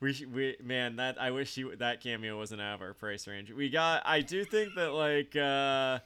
We, 0.00 0.24
we 0.32 0.56
man 0.62 0.94
that 0.96 1.20
I 1.20 1.32
wish 1.32 1.56
he, 1.56 1.64
that 1.80 2.00
cameo 2.00 2.38
wasn't 2.38 2.60
out 2.60 2.76
of 2.76 2.82
our 2.82 2.94
price 2.94 3.26
range. 3.26 3.50
We 3.50 3.68
got 3.68 4.02
I 4.06 4.20
do 4.20 4.44
think 4.44 4.76
that 4.76 4.92
like 4.92 5.34
uh 5.34 5.98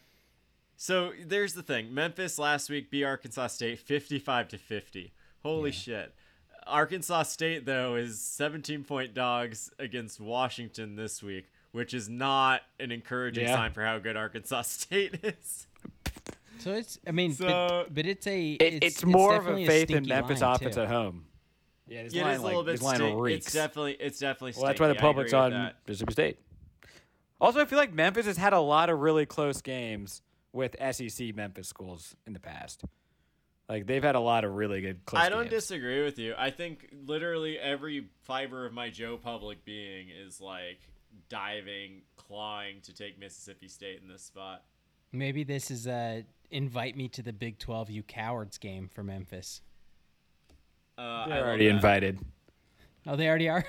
so 0.82 1.12
there's 1.24 1.54
the 1.54 1.62
thing. 1.62 1.94
Memphis 1.94 2.40
last 2.40 2.68
week 2.68 2.90
beat 2.90 3.04
Arkansas 3.04 3.46
State 3.46 3.78
55 3.78 4.48
to 4.48 4.58
50. 4.58 5.12
Holy 5.44 5.70
shit. 5.70 6.12
Arkansas 6.66 7.22
State 7.22 7.66
though 7.66 7.94
is 7.94 8.20
17 8.20 8.82
point 8.82 9.14
dogs 9.14 9.70
against 9.78 10.18
Washington 10.18 10.96
this 10.96 11.22
week, 11.22 11.52
which 11.70 11.94
is 11.94 12.08
not 12.08 12.62
an 12.80 12.90
encouraging 12.90 13.44
Yeah. 13.44 13.54
sign 13.54 13.72
for 13.72 13.84
how 13.84 14.00
good 14.00 14.16
Arkansas 14.16 14.62
State 14.66 15.20
is. 15.22 15.68
So 16.58 16.72
it's. 16.72 16.98
I 17.06 17.12
mean, 17.12 17.32
So- 17.32 17.46
but, 17.46 17.94
but 17.94 18.06
it's 18.06 18.26
a. 18.26 18.50
It, 18.54 18.82
it's, 18.82 19.04
more 19.04 19.36
of 19.36 19.46
a 19.46 19.64
faith 19.64 19.88
in 19.92 20.08
Memphis 20.08 20.40
line, 20.40 20.56
offense 20.56 20.74
too. 20.74 20.80
at 20.82 20.88
home. 20.88 21.26
Yeah, 21.86 22.02
this 22.02 22.12
Yeah, 22.12 22.22
it 22.22 22.24
line, 22.24 22.34
is 22.34 22.40
a 22.40 22.44
little 22.44 22.62
bit 22.64 22.72
this 22.72 22.82
line 22.82 23.14
reeks. 23.14 23.46
It's 23.46 23.54
definitely 23.54 23.92
it's 24.00 24.18
definitely 24.18 24.54
well, 24.60 24.66
that's 24.66 24.80
why 24.80 24.88
the 24.88 24.94
stinky. 24.94 25.06
Public's 25.06 25.32
on 25.32 25.52
that. 25.52 25.76
Mississippi 25.86 26.12
State. 26.12 26.38
Also, 27.40 27.60
I 27.60 27.66
feel 27.66 27.78
like 27.78 27.92
Memphis 27.92 28.26
has 28.26 28.36
had 28.36 28.52
a 28.52 28.60
lot 28.60 28.90
of 28.90 28.98
really 28.98 29.26
close 29.26 29.62
games 29.62 30.22
with 30.52 30.76
SEC 30.92 31.34
Memphis 31.34 31.68
schools 31.68 32.14
in 32.26 32.32
the 32.32 32.40
past. 32.40 32.84
Like 33.68 33.86
they've 33.86 34.02
had 34.02 34.16
a 34.16 34.20
lot 34.20 34.44
of 34.44 34.52
really 34.54 34.80
good 34.80 35.04
close 35.06 35.22
I 35.22 35.28
don't 35.28 35.44
games. 35.44 35.54
disagree 35.54 36.04
with 36.04 36.18
you. 36.18 36.34
I 36.36 36.50
think 36.50 36.92
literally 37.06 37.58
every 37.58 38.08
fiber 38.24 38.66
of 38.66 38.72
my 38.72 38.90
Joe 38.90 39.16
Public 39.16 39.64
being 39.64 40.08
is 40.10 40.40
like 40.40 40.80
diving, 41.28 42.02
clawing 42.16 42.80
to 42.82 42.92
take 42.94 43.18
Mississippi 43.18 43.68
State 43.68 44.00
in 44.02 44.08
this 44.08 44.22
spot. 44.22 44.62
Maybe 45.12 45.44
this 45.44 45.70
is 45.70 45.86
a 45.86 46.24
invite 46.50 46.96
me 46.96 47.08
to 47.10 47.22
the 47.22 47.32
Big 47.32 47.58
Twelve, 47.58 47.88
you 47.88 48.02
cowards 48.02 48.58
game 48.58 48.90
for 48.92 49.02
Memphis. 49.02 49.60
Uh, 50.98 51.28
They're 51.28 51.38
love 51.38 51.46
already 51.46 51.68
invited. 51.68 52.18
Oh, 53.06 53.16
they 53.16 53.28
already 53.28 53.48
are. 53.48 53.64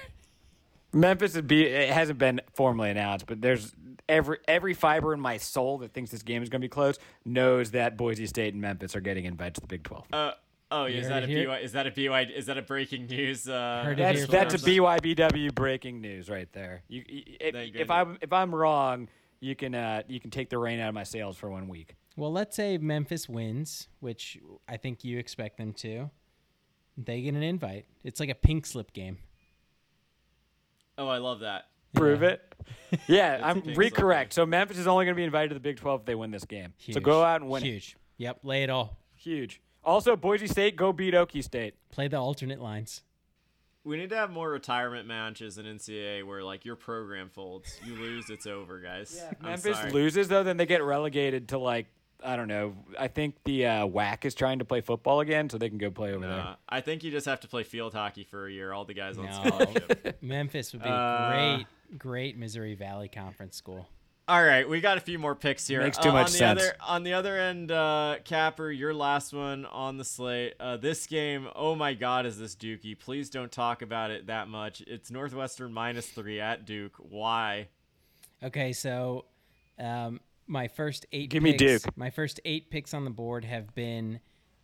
Memphis 0.93 1.35
would 1.35 1.47
be. 1.47 1.65
It 1.65 1.89
hasn't 1.89 2.19
been 2.19 2.41
formally 2.53 2.89
announced, 2.89 3.25
but 3.25 3.41
there's 3.41 3.73
every 4.09 4.37
every 4.47 4.73
fiber 4.73 5.13
in 5.13 5.19
my 5.19 5.37
soul 5.37 5.77
that 5.79 5.93
thinks 5.93 6.11
this 6.11 6.23
game 6.23 6.43
is 6.43 6.49
going 6.49 6.61
to 6.61 6.65
be 6.65 6.69
close 6.69 6.97
knows 7.25 7.71
that 7.71 7.97
Boise 7.97 8.25
State 8.27 8.53
and 8.53 8.61
Memphis 8.61 8.95
are 8.95 9.01
getting 9.01 9.25
invited 9.25 9.55
to 9.55 9.61
the 9.61 9.67
Big 9.67 9.83
Twelve. 9.83 10.05
Uh, 10.13 10.31
oh, 10.71 10.85
You 10.85 10.99
is 10.99 11.07
that 11.07 11.23
a? 11.23 11.27
BY? 11.45 11.59
Is 11.59 11.71
that 11.73 11.87
a 11.87 11.91
BY? 11.91 12.21
Is 12.35 12.45
that 12.47 12.57
a 12.57 12.61
breaking 12.61 13.07
news? 13.07 13.47
Uh, 13.47 13.93
That's 13.97 14.19
here 14.19 14.27
that's 14.27 14.53
a 14.53 14.57
first. 14.57 14.65
BYBW 14.67 15.53
breaking 15.55 16.01
news 16.01 16.29
right 16.29 16.51
there. 16.53 16.83
You, 16.87 17.03
you- 17.07 17.23
if, 17.39 17.55
if 17.75 17.91
I'm 17.91 18.17
if 18.21 18.31
I'm 18.33 18.53
wrong, 18.53 19.09
you 19.39 19.55
can 19.55 19.75
uh, 19.75 20.03
you 20.07 20.19
can 20.19 20.31
take 20.31 20.49
the 20.49 20.57
rain 20.57 20.79
out 20.79 20.89
of 20.89 20.95
my 20.95 21.03
sails 21.03 21.37
for 21.37 21.49
one 21.49 21.67
week. 21.67 21.95
Well, 22.15 22.31
let's 22.31 22.55
say 22.55 22.77
Memphis 22.77 23.27
wins, 23.27 23.87
which 23.99 24.37
I 24.67 24.77
think 24.77 25.03
you 25.03 25.17
expect 25.17 25.57
them 25.57 25.73
to. 25.73 26.11
They 26.95 27.21
get 27.21 27.33
an 27.33 27.41
invite. 27.41 27.85
It's 28.03 28.19
like 28.19 28.29
a 28.29 28.35
pink 28.35 28.67
slip 28.67 28.93
game. 28.93 29.17
Oh, 30.97 31.07
I 31.07 31.17
love 31.17 31.39
that. 31.39 31.65
Prove 31.93 32.23
it. 32.23 32.41
Yeah, 33.07 33.39
I'm 33.43 33.61
pink 33.63 33.75
recorrect. 33.75 34.33
So 34.33 34.45
Memphis 34.45 34.77
is 34.77 34.85
only 34.85 35.05
going 35.05 35.15
to 35.15 35.19
be 35.19 35.23
invited 35.23 35.49
to 35.49 35.53
the 35.55 35.59
Big 35.59 35.77
12 35.77 36.01
if 36.01 36.05
they 36.05 36.13
win 36.13 36.29
this 36.29 36.45
game. 36.45 36.73
So 36.91 36.99
go 36.99 37.23
out 37.23 37.41
and 37.41 37.49
win 37.49 37.63
it. 37.63 37.67
Huge. 37.67 37.97
Yep, 38.17 38.39
lay 38.43 38.61
it 38.63 38.69
all. 38.69 38.97
Huge. 39.15 39.61
Also, 39.83 40.15
Boise 40.15 40.45
State, 40.45 40.75
go 40.75 40.93
beat 40.93 41.15
Okie 41.15 41.43
State. 41.43 41.73
Play 41.89 42.07
the 42.07 42.17
alternate 42.17 42.61
lines. 42.61 43.01
We 43.83 43.97
need 43.97 44.11
to 44.11 44.15
have 44.15 44.29
more 44.29 44.49
retirement 44.49 45.07
matches 45.07 45.57
in 45.57 45.65
NCAA 45.65 46.23
where 46.25 46.43
like 46.43 46.65
your 46.65 46.75
program 46.75 47.29
folds, 47.29 47.79
you 47.83 47.95
lose, 47.95 48.29
it's 48.29 48.45
over, 48.45 48.79
guys. 48.79 49.21
I'm 49.41 49.49
Memphis 49.49 49.77
sorry. 49.79 49.91
loses 49.91 50.27
though, 50.27 50.43
then 50.43 50.57
they 50.57 50.67
get 50.67 50.83
relegated 50.83 51.47
to 51.49 51.57
like 51.57 51.87
I 52.23 52.37
don't 52.37 52.47
know. 52.47 52.73
I 52.97 53.09
think 53.09 53.35
the 53.43 53.65
uh, 53.65 53.85
WAC 53.87 54.23
is 54.23 54.33
trying 54.33 54.59
to 54.59 54.65
play 54.65 54.79
football 54.79 55.19
again, 55.19 55.49
so 55.49 55.57
they 55.57 55.67
can 55.67 55.77
go 55.77 55.91
play 55.91 56.13
over 56.13 56.25
there. 56.25 56.39
Uh, 56.39 56.55
I 56.69 56.79
think 56.79 57.03
you 57.03 57.11
just 57.11 57.25
have 57.25 57.41
to 57.41 57.49
play 57.49 57.63
field 57.63 57.93
hockey 57.93 58.23
for 58.23 58.47
a 58.47 58.51
year. 58.51 58.71
All 58.71 58.85
the 58.85 58.93
guys 58.93 59.17
on 59.17 59.25
No. 59.25 59.31
scholarship. 59.33 60.17
Memphis 60.21 60.71
would 60.71 60.83
be 60.83 60.87
Uh, 60.89 61.29
great, 61.57 61.65
great 61.97 62.37
Missouri 62.37 62.75
Valley 62.75 63.07
Conference 63.07 63.55
school. 63.55 63.87
All 64.25 64.41
right, 64.41 64.67
we 64.67 64.79
got 64.79 64.97
a 64.97 65.01
few 65.01 65.19
more 65.19 65.35
picks 65.35 65.67
here. 65.67 65.81
Makes 65.81 65.97
too 65.97 66.09
Uh, 66.09 66.13
much 66.13 66.27
on 66.27 66.31
the 66.31 66.37
sense. 66.37 66.61
Other, 66.61 66.75
on 66.79 67.03
the 67.03 67.13
other 67.13 67.37
end, 67.37 67.71
uh, 67.71 68.15
Capper, 68.23 68.71
your 68.71 68.93
last 68.93 69.33
one 69.33 69.65
on 69.65 69.97
the 69.97 70.05
slate. 70.05 70.53
Uh, 70.61 70.77
this 70.77 71.05
game, 71.07 71.49
oh 71.55 71.75
my 71.75 71.93
God, 71.93 72.25
is 72.25 72.39
this 72.39 72.55
Dookie? 72.55 72.97
Please 72.97 73.29
don't 73.29 73.51
talk 73.51 73.81
about 73.81 74.11
it 74.11 74.27
that 74.27 74.47
much. 74.47 74.79
It's 74.87 75.11
Northwestern 75.11 75.73
minus 75.73 76.07
three 76.07 76.39
at 76.39 76.65
Duke. 76.65 76.95
Why? 76.99 77.67
Okay, 78.41 78.71
so 78.71 79.25
um, 79.77 80.21
my 80.47 80.69
first 80.69 81.05
eight. 81.11 81.29
Give 81.29 81.43
me 81.43 81.57
picks, 81.57 81.83
Duke. 81.83 81.97
My 81.97 82.09
first 82.09 82.39
eight 82.45 82.69
picks 82.69 82.93
on 82.93 83.03
the 83.03 83.11
board 83.11 83.43
have 83.43 83.75
been 83.75 84.21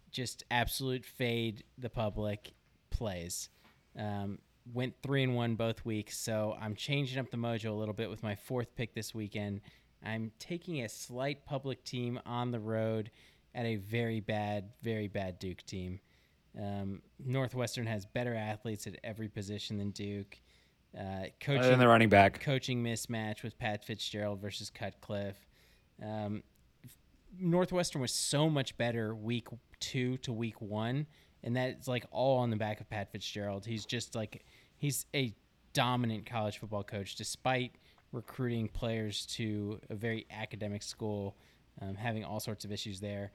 just 0.09 0.45
absolute 0.49 1.05
fade 1.05 1.65
the 1.77 1.89
public 1.89 2.53
plays. 2.91 3.49
Um, 3.97 4.39
went 4.73 4.93
three 5.01 5.23
and 5.23 5.35
one 5.35 5.55
both 5.55 5.83
weeks, 5.85 6.17
so 6.17 6.57
I'm 6.59 6.75
changing 6.75 7.19
up 7.19 7.29
the 7.31 7.37
mojo 7.37 7.69
a 7.69 7.73
little 7.73 7.93
bit 7.93 8.09
with 8.09 8.23
my 8.23 8.35
fourth 8.35 8.75
pick 8.75 8.93
this 8.93 9.13
weekend. 9.15 9.61
I'm 10.05 10.31
taking 10.39 10.83
a 10.83 10.89
slight 10.89 11.45
public 11.45 11.83
team 11.83 12.19
on 12.25 12.51
the 12.51 12.59
road 12.59 13.11
at 13.55 13.65
a 13.65 13.75
very 13.77 14.19
bad, 14.19 14.69
very 14.81 15.07
bad 15.07 15.39
Duke 15.39 15.65
team. 15.65 15.99
Um, 16.57 17.01
Northwestern 17.23 17.85
has 17.87 18.05
better 18.05 18.33
athletes 18.35 18.87
at 18.87 18.95
every 19.03 19.27
position 19.27 19.77
than 19.77 19.91
Duke. 19.91 20.39
Uh, 20.97 21.25
coaching, 21.39 21.59
Other 21.59 21.69
than 21.69 21.79
the 21.79 21.87
running 21.87 22.09
back. 22.09 22.39
coaching 22.39 22.83
mismatch 22.83 23.43
with 23.43 23.57
Pat 23.59 23.83
Fitzgerald 23.83 24.41
versus 24.41 24.69
Cutcliffe. 24.69 25.45
Um, 26.03 26.43
Northwestern 27.39 28.01
was 28.01 28.11
so 28.11 28.49
much 28.49 28.75
better 28.77 29.13
week 29.13 29.47
two 29.79 30.17
to 30.17 30.33
week 30.33 30.59
one, 30.61 31.05
and 31.43 31.55
that's 31.55 31.87
like 31.87 32.05
all 32.11 32.39
on 32.39 32.49
the 32.49 32.55
back 32.55 32.81
of 32.81 32.89
Pat 32.89 33.11
Fitzgerald. 33.11 33.65
He's 33.65 33.85
just 33.85 34.15
like 34.15 34.43
he's 34.79 35.05
a 35.13 35.33
dominant 35.73 36.25
college 36.25 36.57
football 36.57 36.83
coach, 36.83 37.15
despite 37.15 37.73
recruiting 38.11 38.67
players 38.67 39.25
to 39.27 39.79
a 39.89 39.95
very 39.95 40.25
academic 40.31 40.81
school, 40.81 41.37
um, 41.81 41.93
having 41.95 42.23
all 42.25 42.39
sorts 42.39 42.65
of 42.65 42.71
issues 42.71 42.99
there. 42.99 43.31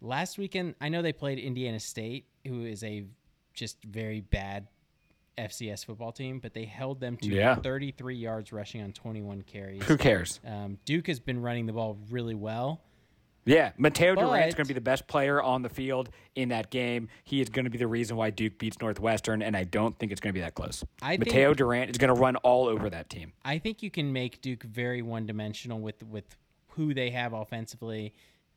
Last 0.00 0.38
weekend, 0.38 0.74
I 0.80 0.88
know 0.88 1.02
they 1.02 1.12
played 1.12 1.38
Indiana 1.38 1.78
State, 1.80 2.26
who 2.46 2.64
is 2.64 2.82
a 2.82 3.04
just 3.52 3.82
very 3.84 4.20
bad 4.20 4.68
FCS 5.38 5.84
football 5.84 6.12
team, 6.12 6.38
but 6.38 6.54
they 6.54 6.64
held 6.64 6.98
them 7.00 7.16
to 7.18 7.28
Yeah. 7.28 7.56
33 7.56 8.16
yards 8.16 8.52
rushing 8.52 8.80
on 8.82 8.92
21 8.92 9.42
carries. 9.42 9.82
Who 9.84 9.98
cares? 9.98 10.40
Um, 10.46 10.78
Duke 10.86 11.06
has 11.08 11.20
been 11.20 11.40
running 11.42 11.66
the 11.66 11.72
ball 11.74 11.98
really 12.10 12.34
well, 12.34 12.80
Yeah, 13.46 13.70
Mataeo 13.78 14.16
Durant's 14.16 14.54
going 14.56 14.64
to 14.64 14.68
be 14.68 14.74
the 14.74 14.80
best 14.80 15.06
player 15.06 15.40
on 15.40 15.62
the 15.62 15.68
field 15.68 16.10
in 16.34 16.48
that 16.48 16.68
game. 16.70 17.08
He 17.22 17.40
is 17.40 17.48
going 17.48 17.64
to 17.64 17.70
be 17.70 17.78
the 17.78 17.86
reason 17.86 18.16
why 18.16 18.30
Duke 18.30 18.58
beats 18.58 18.80
Northwestern, 18.80 19.40
and 19.40 19.56
I 19.56 19.62
don't 19.64 19.96
think 19.98 20.10
it's 20.10 20.20
going 20.20 20.30
to 20.30 20.34
be 20.34 20.40
that 20.40 20.54
close. 20.54 20.84
I 21.00 21.16
think- 21.16 21.30
Mataeo 21.30 21.54
Durant 21.56 21.90
is 21.92 21.96
going 21.96 22.12
to 22.14 22.20
run 22.20 22.34
all 22.36 22.66
over 22.66 22.90
that 22.90 23.08
team. 23.08 23.32
I 23.44 23.58
think 23.58 23.82
you 23.84 23.90
can 23.90 24.12
make 24.12 24.40
Duke 24.40 24.64
very 24.64 25.00
one 25.00 25.26
dimensional 25.26 25.78
with 25.78 26.02
with 26.02 26.36
who 26.70 26.92
they 26.92 27.08
have 27.10 27.32
offensively, 27.32 28.12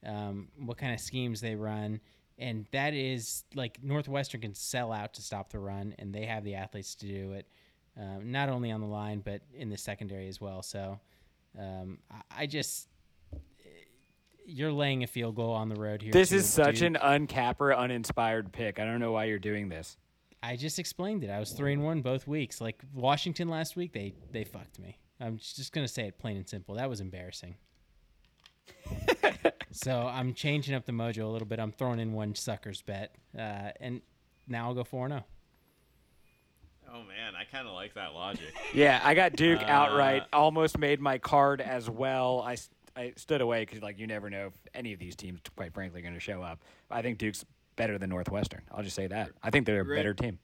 um, 0.05 0.49
what 0.57 0.77
kind 0.77 0.93
of 0.93 0.99
schemes 0.99 1.39
they 1.39 1.55
run, 1.55 2.01
and 2.39 2.65
that 2.71 2.93
is 2.95 3.43
like 3.53 3.81
Northwestern 3.83 4.41
can 4.41 4.55
sell 4.55 4.91
out 4.91 5.13
to 5.13 5.21
stop 5.21 5.51
the 5.51 5.59
run, 5.59 5.93
and 5.99 6.13
they 6.13 6.25
have 6.25 6.43
the 6.43 6.55
athletes 6.55 6.95
to 6.95 7.05
do 7.05 7.33
it, 7.33 7.47
um, 7.95 8.31
not 8.31 8.49
only 8.49 8.71
on 8.71 8.81
the 8.81 8.87
line 8.87 9.19
but 9.19 9.41
in 9.53 9.69
the 9.69 9.77
secondary 9.77 10.27
as 10.27 10.41
well. 10.41 10.61
So, 10.63 10.99
um, 11.57 11.99
I, 12.11 12.21
I 12.39 12.45
just 12.47 12.87
you're 14.49 14.71
laying 14.71 15.03
a 15.03 15.07
field 15.07 15.35
goal 15.35 15.53
on 15.53 15.69
the 15.69 15.75
road 15.75 16.01
here. 16.01 16.11
This 16.11 16.29
to 16.29 16.37
is 16.37 16.49
such 16.49 16.79
Duke. 16.79 16.97
an 17.01 17.27
uncapper, 17.27 17.75
uninspired 17.77 18.51
pick. 18.51 18.79
I 18.79 18.85
don't 18.85 18.99
know 18.99 19.11
why 19.11 19.25
you're 19.25 19.39
doing 19.39 19.69
this. 19.69 19.97
I 20.41 20.55
just 20.55 20.79
explained 20.79 21.23
it. 21.23 21.29
I 21.29 21.39
was 21.39 21.51
three 21.51 21.73
and 21.73 21.83
one 21.83 22.01
both 22.01 22.27
weeks. 22.27 22.61
Like 22.61 22.81
Washington 22.93 23.49
last 23.49 23.75
week, 23.75 23.93
they 23.93 24.13
they 24.31 24.43
fucked 24.43 24.79
me. 24.79 24.97
I'm 25.19 25.37
just 25.37 25.73
gonna 25.73 25.87
say 25.87 26.07
it 26.07 26.17
plain 26.17 26.37
and 26.37 26.47
simple. 26.47 26.75
That 26.75 26.89
was 26.89 27.01
embarrassing. 27.01 27.55
so 29.71 30.07
I'm 30.07 30.33
changing 30.33 30.75
up 30.75 30.85
the 30.85 30.91
mojo 30.91 31.23
a 31.23 31.27
little 31.27 31.47
bit. 31.47 31.59
I'm 31.59 31.71
throwing 31.71 31.99
in 31.99 32.13
one 32.13 32.35
suckers 32.35 32.81
bet, 32.81 33.15
uh, 33.37 33.71
and 33.79 34.01
now 34.47 34.67
I'll 34.67 34.73
go 34.73 34.83
four 34.83 35.05
and 35.05 35.13
oh. 35.13 35.17
zero. 35.17 35.25
Oh 36.91 37.03
man, 37.03 37.35
I 37.35 37.43
kind 37.43 37.67
of 37.67 37.73
like 37.73 37.93
that 37.95 38.13
logic. 38.13 38.51
Yeah, 38.73 38.99
I 39.03 39.13
got 39.13 39.33
Duke 39.35 39.61
Uh, 39.61 39.65
outright. 39.65 40.23
Almost 40.33 40.77
made 40.79 40.99
my 40.99 41.19
card 41.19 41.61
as 41.61 41.87
well. 41.87 42.41
I, 42.41 42.53
s- 42.53 42.69
I 42.99 43.13
stood 43.15 43.41
away 43.41 43.61
because 43.65 43.81
like 43.81 43.97
you 43.99 44.07
never 44.07 44.29
know 44.29 44.47
if 44.47 44.53
any 44.73 44.93
of 44.93 44.99
these 44.99 45.15
teams, 45.15 45.39
quite 45.55 45.73
frankly, 45.73 45.99
are 45.99 46.03
going 46.03 46.13
to 46.13 46.19
show 46.19 46.41
up. 46.41 46.59
I 46.91 47.01
think 47.01 47.17
Duke's 47.17 47.45
better 47.75 47.97
than 47.97 48.09
Northwestern. 48.09 48.61
I'll 48.71 48.83
just 48.83 48.95
say 48.95 49.07
that. 49.07 49.31
I 49.41 49.49
think 49.49 49.65
they're 49.65 49.81
a 49.81 49.83
Right. 49.85 49.95
better 49.97 50.13
team. 50.13 50.39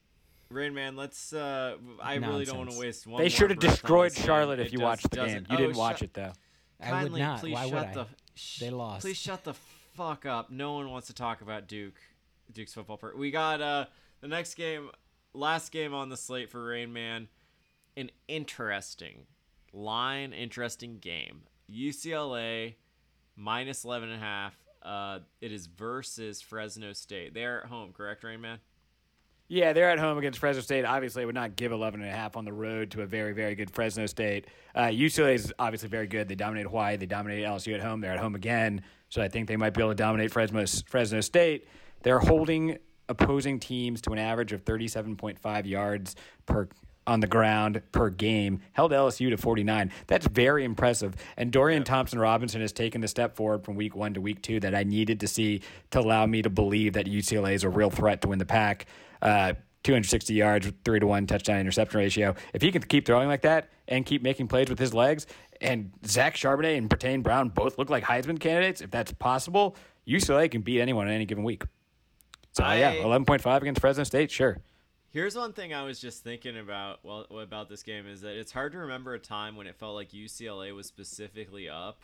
Rain 0.50 0.74
Man, 0.74 0.96
let's. 0.96 1.34
Uh, 1.34 1.76
I 2.02 2.16
really 2.16 2.46
don't 2.46 2.58
want 2.60 2.72
to 2.72 2.80
waste 2.80 3.08
one. 3.08 3.22
They 3.22 3.30
should 3.30 3.50
have 3.50 3.60
destroyed. 3.60 4.14
Charlotte 4.14 4.60
if 4.60 4.68
It 4.68 4.74
you 4.74 4.78
just 4.80 4.84
watched 4.88 5.10
the 5.10 5.16
doesn't- 5.18 5.48
game. 5.48 5.48
You 5.50 5.56
Oh, 5.58 5.68
didn't 5.68 5.78
watch 5.78 5.98
shut- 6.00 6.04
it 6.10 6.14
though. 6.14 6.34
I 6.80 6.92
would 6.92 7.00
Kindly, 7.02 7.20
not. 7.22 7.40
Please 7.40 7.54
Why 7.54 7.66
would 7.66 7.72
shut 7.74 7.88
I? 7.88 7.94
the. 7.94 8.08
sh- 8.36 8.60
They 8.60 8.70
lost. 8.70 9.02
Please 9.02 9.18
shut 9.18 9.44
the 9.44 9.54
fuck 9.54 10.26
up. 10.26 10.50
No 10.52 10.74
one 10.74 10.90
wants 10.92 11.08
to 11.08 11.14
talk 11.14 11.42
about 11.42 11.68
Duke. 11.68 12.00
Duke's 12.54 12.74
football. 12.74 12.98
Per- 12.98 13.16
we 13.16 13.32
got 13.32 13.60
uh 13.62 13.86
the 14.22 14.28
next 14.28 14.54
game, 14.54 14.92
last 15.34 15.72
game 15.72 15.94
on 15.94 16.10
the 16.10 16.18
slate 16.18 16.50
for 16.52 16.64
Rain 16.64 16.94
Man. 16.94 17.28
An 17.98 18.12
interesting 18.28 19.26
line, 19.74 20.32
interesting 20.32 21.00
game. 21.00 21.44
UCLA 21.72 22.76
minus 23.36 23.84
11 23.84 24.10
and 24.10 24.22
a 24.22 24.26
half. 24.26 24.54
Uh, 24.82 25.20
it 25.42 25.52
is 25.52 25.66
versus 25.68 26.42
Fresno 26.42 26.94
State. 26.94 27.34
They're 27.34 27.64
at 27.64 27.70
home, 27.70 27.92
correct, 27.92 28.24
Rain 28.24 28.42
Man? 28.42 28.60
Yeah, 29.48 29.74
they're 29.74 29.90
at 29.90 30.00
home 30.00 30.18
against 30.18 30.40
Fresno 30.40 30.62
State. 30.62 30.86
Obviously, 30.86 31.22
I 31.22 31.26
would 31.26 31.36
not 31.36 31.56
give 31.56 31.72
11 31.72 32.02
and 32.02 32.10
a 32.10 32.14
half 32.14 32.36
on 32.36 32.46
the 32.46 32.54
road 32.54 32.90
to 32.92 33.02
a 33.02 33.06
very, 33.06 33.34
very 33.34 33.54
good 33.54 33.70
Fresno 33.70 34.08
State. 34.08 34.48
Uh, 34.74 34.86
UCLA 34.86 35.36
is 35.36 35.54
obviously 35.60 35.88
very 35.88 36.08
good. 36.08 36.28
They 36.28 36.36
dominated 36.36 36.70
Hawaii. 36.70 36.98
They 36.98 37.06
dominated 37.06 37.46
LSU 37.46 37.76
at 37.76 37.82
home. 37.82 38.02
They're 38.02 38.14
at 38.14 38.20
home 38.20 38.34
again. 38.34 38.82
So 39.10 39.22
I 39.22 39.28
think 39.28 39.48
they 39.48 39.56
might 39.56 39.74
be 39.74 39.82
able 39.82 39.92
to 39.92 39.96
dominate 39.96 40.32
Fresno, 40.32 40.66
Fresno 40.88 41.22
State. 41.22 41.68
They're 42.02 42.20
holding 42.20 42.78
opposing 43.08 43.60
teams 43.60 44.02
to 44.02 44.12
an 44.12 44.20
average 44.20 44.52
of 44.52 44.66
37.5 44.66 45.66
yards 45.68 46.16
per 46.48 46.68
on 47.08 47.20
the 47.20 47.28
ground 47.28 47.82
per 47.92 48.10
game. 48.10 48.62
Held 48.74 48.92
LSU 48.92 49.30
to 49.30 49.38
49. 49.38 49.92
That's 50.08 50.28
very 50.28 50.64
impressive. 50.64 51.16
And 51.38 51.52
Dorian 51.52 51.84
Thompson 51.84 52.20
Robinson 52.20 52.62
has 52.62 52.72
taken 52.72 53.02
the 53.02 53.08
step 53.08 53.36
forward 53.36 53.64
from 53.64 53.76
week 53.76 53.96
one 53.96 54.14
to 54.14 54.22
week 54.22 54.42
two 54.42 54.60
that 54.62 54.74
I 54.74 54.84
needed 54.84 55.20
to 55.20 55.28
see 55.28 55.62
to 55.92 56.00
allow 56.00 56.26
me 56.26 56.42
to 56.42 56.50
believe 56.50 56.94
that 56.94 57.06
UCLA 57.06 57.54
is 57.54 57.64
a 57.64 57.70
real 57.70 57.90
threat 57.90 58.22
to 58.22 58.30
win 58.30 58.40
the 58.40 58.46
Pac. 58.46 58.86
Uh, 59.22 59.54
260 59.84 60.34
yards, 60.34 60.72
three 60.84 61.00
to 61.00 61.06
one 61.06 61.28
touchdown 61.28 61.60
interception 61.60 62.00
ratio. 62.00 62.34
If 62.54 62.64
he 62.64 62.72
can 62.72 62.82
keep 62.82 63.06
throwing 63.06 63.28
like 63.28 63.44
that 63.44 63.70
and 63.88 64.04
keep 64.04 64.24
making 64.24 64.48
plays 64.48 64.68
with 64.68 64.80
his 64.80 64.96
legs, 64.96 65.28
and 65.62 65.92
Zach 66.06 66.36
Charbonnet 66.36 66.76
and 66.76 66.90
Brittain 66.90 67.22
Brown 67.22 67.50
both 67.50 67.78
look 67.78 67.90
like 67.90 68.04
Heisman 68.04 68.40
candidates, 68.40 68.82
if 68.82 68.90
that's 68.90 69.14
possible, 69.14 69.76
UCLA 70.08 70.50
can 70.50 70.62
beat 70.62 70.82
anyone 70.82 71.08
in 71.08 71.14
any 71.14 71.26
given 71.26 71.44
week. 71.44 71.64
So 72.54 72.64
yeah, 72.64 72.96
11.5 72.96 73.62
against 73.62 73.80
Fresno 73.80 74.04
State, 74.04 74.32
sure. 74.32 74.58
Here's 75.16 75.34
one 75.34 75.54
thing 75.54 75.74
I 75.74 75.84
was 75.84 76.02
just 76.02 76.26
thinking 76.26 76.58
about 76.58 77.00
well 77.06 77.26
about 77.40 77.70
this 77.70 77.84
game 77.84 78.06
is 78.06 78.20
that 78.20 78.38
it's 78.38 78.52
hard 78.52 78.74
to 78.74 78.80
remember 78.80 79.14
a 79.14 79.20
time 79.20 79.56
when 79.56 79.66
it 79.66 79.78
felt 79.78 79.96
like 79.96 80.12
UCLA 80.12 80.76
was 80.76 80.88
specifically 80.88 81.70
up. 81.70 82.04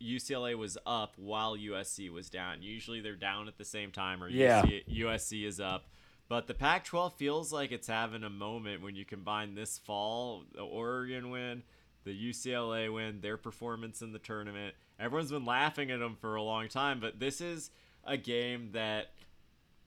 UCLA 0.00 0.56
was 0.56 0.78
up 0.86 1.12
while 1.18 1.58
USC 1.58 2.10
was 2.10 2.30
down. 2.30 2.62
Usually 2.62 3.02
they're 3.02 3.16
down 3.16 3.48
at 3.48 3.58
the 3.58 3.66
same 3.66 3.92
time 3.92 4.22
or 4.22 4.30
Yeah. 4.30 4.62
UC, 4.62 4.84
USC 4.88 5.44
is 5.44 5.60
up. 5.60 5.90
But 6.26 6.46
the 6.46 6.54
Pac-12 6.54 7.18
feels 7.18 7.52
like 7.52 7.70
it's 7.70 7.86
having 7.86 8.24
a 8.24 8.30
moment 8.30 8.80
when 8.80 8.96
you 8.96 9.04
combine 9.04 9.54
this 9.54 9.76
fall, 9.76 10.44
the 10.54 10.62
Oregon 10.62 11.28
win, 11.28 11.64
the 12.04 12.30
UCLA 12.30 12.90
win, 12.90 13.20
their 13.20 13.36
performance 13.36 14.00
in 14.00 14.12
the 14.12 14.18
tournament. 14.18 14.74
Everyone's 14.98 15.30
been 15.30 15.44
laughing 15.44 15.90
at 15.90 16.00
them 16.00 16.16
for 16.18 16.36
a 16.36 16.42
long 16.42 16.68
time, 16.68 16.98
but 16.98 17.20
this 17.20 17.42
is 17.42 17.70
a 18.04 18.16
game 18.16 18.70
that 18.72 19.10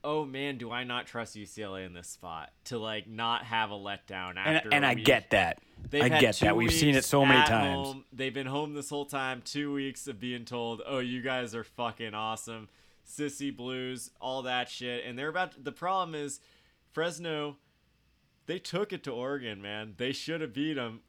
oh 0.04 0.24
man, 0.24 0.58
do 0.58 0.70
I 0.70 0.84
not 0.84 1.06
trust 1.06 1.36
UCLA 1.36 1.86
in 1.86 1.92
this 1.92 2.08
spot 2.08 2.50
to 2.64 2.78
like 2.78 3.08
not 3.08 3.44
have 3.44 3.70
a 3.70 3.74
letdown 3.74 4.36
after 4.36 4.68
And, 4.68 4.74
and 4.74 4.86
I 4.86 4.94
get 4.94 5.30
that. 5.30 5.58
They've 5.90 6.02
I 6.02 6.08
get 6.08 6.36
that. 6.40 6.56
We've 6.56 6.72
seen 6.72 6.94
it 6.94 7.04
so 7.04 7.24
many 7.24 7.44
times. 7.44 7.86
home. 7.88 8.04
They've 8.12 8.32
been 8.32 8.46
home 8.46 8.74
this 8.74 8.90
whole 8.90 9.04
time. 9.04 9.42
Two 9.44 9.72
weeks 9.72 10.06
of 10.06 10.20
being 10.20 10.44
told, 10.44 10.82
"Oh, 10.86 10.98
you 10.98 11.22
guys 11.22 11.54
are 11.54 11.64
fucking 11.64 12.14
awesome, 12.14 12.68
sissy 13.06 13.54
blues, 13.54 14.10
all 14.20 14.42
that 14.42 14.68
shit." 14.68 15.04
And 15.04 15.18
they're 15.18 15.28
about. 15.28 15.62
the 15.62 15.72
problem 15.72 16.14
is, 16.14 16.40
Fresno. 16.92 17.56
They 18.46 18.58
took 18.58 18.92
it 18.92 19.04
to 19.04 19.12
Oregon, 19.12 19.62
man. 19.62 19.94
They 19.96 20.12
should 20.12 20.40
have 20.40 20.52
beat 20.52 20.74
them. 20.74 21.00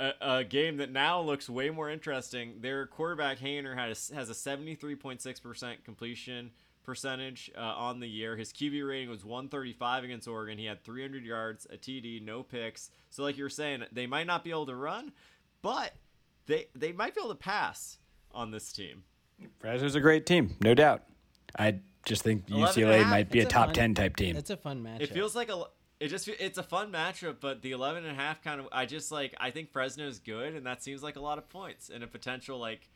A, 0.00 0.12
a 0.20 0.44
game 0.44 0.78
that 0.78 0.90
now 0.90 1.20
looks 1.20 1.48
way 1.48 1.70
more 1.70 1.88
interesting. 1.88 2.54
Their 2.60 2.86
quarterback 2.86 3.38
Haener 3.38 3.76
has 3.76 4.10
has 4.14 4.28
a 4.28 4.34
seventy 4.34 4.74
three 4.74 4.96
point 4.96 5.22
six 5.22 5.38
percent 5.38 5.84
completion 5.84 6.50
percentage 6.84 7.50
uh, 7.56 7.60
on 7.60 8.00
the 8.00 8.06
year. 8.06 8.36
His 8.36 8.52
QB 8.52 8.86
rating 8.86 9.10
was 9.10 9.24
135 9.24 10.04
against 10.04 10.28
Oregon. 10.28 10.58
He 10.58 10.66
had 10.66 10.84
300 10.84 11.24
yards, 11.24 11.66
a 11.70 11.76
TD, 11.76 12.22
no 12.22 12.42
picks. 12.42 12.90
So 13.10 13.22
like 13.22 13.36
you 13.36 13.44
were 13.44 13.50
saying, 13.50 13.84
they 13.90 14.06
might 14.06 14.26
not 14.26 14.44
be 14.44 14.50
able 14.50 14.66
to 14.66 14.76
run, 14.76 15.12
but 15.62 15.94
they 16.46 16.68
they 16.74 16.92
might 16.92 17.14
be 17.14 17.20
able 17.20 17.30
to 17.30 17.36
pass 17.36 17.98
on 18.32 18.50
this 18.50 18.72
team. 18.72 19.02
Fresno's 19.58 19.94
a 19.94 20.00
great 20.00 20.26
team, 20.26 20.56
no 20.62 20.74
doubt. 20.74 21.02
I 21.58 21.80
just 22.04 22.22
think 22.22 22.44
11 22.50 22.82
and 22.84 22.92
a 22.92 23.02
UCLA 23.02 23.10
might 23.10 23.30
be 23.30 23.40
a 23.40 23.46
a 23.46 23.48
top 23.48 23.66
fun- 23.66 23.74
10 23.74 23.94
type 23.94 24.16
team. 24.16 24.36
It's 24.36 24.50
a 24.50 24.56
fun 24.56 24.82
matchup. 24.82 25.00
It 25.00 25.12
feels 25.12 25.34
like 25.34 25.48
a 25.48 25.64
it 26.00 26.08
just 26.08 26.28
it's 26.28 26.58
a 26.58 26.62
fun 26.62 26.92
matchup, 26.92 27.36
but 27.40 27.62
the 27.62 27.72
11 27.72 28.04
and 28.04 28.12
a 28.12 28.20
half 28.20 28.42
kind 28.42 28.60
of 28.60 28.68
I 28.72 28.86
just 28.86 29.10
like 29.10 29.34
I 29.40 29.50
think 29.50 29.72
Fresno's 29.72 30.18
good 30.18 30.54
and 30.54 30.66
that 30.66 30.82
seems 30.82 31.02
like 31.02 31.16
a 31.16 31.20
lot 31.20 31.38
of 31.38 31.48
points 31.48 31.88
and 31.88 32.04
a 32.04 32.06
potential 32.06 32.58
like 32.58 32.88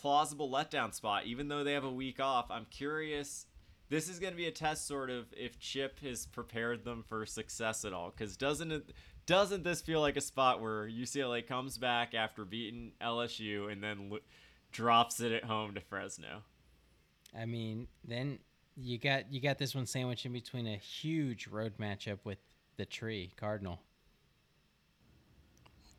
plausible 0.00 0.50
letdown 0.50 0.94
spot 0.94 1.26
even 1.26 1.48
though 1.48 1.64
they 1.64 1.72
have 1.72 1.84
a 1.84 1.90
week 1.90 2.20
off. 2.20 2.50
I'm 2.50 2.66
curious 2.70 3.46
this 3.88 4.08
is 4.08 4.18
going 4.18 4.32
to 4.32 4.36
be 4.36 4.46
a 4.46 4.52
test 4.52 4.86
sort 4.86 5.10
of 5.10 5.26
if 5.36 5.58
Chip 5.58 5.98
has 6.00 6.26
prepared 6.26 6.84
them 6.84 7.02
for 7.06 7.26
success 7.26 7.84
at 7.84 7.92
all 7.92 8.10
cuz 8.10 8.36
doesn't 8.36 8.72
it 8.72 8.92
doesn't 9.26 9.62
this 9.62 9.80
feel 9.80 10.00
like 10.00 10.16
a 10.16 10.20
spot 10.20 10.60
where 10.60 10.88
UCLA 10.88 11.46
comes 11.46 11.78
back 11.78 12.14
after 12.14 12.44
beating 12.44 12.92
LSU 13.00 13.70
and 13.70 13.82
then 13.82 14.10
lo- 14.10 14.18
drops 14.72 15.20
it 15.20 15.32
at 15.32 15.44
home 15.44 15.74
to 15.74 15.80
Fresno? 15.80 16.42
I 17.38 17.46
mean, 17.46 17.86
then 18.02 18.38
you 18.76 18.98
got 18.98 19.32
you 19.32 19.40
got 19.40 19.58
this 19.58 19.74
one 19.74 19.86
sandwiched 19.86 20.26
in 20.26 20.32
between 20.32 20.66
a 20.66 20.76
huge 20.76 21.46
road 21.46 21.74
matchup 21.78 22.18
with 22.24 22.38
the 22.76 22.84
tree 22.84 23.32
Cardinal. 23.36 23.80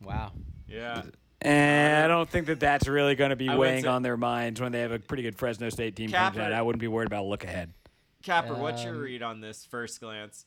Wow. 0.02 0.32
Yeah. 0.68 1.04
And 1.44 2.04
I 2.06 2.08
don't 2.08 2.30
think 2.30 2.46
that 2.48 2.60
that's 2.60 2.88
really 2.88 3.16
going 3.16 3.32
to 3.32 3.36
be 3.36 3.50
I 3.50 3.56
would 3.56 3.62
weighing 3.62 3.84
say- 3.84 3.90
on 3.90 4.04
their 4.04 4.18
minds 4.18 4.62
when 4.62 4.72
they 4.72 4.82
have 4.82 4.92
a 4.92 5.00
pretty 5.00 5.24
good 5.24 5.38
Fresno 5.38 5.70
State 5.70 5.96
team 5.96 6.12
comes 6.12 6.36
Capper- 6.36 6.42
out. 6.42 6.54
I 6.54 6.62
wouldn't 6.62 6.82
be 6.82 6.88
worried 6.88 7.08
about 7.08 7.26
look 7.26 7.44
ahead. 7.44 7.74
Capper, 8.22 8.54
what's 8.54 8.84
your 8.84 8.94
Um, 8.96 9.02
read 9.02 9.24
on 9.24 9.42
this 9.42 9.66
first 9.66 10.00
glance? 10.00 10.46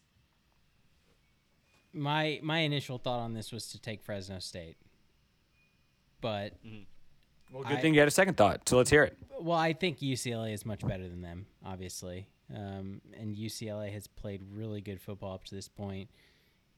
My 1.93 2.41
my 2.43 2.61
initial 2.61 2.99
thought 2.99 3.21
on 3.21 3.35
this 3.35 3.53
was 3.53 3.69
to 3.73 3.81
take 3.81 4.03
Fresno 4.03 4.39
State. 4.39 4.77
But 6.21 6.55
Well, 7.53 7.63
good 7.65 7.79
I- 7.79 7.81
thing 7.81 7.95
you 7.95 8.01
had 8.01 8.09
a 8.09 8.13
second 8.13 8.37
thought. 8.37 8.69
So 8.69 8.77
let's 8.77 8.91
hear 8.91 9.05
it. 9.05 9.17
well, 9.41 9.59
I 9.59 9.73
think 9.73 10.01
UCLA 10.01 10.53
is 10.53 10.65
much 10.65 10.87
better 10.87 11.09
than 11.09 11.23
them, 11.23 11.47
obviously. 11.65 12.27
Um, 12.55 13.01
and 13.15 13.37
UCLA 13.37 13.91
has 13.93 14.07
played 14.07 14.43
really 14.53 14.81
good 14.81 15.01
football 15.01 15.35
up 15.35 15.45
to 15.45 15.55
this 15.55 15.69
point. 15.69 16.09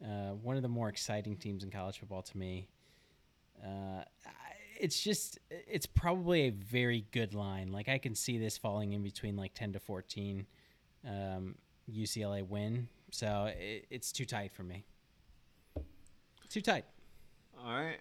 Uh, 0.05 0.31
one 0.33 0.57
of 0.57 0.63
the 0.63 0.69
more 0.69 0.89
exciting 0.89 1.37
teams 1.37 1.65
in 1.65 1.71
college 1.71 1.99
football 1.99 2.23
to 2.23 2.37
me. 2.39 2.69
Uh, 3.65 4.03
it's 4.79 5.01
just 5.01 5.39
it's 5.51 5.87
probably 5.87 6.43
a 6.43 6.51
very 6.51 7.07
good 7.13 7.35
line. 7.35 7.73
Like 7.73 7.89
I 7.89 7.99
can 7.99 8.15
see 8.15 8.39
this 8.39 8.59
falling 8.59 8.93
in 8.93 9.03
between 9.03 9.37
like 9.37 9.55
ten 9.55 9.73
to 9.73 9.81
fourteen. 9.81 10.47
Um, 11.07 11.55
UCLA 11.91 12.47
win, 12.47 12.89
so 13.13 13.53
it, 13.57 13.87
it's 13.91 14.11
too 14.11 14.25
tight 14.25 14.53
for 14.53 14.65
me. 14.65 14.85
Too 16.49 16.61
tight. 16.61 16.85
All 17.65 17.73
right. 17.73 17.99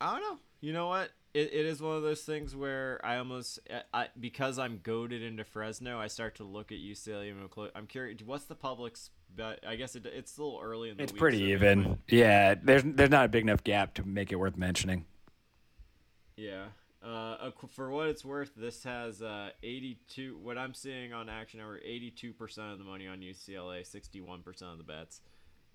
I 0.00 0.12
don't 0.12 0.22
know. 0.22 0.38
You 0.60 0.72
know 0.72 0.88
what? 0.88 1.10
it, 1.32 1.52
it 1.52 1.66
is 1.66 1.80
one 1.80 1.96
of 1.96 2.02
those 2.02 2.22
things 2.22 2.56
where 2.56 3.00
I 3.04 3.16
almost 3.18 3.60
I, 3.94 4.08
because 4.18 4.58
I'm 4.58 4.80
goaded 4.82 5.22
into 5.22 5.44
Fresno, 5.44 5.98
I 5.98 6.08
start 6.08 6.36
to 6.36 6.44
look 6.44 6.72
at 6.72 6.78
UCLA 6.78 7.32
I'm 7.74 7.86
curious. 7.86 8.20
What's 8.24 8.44
the 8.44 8.54
public's 8.54 9.10
bet? 9.36 9.60
I 9.66 9.76
guess 9.76 9.96
it, 9.96 10.06
it's 10.06 10.36
a 10.38 10.42
little 10.42 10.60
early 10.62 10.90
in 10.90 10.96
the 10.96 11.02
It's 11.02 11.12
week, 11.12 11.18
pretty 11.20 11.38
so 11.38 11.44
even. 11.44 11.82
might- 11.82 11.98
Yeah, 12.08 12.54
there's 12.62 12.82
there's 12.84 13.10
not 13.10 13.24
a 13.24 13.28
big 13.28 13.42
enough 13.44 13.62
gap 13.64 13.94
to 13.94 14.04
make 14.04 14.32
it 14.32 14.36
worth 14.36 14.56
mentioning. 14.56 15.04
Yeah. 16.36 16.64
Uh, 17.02 17.50
for 17.74 17.90
what 17.90 18.08
it's 18.08 18.24
worth, 18.24 18.50
this 18.56 18.84
has 18.84 19.22
uh, 19.22 19.50
82. 19.62 20.38
What 20.42 20.58
I'm 20.58 20.74
seeing 20.74 21.12
on 21.14 21.28
Action 21.30 21.58
Hour, 21.60 21.78
82% 21.78 22.72
of 22.72 22.78
the 22.78 22.84
money 22.84 23.06
on 23.06 23.20
UCLA, 23.20 23.80
61% 23.82 24.62
of 24.70 24.76
the 24.78 24.84
bets. 24.84 25.22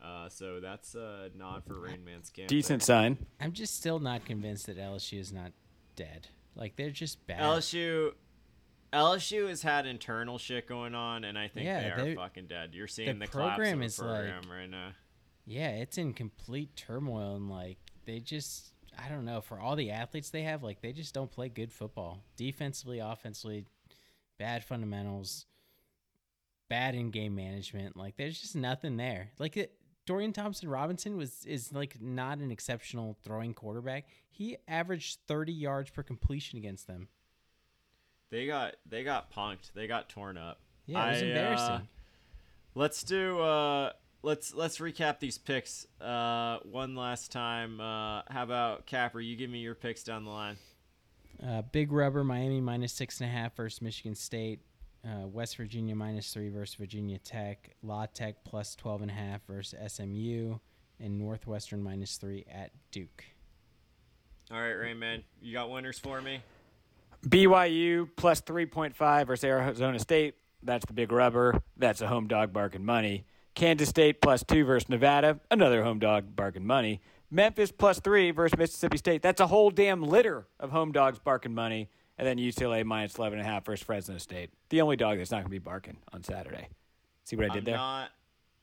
Uh, 0.03 0.29
so 0.29 0.59
that's 0.59 0.93
a 0.93 1.29
nod 1.35 1.63
for 1.65 1.79
Rain 1.79 2.03
Man's 2.05 2.29
camp. 2.29 2.49
Decent 2.49 2.83
sign. 2.83 3.17
I'm 3.39 3.53
just 3.53 3.75
still 3.75 3.97
not 3.97 4.25
convinced 4.25 4.67
that 4.67 4.77
LSU 4.77 5.19
is 5.19 5.31
not 5.33 5.51
dead. 5.95 6.27
Like 6.55 6.75
they're 6.75 6.89
just 6.91 7.25
bad. 7.25 7.39
LSU. 7.41 8.11
LSU 8.93 9.49
has 9.49 9.61
had 9.61 9.85
internal 9.85 10.37
shit 10.37 10.67
going 10.67 10.95
on, 10.95 11.23
and 11.23 11.37
I 11.37 11.47
think 11.47 11.65
Yeah, 11.65 11.95
they 12.03 12.11
are 12.11 12.15
fucking 12.15 12.47
dead. 12.47 12.71
You're 12.73 12.87
seeing 12.87 13.19
the, 13.19 13.25
the 13.25 13.31
collapse 13.31 13.55
program 13.57 13.73
of 13.75 13.79
the 13.79 13.85
is 13.85 13.97
program 13.99 14.41
like- 14.43 14.51
right 14.51 14.69
now. 14.69 14.89
Yeah, 15.45 15.69
it's 15.69 15.97
in 15.97 16.13
complete 16.13 16.75
turmoil 16.75 17.35
and 17.35 17.49
like 17.49 17.77
they 18.05 18.19
just 18.19 18.71
I 18.97 19.09
don't 19.09 19.25
know, 19.25 19.41
for 19.41 19.59
all 19.59 19.75
the 19.75 19.91
athletes 19.91 20.29
they 20.29 20.43
have, 20.43 20.63
like 20.63 20.81
they 20.81 20.91
just 20.93 21.13
don't 21.13 21.31
play 21.31 21.49
good 21.49 21.71
football. 21.71 22.23
Defensively, 22.37 22.99
offensively, 22.99 23.65
bad 24.39 24.63
fundamentals, 24.63 25.45
bad 26.69 26.95
in 26.95 27.11
game 27.11 27.35
management. 27.35 27.95
Like 27.97 28.15
there's 28.17 28.39
just 28.39 28.55
nothing 28.55 28.97
there. 28.97 29.31
Like 29.37 29.57
it, 29.57 29.73
Dorian 30.05 30.33
Thompson 30.33 30.69
Robinson 30.69 31.17
was 31.17 31.45
is 31.45 31.73
like 31.73 32.01
not 32.01 32.39
an 32.39 32.51
exceptional 32.51 33.17
throwing 33.23 33.53
quarterback. 33.53 34.07
He 34.29 34.57
averaged 34.67 35.19
30 35.27 35.51
yards 35.53 35.89
per 35.89 36.03
completion 36.03 36.57
against 36.57 36.87
them. 36.87 37.07
They 38.35 38.47
got 38.47 38.75
they 38.89 39.05
got 39.05 39.31
punked. 39.31 39.71
They 39.73 39.87
got 39.87 40.09
torn 40.09 40.37
up. 40.37 40.59
Yeah, 40.87 41.05
it 41.05 41.11
was 41.13 41.21
I, 41.21 41.25
uh, 41.25 41.29
embarrassing. 41.29 41.87
let's 42.75 43.03
do 43.03 43.39
uh 43.39 43.93
let's 44.23 44.53
let's 44.53 44.79
recap 44.79 45.19
these 45.19 45.37
picks 45.37 45.87
uh 46.01 46.57
one 46.69 46.95
last 46.97 47.31
time. 47.31 47.79
Uh 47.79 48.23
how 48.27 48.43
about 48.43 48.87
Capper, 48.87 49.21
you 49.21 49.37
give 49.37 49.49
me 49.49 49.59
your 49.59 49.73
picks 49.73 50.03
down 50.03 50.25
the 50.25 50.31
line. 50.31 50.57
Uh, 51.41 51.61
Big 51.61 51.93
Rubber, 51.93 52.25
Miami 52.25 52.59
minus 52.59 52.91
six 52.91 53.21
and 53.21 53.29
a 53.29 53.31
half 53.31 53.55
versus 53.55 53.81
Michigan 53.81 54.15
State. 54.15 54.59
Uh, 55.05 55.27
West 55.27 55.55
Virginia 55.55 55.95
minus 55.95 56.33
three 56.33 56.49
versus 56.49 56.75
Virginia 56.75 57.19
Tech. 57.19 57.69
La 57.83 58.05
Tech 58.05 58.43
plus 58.43 58.75
twelve 58.75 59.01
and 59.01 59.11
a 59.11 59.13
half 59.13 59.45
versus 59.47 59.79
SMU, 59.93 60.57
and 60.99 61.17
Northwestern 61.17 61.81
minus 61.81 62.17
three 62.17 62.43
at 62.51 62.71
Duke. 62.91 63.23
All 64.51 64.59
right, 64.59 64.73
Rain 64.73 64.99
Man, 64.99 65.23
you 65.41 65.53
got 65.53 65.69
winners 65.69 65.99
for 65.99 66.21
me? 66.21 66.41
BYU 67.27 68.09
plus 68.15 68.41
3.5 68.41 69.27
versus 69.27 69.43
Arizona 69.43 69.99
State. 69.99 70.35
That's 70.63 70.85
the 70.85 70.93
big 70.93 71.11
rubber. 71.11 71.61
That's 71.77 72.01
a 72.01 72.07
home 72.07 72.27
dog 72.27 72.53
barking 72.53 72.85
money. 72.85 73.25
Kansas 73.53 73.89
State 73.89 74.21
plus 74.21 74.43
2 74.43 74.65
versus 74.65 74.89
Nevada. 74.89 75.39
Another 75.49 75.83
home 75.83 75.99
dog 75.99 76.35
barking 76.35 76.65
money. 76.65 77.01
Memphis 77.31 77.71
plus 77.71 77.99
3 77.99 78.31
versus 78.31 78.57
Mississippi 78.57 78.97
State. 78.97 79.21
That's 79.21 79.41
a 79.41 79.47
whole 79.47 79.69
damn 79.71 80.03
litter 80.03 80.47
of 80.59 80.71
home 80.71 80.91
dogs 80.91 81.19
barking 81.19 81.53
money. 81.53 81.89
And 82.17 82.27
then 82.27 82.37
UCLA 82.37 82.85
minus 82.85 83.13
11.5 83.13 83.65
versus 83.65 83.85
Fresno 83.85 84.17
State. 84.17 84.51
The 84.69 84.81
only 84.81 84.95
dog 84.95 85.17
that's 85.17 85.31
not 85.31 85.37
going 85.37 85.45
to 85.45 85.49
be 85.49 85.59
barking 85.59 85.97
on 86.13 86.23
Saturday. 86.23 86.69
See 87.25 87.35
what 87.35 87.45
I 87.45 87.49
did 87.49 87.59
I'm 87.59 87.65
there? 87.65 87.75
not 87.75 88.09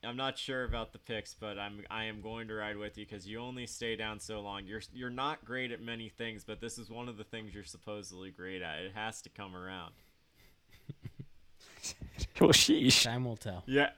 I'm 0.05 0.17
not 0.17 0.37
sure 0.37 0.65
about 0.65 0.93
the 0.93 0.99
picks, 0.99 1.35
but 1.35 1.59
I'm 1.59 1.85
I 1.91 2.05
am 2.05 2.21
going 2.21 2.49
to 2.49 2.55
ride 2.55 2.77
with 2.77 2.99
you 2.99 3.07
because 3.07 3.27
you 3.27 3.39
only 3.39 3.67
stay 3.67 3.95
down 3.95 4.19
so 4.19 4.41
long. 4.41 4.67
You're 4.67 4.83
you're 4.93 5.11
not 5.11 5.45
great 5.45 5.71
at 5.71 5.81
many 5.81 6.09
things, 6.09 6.45
but 6.45 6.61
this 6.61 6.79
is 6.79 6.91
one 6.91 7.09
of 7.09 7.17
the 7.17 7.25
things 7.25 7.55
you're 7.55 7.65
supposedly 7.65 8.31
great 8.31 8.63
at. 8.63 8.81
It 8.81 8.93
has 8.95 9.23
to 9.23 9.29
come 9.29 9.55
around. 9.55 9.93
well, 12.41 12.51
sheesh. 12.51 13.05
Time 13.05 13.25
will 13.25 13.37
tell. 13.37 13.63
Yeah, 13.67 13.91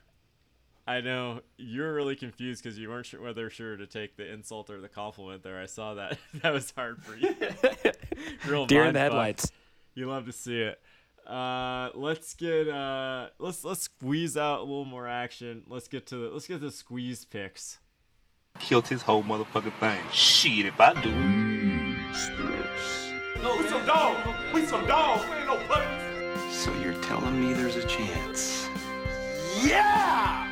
I 0.87 1.01
know 1.01 1.41
you're 1.57 1.95
really 1.95 2.17
confused 2.17 2.63
because 2.63 2.79
you 2.79 2.91
weren't 2.91 3.07
sure 3.07 3.23
whether 3.23 3.49
sure 3.49 3.77
to 3.77 3.87
take 3.87 4.17
the 4.17 4.31
insult 4.31 4.69
or 4.69 4.81
the 4.81 4.89
compliment. 4.89 5.43
There, 5.43 5.59
I 5.61 5.67
saw 5.67 5.95
that. 5.95 6.19
that 6.43 6.53
was 6.53 6.71
hard 6.77 7.03
for 7.03 7.17
you. 7.17 7.35
Real 8.47 8.67
Deer 8.67 8.85
in 8.85 8.93
the 8.93 9.01
headlights. 9.01 9.51
You 9.95 10.09
love 10.09 10.27
to 10.27 10.33
see 10.33 10.61
it. 10.61 10.81
Uh, 11.27 11.91
let's 11.95 12.35
get 12.35 12.69
uh, 12.69 13.29
let's 13.39 13.65
let's 13.65 13.83
squeeze 13.83 14.37
out 14.37 14.61
a 14.61 14.63
little 14.63 14.85
more 14.85 15.09
action. 15.09 15.63
Let's 15.69 15.89
get 15.89 16.07
to 16.09 16.17
the 16.17 16.29
let's 16.31 16.47
get 16.47 16.61
the 16.61 16.71
squeeze 16.71 17.25
picks. 17.25 17.79
Killed 18.59 18.87
his 18.87 19.03
whole 19.03 19.23
motherfucking 19.23 19.79
thing. 19.81 20.01
Shit, 20.13 20.67
if 20.67 20.81
I 20.81 20.93
do 21.03 21.11
No, 23.43 23.57
we 23.57 23.69
some 23.69 23.85
dogs. 23.85 24.29
We 24.53 24.67
some 24.67 24.87
dogs. 24.87 25.25
We 25.29 25.37
ain't 25.37 25.47
no 25.47 25.57
puppies. 25.67 26.57
So 26.57 26.73
you're 26.81 27.01
telling 27.03 27.41
me 27.41 27.53
there's 27.53 27.77
a 27.77 27.87
chance? 27.87 28.69
Yeah! 29.63 30.44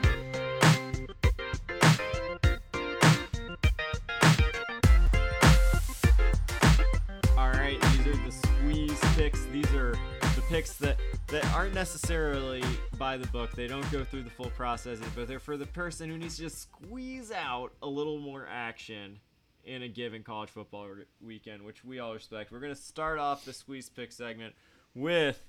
Picks 10.52 10.74
that 10.74 10.98
that 11.28 11.46
aren't 11.54 11.72
necessarily 11.72 12.62
by 12.98 13.16
the 13.16 13.26
book. 13.28 13.52
They 13.52 13.66
don't 13.66 13.90
go 13.90 14.04
through 14.04 14.24
the 14.24 14.30
full 14.30 14.50
process, 14.50 14.98
but 15.16 15.26
they're 15.26 15.40
for 15.40 15.56
the 15.56 15.64
person 15.64 16.10
who 16.10 16.18
needs 16.18 16.36
to 16.36 16.42
just 16.42 16.60
squeeze 16.60 17.32
out 17.32 17.72
a 17.80 17.86
little 17.86 18.18
more 18.18 18.46
action 18.50 19.18
in 19.64 19.80
a 19.82 19.88
given 19.88 20.22
college 20.22 20.50
football 20.50 20.88
weekend, 21.22 21.62
which 21.62 21.86
we 21.86 22.00
all 22.00 22.12
respect. 22.12 22.52
We're 22.52 22.60
gonna 22.60 22.74
start 22.74 23.18
off 23.18 23.46
the 23.46 23.54
squeeze 23.54 23.88
pick 23.88 24.12
segment 24.12 24.54
with 24.94 25.42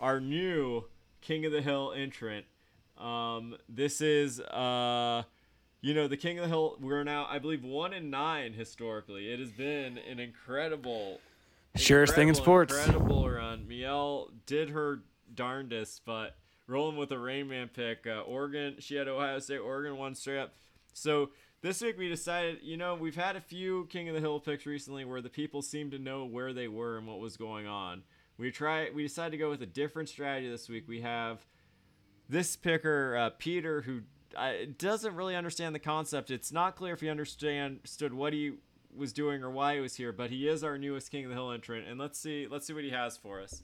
our 0.00 0.18
new 0.18 0.86
King 1.20 1.46
of 1.46 1.52
the 1.52 1.62
Hill 1.62 1.92
entrant. 1.96 2.44
Um, 2.98 3.54
this 3.68 4.00
is 4.00 4.40
uh 4.40 5.22
you 5.82 5.94
know, 5.94 6.08
the 6.08 6.16
King 6.16 6.40
of 6.40 6.42
the 6.42 6.48
Hill, 6.48 6.78
we're 6.80 7.04
now, 7.04 7.28
I 7.30 7.38
believe, 7.38 7.62
one 7.62 7.92
in 7.92 8.10
nine 8.10 8.54
historically. 8.54 9.32
It 9.32 9.38
has 9.38 9.52
been 9.52 9.98
an 9.98 10.18
incredible, 10.18 11.20
Surest 11.76 12.14
thing 12.14 12.28
in 12.28 12.34
sports. 12.34 12.74
Incredible 12.74 13.28
run. 13.28 13.66
Miel 13.66 14.30
did 14.46 14.70
her 14.70 15.02
darndest, 15.34 16.02
but 16.04 16.36
rolling 16.66 16.96
with 16.96 17.10
a 17.12 17.16
Rainman 17.16 17.72
pick. 17.72 18.06
Uh, 18.06 18.20
Oregon, 18.20 18.76
she 18.78 18.94
had 18.96 19.08
Ohio 19.08 19.38
State. 19.38 19.58
Oregon 19.58 19.96
won 19.96 20.14
straight 20.14 20.38
up. 20.38 20.54
So 20.92 21.30
this 21.62 21.80
week 21.80 21.96
we 21.96 22.08
decided, 22.08 22.58
you 22.62 22.76
know, 22.76 22.94
we've 22.94 23.16
had 23.16 23.36
a 23.36 23.40
few 23.40 23.86
King 23.86 24.08
of 24.08 24.14
the 24.14 24.20
Hill 24.20 24.40
picks 24.40 24.66
recently 24.66 25.04
where 25.04 25.20
the 25.20 25.30
people 25.30 25.62
seemed 25.62 25.92
to 25.92 25.98
know 25.98 26.24
where 26.24 26.52
they 26.52 26.68
were 26.68 26.98
and 26.98 27.06
what 27.06 27.20
was 27.20 27.36
going 27.36 27.66
on. 27.66 28.02
We 28.36 28.50
try, 28.50 28.90
we 28.90 29.02
decided 29.02 29.32
to 29.32 29.38
go 29.38 29.50
with 29.50 29.62
a 29.62 29.66
different 29.66 30.08
strategy 30.08 30.50
this 30.50 30.68
week. 30.68 30.88
We 30.88 31.00
have 31.00 31.46
this 32.28 32.56
picker, 32.56 33.16
uh, 33.16 33.30
Peter, 33.38 33.82
who 33.82 34.00
uh, 34.36 34.52
doesn't 34.78 35.14
really 35.14 35.36
understand 35.36 35.74
the 35.74 35.78
concept. 35.78 36.30
It's 36.30 36.52
not 36.52 36.76
clear 36.76 36.94
if 36.94 37.00
he 37.00 37.08
understand 37.08 37.80
stood 37.84 38.12
what 38.12 38.32
he 38.32 38.54
was 38.94 39.12
doing 39.12 39.42
or 39.42 39.50
why 39.50 39.74
he 39.74 39.80
was 39.80 39.96
here, 39.96 40.12
but 40.12 40.30
he 40.30 40.48
is 40.48 40.62
our 40.62 40.76
newest 40.76 41.10
King 41.10 41.24
of 41.24 41.30
the 41.30 41.34
Hill 41.34 41.50
entrant, 41.50 41.88
and 41.88 41.98
let's 41.98 42.18
see 42.18 42.46
let's 42.50 42.66
see 42.66 42.72
what 42.72 42.84
he 42.84 42.90
has 42.90 43.16
for 43.16 43.40
us. 43.40 43.62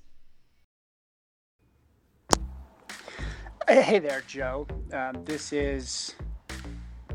Hey 3.69 3.99
there, 3.99 4.23
Joe. 4.27 4.67
Um, 4.93 5.23
this 5.25 5.53
is 5.53 6.15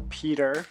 Peter, 0.10 0.66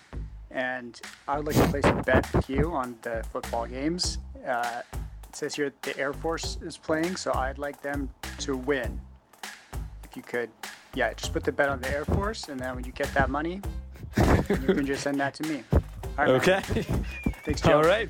and 0.51 1.01
I 1.27 1.39
would 1.39 1.47
like 1.47 1.57
to 1.57 1.69
place 1.69 1.85
a 1.85 2.03
bet 2.07 2.33
with 2.33 2.49
you 2.49 2.71
on 2.73 2.97
the 3.03 3.25
football 3.33 3.67
games. 3.67 4.19
Uh, 4.47 4.83
it 4.93 5.37
says 5.37 5.57
here 5.57 5.73
the 5.83 5.99
Air 5.99 6.13
Force 6.13 6.59
is 6.63 6.77
playing, 6.77 7.17
so 7.17 7.33
I'd 7.35 7.59
like 7.59 7.83
them 7.83 8.09
to 8.39 8.57
win. 8.57 9.01
If 10.05 10.17
you 10.17 10.23
could, 10.23 10.51
yeah, 10.95 11.13
just 11.15 11.33
put 11.33 11.43
the 11.43 11.53
bet 11.53 11.69
on 11.69 11.81
the 11.81 11.91
Air 11.91 12.05
Force, 12.05 12.49
and 12.49 12.61
then 12.61 12.77
when 12.77 12.85
you 12.85 12.93
get 12.93 13.13
that 13.15 13.31
money, 13.31 13.61
you 14.17 14.75
can 14.75 14.87
just 14.87 15.03
send 15.03 15.19
that 15.19 15.35
to 15.35 15.49
me. 15.49 15.65
All 16.19 16.27
right. 16.27 16.49
Okay. 16.49 16.85
Thanks, 17.45 17.61
Joe. 17.61 17.79
All 17.79 17.83
right. 17.83 18.09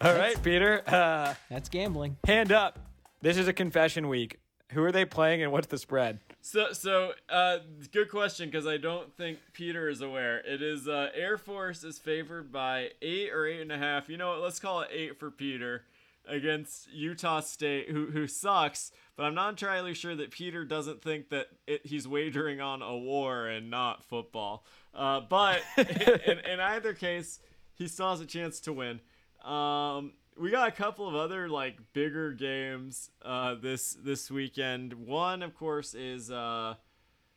All 0.00 0.14
right, 0.14 0.40
Peter. 0.42 0.82
Uh, 0.86 1.34
That's 1.50 1.68
gambling. 1.68 2.16
hand 2.26 2.52
up. 2.52 2.78
This 3.22 3.38
is 3.38 3.48
a 3.48 3.52
confession 3.52 4.08
week. 4.08 4.38
Who 4.72 4.82
are 4.84 4.92
they 4.92 5.04
playing 5.04 5.42
and 5.42 5.50
what's 5.52 5.68
the 5.68 5.78
spread? 5.78 6.18
So 6.42 6.72
so 6.72 7.12
uh, 7.30 7.58
good 7.92 8.10
question 8.10 8.50
because 8.50 8.66
I 8.66 8.76
don't 8.76 9.14
think 9.16 9.38
Peter 9.52 9.88
is 9.88 10.02
aware. 10.02 10.38
It 10.40 10.60
is 10.60 10.88
uh, 10.88 11.08
Air 11.14 11.38
Force 11.38 11.84
is 11.84 11.98
favored 11.98 12.52
by 12.52 12.90
eight 13.00 13.32
or 13.32 13.46
eight 13.46 13.60
and 13.60 13.72
a 13.72 13.78
half. 13.78 14.10
You 14.10 14.18
know 14.18 14.30
what? 14.30 14.40
Let's 14.40 14.58
call 14.60 14.80
it 14.82 14.88
eight 14.92 15.18
for 15.18 15.30
Peter 15.30 15.84
against 16.26 16.92
Utah 16.92 17.40
State, 17.40 17.88
who 17.88 18.06
who 18.06 18.26
sucks. 18.26 18.90
But 19.16 19.24
I'm 19.24 19.34
not 19.34 19.50
entirely 19.50 19.94
sure 19.94 20.16
that 20.16 20.32
Peter 20.32 20.64
doesn't 20.64 21.00
think 21.02 21.30
that 21.30 21.46
it, 21.66 21.86
he's 21.86 22.06
wagering 22.08 22.60
on 22.60 22.82
a 22.82 22.96
war 22.96 23.46
and 23.46 23.70
not 23.70 24.02
football. 24.04 24.66
Uh, 24.92 25.20
but 25.20 25.62
in, 25.78 26.40
in 26.40 26.60
either 26.60 26.92
case, 26.94 27.38
he 27.74 27.88
still 27.88 28.10
has 28.10 28.20
a 28.20 28.26
chance 28.26 28.60
to 28.60 28.72
win. 28.72 29.00
Um, 29.44 30.12
we 30.36 30.50
got 30.50 30.68
a 30.68 30.72
couple 30.72 31.08
of 31.08 31.14
other 31.14 31.48
like 31.48 31.78
bigger 31.92 32.32
games 32.32 33.10
uh, 33.22 33.54
this 33.54 33.94
this 33.94 34.30
weekend. 34.30 34.94
One, 34.94 35.42
of 35.42 35.54
course, 35.54 35.94
is 35.94 36.30
uh, 36.30 36.74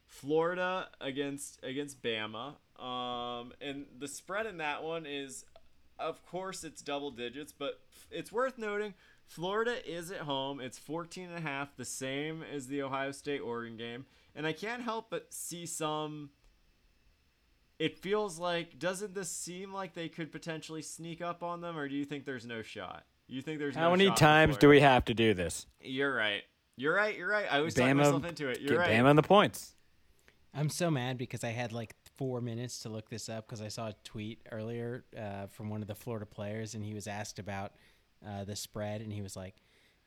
Florida 0.05 0.89
against 1.01 1.59
against 1.63 2.01
Bama, 2.01 2.55
um, 2.81 3.53
and 3.61 3.85
the 3.97 4.07
spread 4.07 4.45
in 4.45 4.57
that 4.57 4.83
one 4.83 5.05
is 5.05 5.45
of 5.99 6.25
course 6.25 6.63
it's 6.63 6.81
double 6.81 7.11
digits, 7.11 7.51
but 7.51 7.81
it's 8.11 8.31
worth 8.31 8.57
noting 8.57 8.93
Florida 9.27 9.77
is 9.87 10.09
at 10.09 10.21
home. 10.21 10.59
It's 10.59 10.79
14 10.79 11.29
and 11.29 11.37
a 11.37 11.41
half, 11.41 11.75
the 11.75 11.85
same 11.85 12.43
as 12.43 12.67
the 12.67 12.81
Ohio 12.81 13.11
State 13.11 13.41
Oregon 13.41 13.77
game. 13.77 14.05
And 14.35 14.47
I 14.47 14.53
can't 14.53 14.81
help 14.83 15.09
but 15.09 15.33
see 15.33 15.65
some 15.65 16.29
it 17.79 17.99
feels 17.99 18.39
like 18.39 18.79
doesn't 18.79 19.13
this 19.13 19.29
seem 19.29 19.73
like 19.73 19.93
they 19.93 20.09
could 20.09 20.31
potentially 20.31 20.81
sneak 20.81 21.21
up 21.21 21.43
on 21.43 21.61
them 21.61 21.77
or 21.77 21.87
do 21.87 21.95
you 21.95 22.05
think 22.05 22.25
there's 22.25 22.45
no 22.45 22.61
shot? 22.61 23.05
You 23.27 23.41
think 23.41 23.59
there's 23.59 23.75
How 23.75 23.85
no 23.85 23.91
many 23.91 24.05
shot 24.05 24.17
for 24.17 24.23
times 24.23 24.57
do 24.57 24.69
we 24.69 24.79
have 24.79 25.05
to 25.05 25.13
do 25.13 25.33
this? 25.33 25.67
You're 25.81 26.13
right. 26.13 26.43
You're 26.77 26.95
right. 26.95 27.15
You're 27.15 27.29
right. 27.29 27.45
I 27.51 27.57
always 27.57 27.73
talk 27.73 27.93
myself 27.95 28.25
into 28.25 28.47
it. 28.49 28.61
You're 28.61 28.71
get 28.71 28.79
right. 28.79 28.91
Bama 28.91 29.09
on 29.09 29.15
the 29.15 29.23
points. 29.23 29.75
I'm 30.53 30.69
so 30.69 30.89
mad 30.89 31.17
because 31.17 31.43
I 31.43 31.49
had 31.49 31.71
like 31.71 31.93
four 32.15 32.41
minutes 32.41 32.79
to 32.79 32.89
look 32.89 33.09
this 33.09 33.29
up 33.29 33.47
because 33.47 33.61
I 33.61 33.67
saw 33.67 33.89
a 33.89 33.95
tweet 34.03 34.41
earlier 34.51 35.03
uh, 35.15 35.47
from 35.47 35.69
one 35.69 35.81
of 35.81 35.87
the 35.87 35.95
Florida 35.95 36.25
players 36.25 36.73
and 36.73 36.83
he 36.83 36.93
was 36.93 37.05
asked 37.05 37.37
about 37.37 37.73
uh, 38.25 38.43
the 38.43 38.55
spread 38.55 39.01
and 39.01 39.11
he 39.11 39.21
was 39.21 39.35
like, 39.35 39.55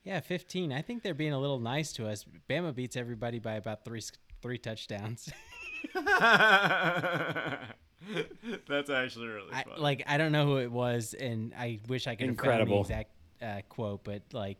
"Yeah, 0.02 0.18
15. 0.20 0.72
I 0.72 0.82
think 0.82 1.02
they're 1.02 1.14
being 1.14 1.32
a 1.32 1.38
little 1.38 1.60
nice 1.60 1.92
to 1.94 2.08
us. 2.08 2.24
Bama 2.48 2.74
beats 2.74 2.96
everybody 2.96 3.38
by 3.38 3.54
about 3.54 3.84
three 3.84 4.02
three 4.42 4.58
touchdowns." 4.58 5.30
That's 8.68 8.90
actually 8.90 9.28
really 9.28 9.52
I, 9.52 9.64
funny. 9.64 9.80
like 9.80 10.02
I 10.06 10.16
don't 10.18 10.32
know 10.32 10.46
who 10.46 10.56
it 10.58 10.70
was, 10.70 11.14
and 11.14 11.52
I 11.56 11.80
wish 11.88 12.06
I 12.06 12.14
could 12.14 12.28
have 12.28 12.36
found 12.36 12.46
Incredible. 12.48 12.84
the 12.84 12.92
exact 12.92 13.10
uh, 13.42 13.60
quote, 13.68 14.04
but 14.04 14.22
like 14.32 14.58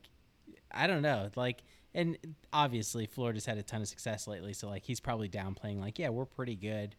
I 0.72 0.86
don't 0.86 1.02
know, 1.02 1.30
like, 1.36 1.62
and 1.94 2.16
obviously 2.52 3.06
Florida's 3.06 3.46
had 3.46 3.58
a 3.58 3.62
ton 3.62 3.80
of 3.82 3.88
success 3.88 4.26
lately, 4.26 4.52
so 4.52 4.68
like 4.68 4.84
he's 4.84 5.00
probably 5.00 5.28
downplaying, 5.28 5.80
like, 5.80 5.98
yeah, 5.98 6.10
we're 6.10 6.26
pretty 6.26 6.54
good, 6.56 6.94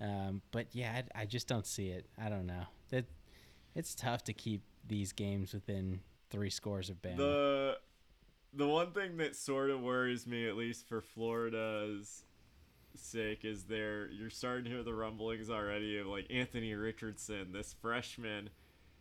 um, 0.00 0.42
but 0.50 0.66
yeah, 0.72 1.02
I, 1.14 1.22
I 1.22 1.24
just 1.24 1.46
don't 1.48 1.66
see 1.66 1.88
it. 1.88 2.06
I 2.22 2.28
don't 2.28 2.46
know 2.46 2.64
that 2.90 3.06
it's 3.74 3.94
tough 3.94 4.24
to 4.24 4.32
keep 4.32 4.62
these 4.86 5.12
games 5.12 5.54
within 5.54 6.00
three 6.30 6.50
scores 6.50 6.90
of 6.90 7.00
Bama. 7.00 7.16
the 7.16 7.78
the 8.52 8.68
one 8.68 8.92
thing 8.92 9.16
that 9.16 9.34
sort 9.34 9.70
of 9.70 9.80
worries 9.80 10.26
me, 10.26 10.46
at 10.48 10.56
least 10.56 10.86
for 10.88 11.00
Florida's 11.00 12.24
sake, 12.96 13.44
is 13.44 13.64
there 13.64 14.08
you're 14.10 14.30
starting 14.30 14.64
to 14.64 14.70
hear 14.70 14.82
the 14.82 14.94
rumblings 14.94 15.50
already 15.50 15.98
of 15.98 16.06
like 16.06 16.26
Anthony 16.30 16.74
Richardson, 16.74 17.52
this 17.52 17.74
freshman. 17.80 18.50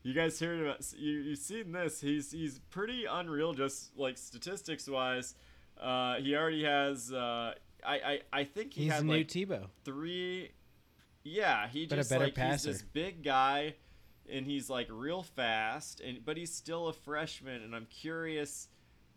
You 0.04 0.14
guys 0.14 0.40
heard 0.40 0.60
about 0.62 0.84
you 0.98 1.12
you've 1.20 1.40
seen 1.40 1.72
this? 1.72 2.02
He's 2.02 2.32
he's 2.32 2.60
pretty 2.70 3.06
unreal, 3.06 3.54
just 3.54 3.98
like 3.98 4.18
statistics 4.18 4.88
wise. 4.90 5.36
Uh, 5.80 6.16
he 6.16 6.36
already 6.36 6.64
has. 6.66 7.12
Uh, 7.12 7.54
I, 7.86 7.96
I 7.96 8.20
I 8.32 8.44
think 8.44 8.74
he 8.74 8.84
he's 8.84 8.94
had 8.94 9.06
new 9.06 9.14
like 9.18 9.28
Tebow. 9.28 9.68
three. 9.86 10.52
Yeah, 11.24 11.68
he 11.70 11.86
But 11.86 11.96
a 11.96 12.02
just 12.02 12.10
better 12.10 12.26
like 12.26 12.36
passer. 12.36 12.70
he's 12.70 12.80
this 12.80 12.88
big 12.92 13.24
guy, 13.24 13.76
and 14.30 14.46
he's 14.46 14.70
like 14.70 14.88
real 14.92 15.24
fast, 15.24 16.02
and 16.02 16.24
but 16.26 16.36
he's 16.36 16.54
still 16.54 16.88
a 16.88 16.94
freshman, 16.94 17.62
and 17.64 17.74
I'm 17.74 17.86
curious. 17.86 18.68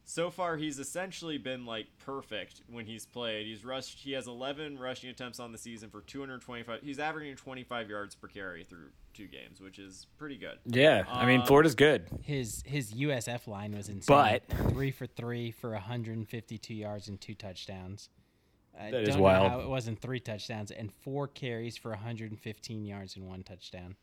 So 0.09 0.31
far, 0.31 0.57
he's 0.57 0.79
essentially 0.79 1.37
been 1.37 1.67
like 1.67 1.89
perfect 1.99 2.63
when 2.71 2.87
he's 2.87 3.05
played. 3.05 3.45
He's 3.47 3.65
rushed. 3.65 3.99
He 3.99 4.13
has 4.13 4.29
11 4.29 4.79
rushing 4.79 5.11
attempts 5.11 5.41
on 5.41 5.51
the 5.51 5.59
season 5.59 5.91
for 5.91 6.01
225. 6.03 6.81
He's 6.81 7.01
averaging 7.01 7.35
25 7.35 7.91
yards 7.91 8.15
per 8.15 8.29
carry 8.29 8.63
through 8.63 8.91
two 9.15 9.27
games, 9.27 9.61
which 9.61 9.81
is 9.81 10.07
pretty 10.17 10.37
good. 10.37 10.59
Yeah, 10.65 11.03
I 11.09 11.27
mean 11.27 11.41
Uh, 11.41 11.47
Florida's 11.47 11.75
good. 11.75 12.09
His 12.23 12.63
his 12.65 12.93
USF 12.95 13.49
line 13.49 13.73
was 13.77 13.89
insane. 13.89 14.41
But- 14.49 14.71
three 14.71 14.93
for 14.93 15.07
three 15.09 15.51
for 15.51 15.73
152 15.73 16.73
yards 16.73 17.09
and 17.09 17.21
two 17.21 17.35
touchdowns. 17.35 18.09
I 18.79 18.93
That 18.93 19.03
is 19.03 19.09
don't 19.09 19.17
know 19.19 19.23
wild. 19.25 19.51
How 19.51 19.61
it 19.61 19.69
wasn't 19.69 20.01
three 20.01 20.21
touchdowns 20.21 20.71
and 20.71 20.93
four 20.93 21.27
carries 21.27 21.77
for 21.77 21.91
115 21.91 22.85
yards 22.85 23.17
and 23.17 23.27
one 23.27 23.43
touchdown. 23.43 23.97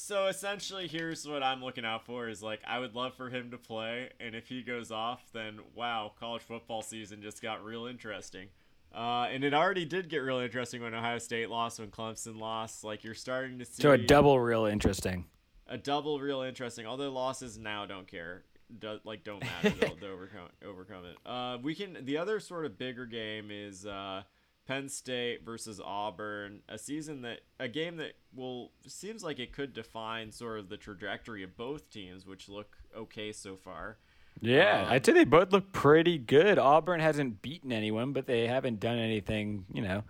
So 0.00 0.28
essentially, 0.28 0.88
here's 0.88 1.28
what 1.28 1.42
I'm 1.42 1.62
looking 1.62 1.84
out 1.84 2.06
for: 2.06 2.28
is 2.28 2.42
like 2.42 2.60
I 2.66 2.78
would 2.78 2.94
love 2.94 3.14
for 3.14 3.28
him 3.28 3.50
to 3.50 3.58
play, 3.58 4.08
and 4.18 4.34
if 4.34 4.48
he 4.48 4.62
goes 4.62 4.90
off, 4.90 5.22
then 5.32 5.60
wow, 5.74 6.12
college 6.18 6.42
football 6.42 6.80
season 6.80 7.20
just 7.20 7.42
got 7.42 7.62
real 7.62 7.84
interesting. 7.86 8.48
Uh, 8.94 9.28
and 9.30 9.44
it 9.44 9.52
already 9.54 9.84
did 9.84 10.08
get 10.08 10.18
real 10.18 10.38
interesting 10.38 10.82
when 10.82 10.94
Ohio 10.94 11.18
State 11.18 11.50
lost, 11.50 11.78
when 11.78 11.90
Clemson 11.90 12.40
lost. 12.40 12.82
Like 12.82 13.04
you're 13.04 13.14
starting 13.14 13.58
to 13.58 13.64
see 13.66 13.82
So 13.82 13.92
a 13.92 13.98
double 13.98 14.40
real 14.40 14.64
interesting. 14.64 15.26
a 15.68 15.76
double 15.76 16.18
real 16.18 16.40
interesting. 16.40 16.86
Although 16.86 17.12
losses 17.12 17.58
now 17.58 17.84
don't 17.84 18.08
care, 18.08 18.44
do, 18.78 18.98
like 19.04 19.22
don't 19.22 19.44
matter 19.44 19.70
to, 19.80 19.94
to 19.96 20.08
overcome 20.08 20.48
overcome 20.64 21.04
it. 21.04 21.16
Uh, 21.26 21.58
we 21.62 21.74
can. 21.74 21.98
The 22.06 22.16
other 22.16 22.40
sort 22.40 22.64
of 22.64 22.78
bigger 22.78 23.04
game 23.04 23.50
is 23.50 23.84
uh, 23.84 24.22
Penn 24.70 24.88
State 24.88 25.44
versus 25.44 25.80
Auburn, 25.84 26.60
a 26.68 26.78
season 26.78 27.22
that 27.22 27.40
a 27.58 27.66
game 27.66 27.96
that 27.96 28.12
will 28.32 28.70
seems 28.86 29.24
like 29.24 29.40
it 29.40 29.50
could 29.52 29.74
define 29.74 30.30
sort 30.30 30.60
of 30.60 30.68
the 30.68 30.76
trajectory 30.76 31.42
of 31.42 31.56
both 31.56 31.90
teams, 31.90 32.24
which 32.24 32.48
look 32.48 32.76
okay 32.96 33.32
so 33.32 33.56
far. 33.56 33.98
Yeah, 34.40 34.84
Um, 34.86 34.92
I'd 34.92 35.04
say 35.04 35.12
they 35.12 35.24
both 35.24 35.52
look 35.52 35.72
pretty 35.72 36.18
good. 36.18 36.56
Auburn 36.56 37.00
hasn't 37.00 37.42
beaten 37.42 37.72
anyone, 37.72 38.12
but 38.12 38.26
they 38.26 38.46
haven't 38.46 38.78
done 38.78 38.96
anything, 38.96 39.64
you 39.72 39.82
know. 39.82 40.04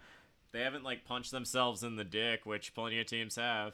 They 0.52 0.60
haven't 0.60 0.84
like 0.84 1.06
punched 1.06 1.30
themselves 1.30 1.82
in 1.82 1.96
the 1.96 2.04
dick, 2.04 2.44
which 2.44 2.74
plenty 2.74 3.00
of 3.00 3.06
teams 3.06 3.36
have. 3.36 3.72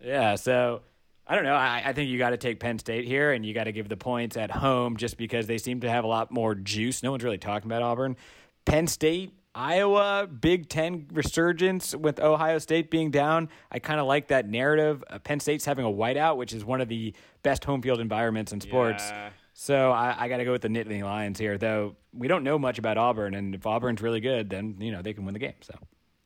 Yeah, 0.00 0.36
so 0.36 0.82
I 1.26 1.34
don't 1.34 1.42
know. 1.42 1.56
I, 1.56 1.82
I 1.86 1.92
think 1.94 2.10
you 2.10 2.18
got 2.18 2.30
to 2.30 2.36
take 2.36 2.60
Penn 2.60 2.78
State 2.78 3.06
here, 3.06 3.32
and 3.32 3.44
you 3.44 3.54
got 3.54 3.64
to 3.64 3.72
give 3.72 3.88
the 3.88 3.96
points 3.96 4.36
at 4.36 4.52
home 4.52 4.96
just 4.96 5.16
because 5.16 5.48
they 5.48 5.58
seem 5.58 5.80
to 5.80 5.90
have 5.90 6.04
a 6.04 6.08
lot 6.08 6.30
more 6.30 6.54
juice. 6.54 7.02
No 7.02 7.10
one's 7.10 7.24
really 7.24 7.38
talking 7.38 7.68
about 7.68 7.82
Auburn. 7.82 8.16
Penn 8.64 8.86
State, 8.86 9.32
Iowa, 9.54 10.26
Big 10.26 10.68
Ten 10.68 11.06
resurgence 11.12 11.94
with 11.94 12.20
Ohio 12.20 12.58
State 12.58 12.90
being 12.90 13.10
down. 13.10 13.48
I 13.70 13.78
kind 13.78 14.00
of 14.00 14.06
like 14.06 14.28
that 14.28 14.48
narrative. 14.48 15.04
Uh, 15.08 15.18
Penn 15.18 15.40
State's 15.40 15.64
having 15.64 15.84
a 15.84 15.90
whiteout, 15.90 16.36
which 16.36 16.52
is 16.52 16.64
one 16.64 16.80
of 16.80 16.88
the 16.88 17.14
best 17.42 17.64
home 17.64 17.82
field 17.82 18.00
environments 18.00 18.52
in 18.52 18.60
sports. 18.60 19.10
Yeah. 19.10 19.30
So 19.54 19.90
I, 19.90 20.14
I 20.18 20.28
got 20.28 20.38
to 20.38 20.44
go 20.44 20.52
with 20.52 20.62
the 20.62 20.68
Nittany 20.68 21.02
Lions 21.02 21.38
here, 21.38 21.58
though 21.58 21.96
we 22.14 22.28
don't 22.28 22.44
know 22.44 22.58
much 22.58 22.78
about 22.78 22.96
Auburn, 22.96 23.34
and 23.34 23.54
if 23.54 23.66
Auburn's 23.66 24.00
really 24.00 24.20
good, 24.20 24.48
then 24.48 24.76
you 24.80 24.90
know 24.90 25.02
they 25.02 25.12
can 25.12 25.24
win 25.24 25.34
the 25.34 25.38
game. 25.40 25.54
So 25.60 25.74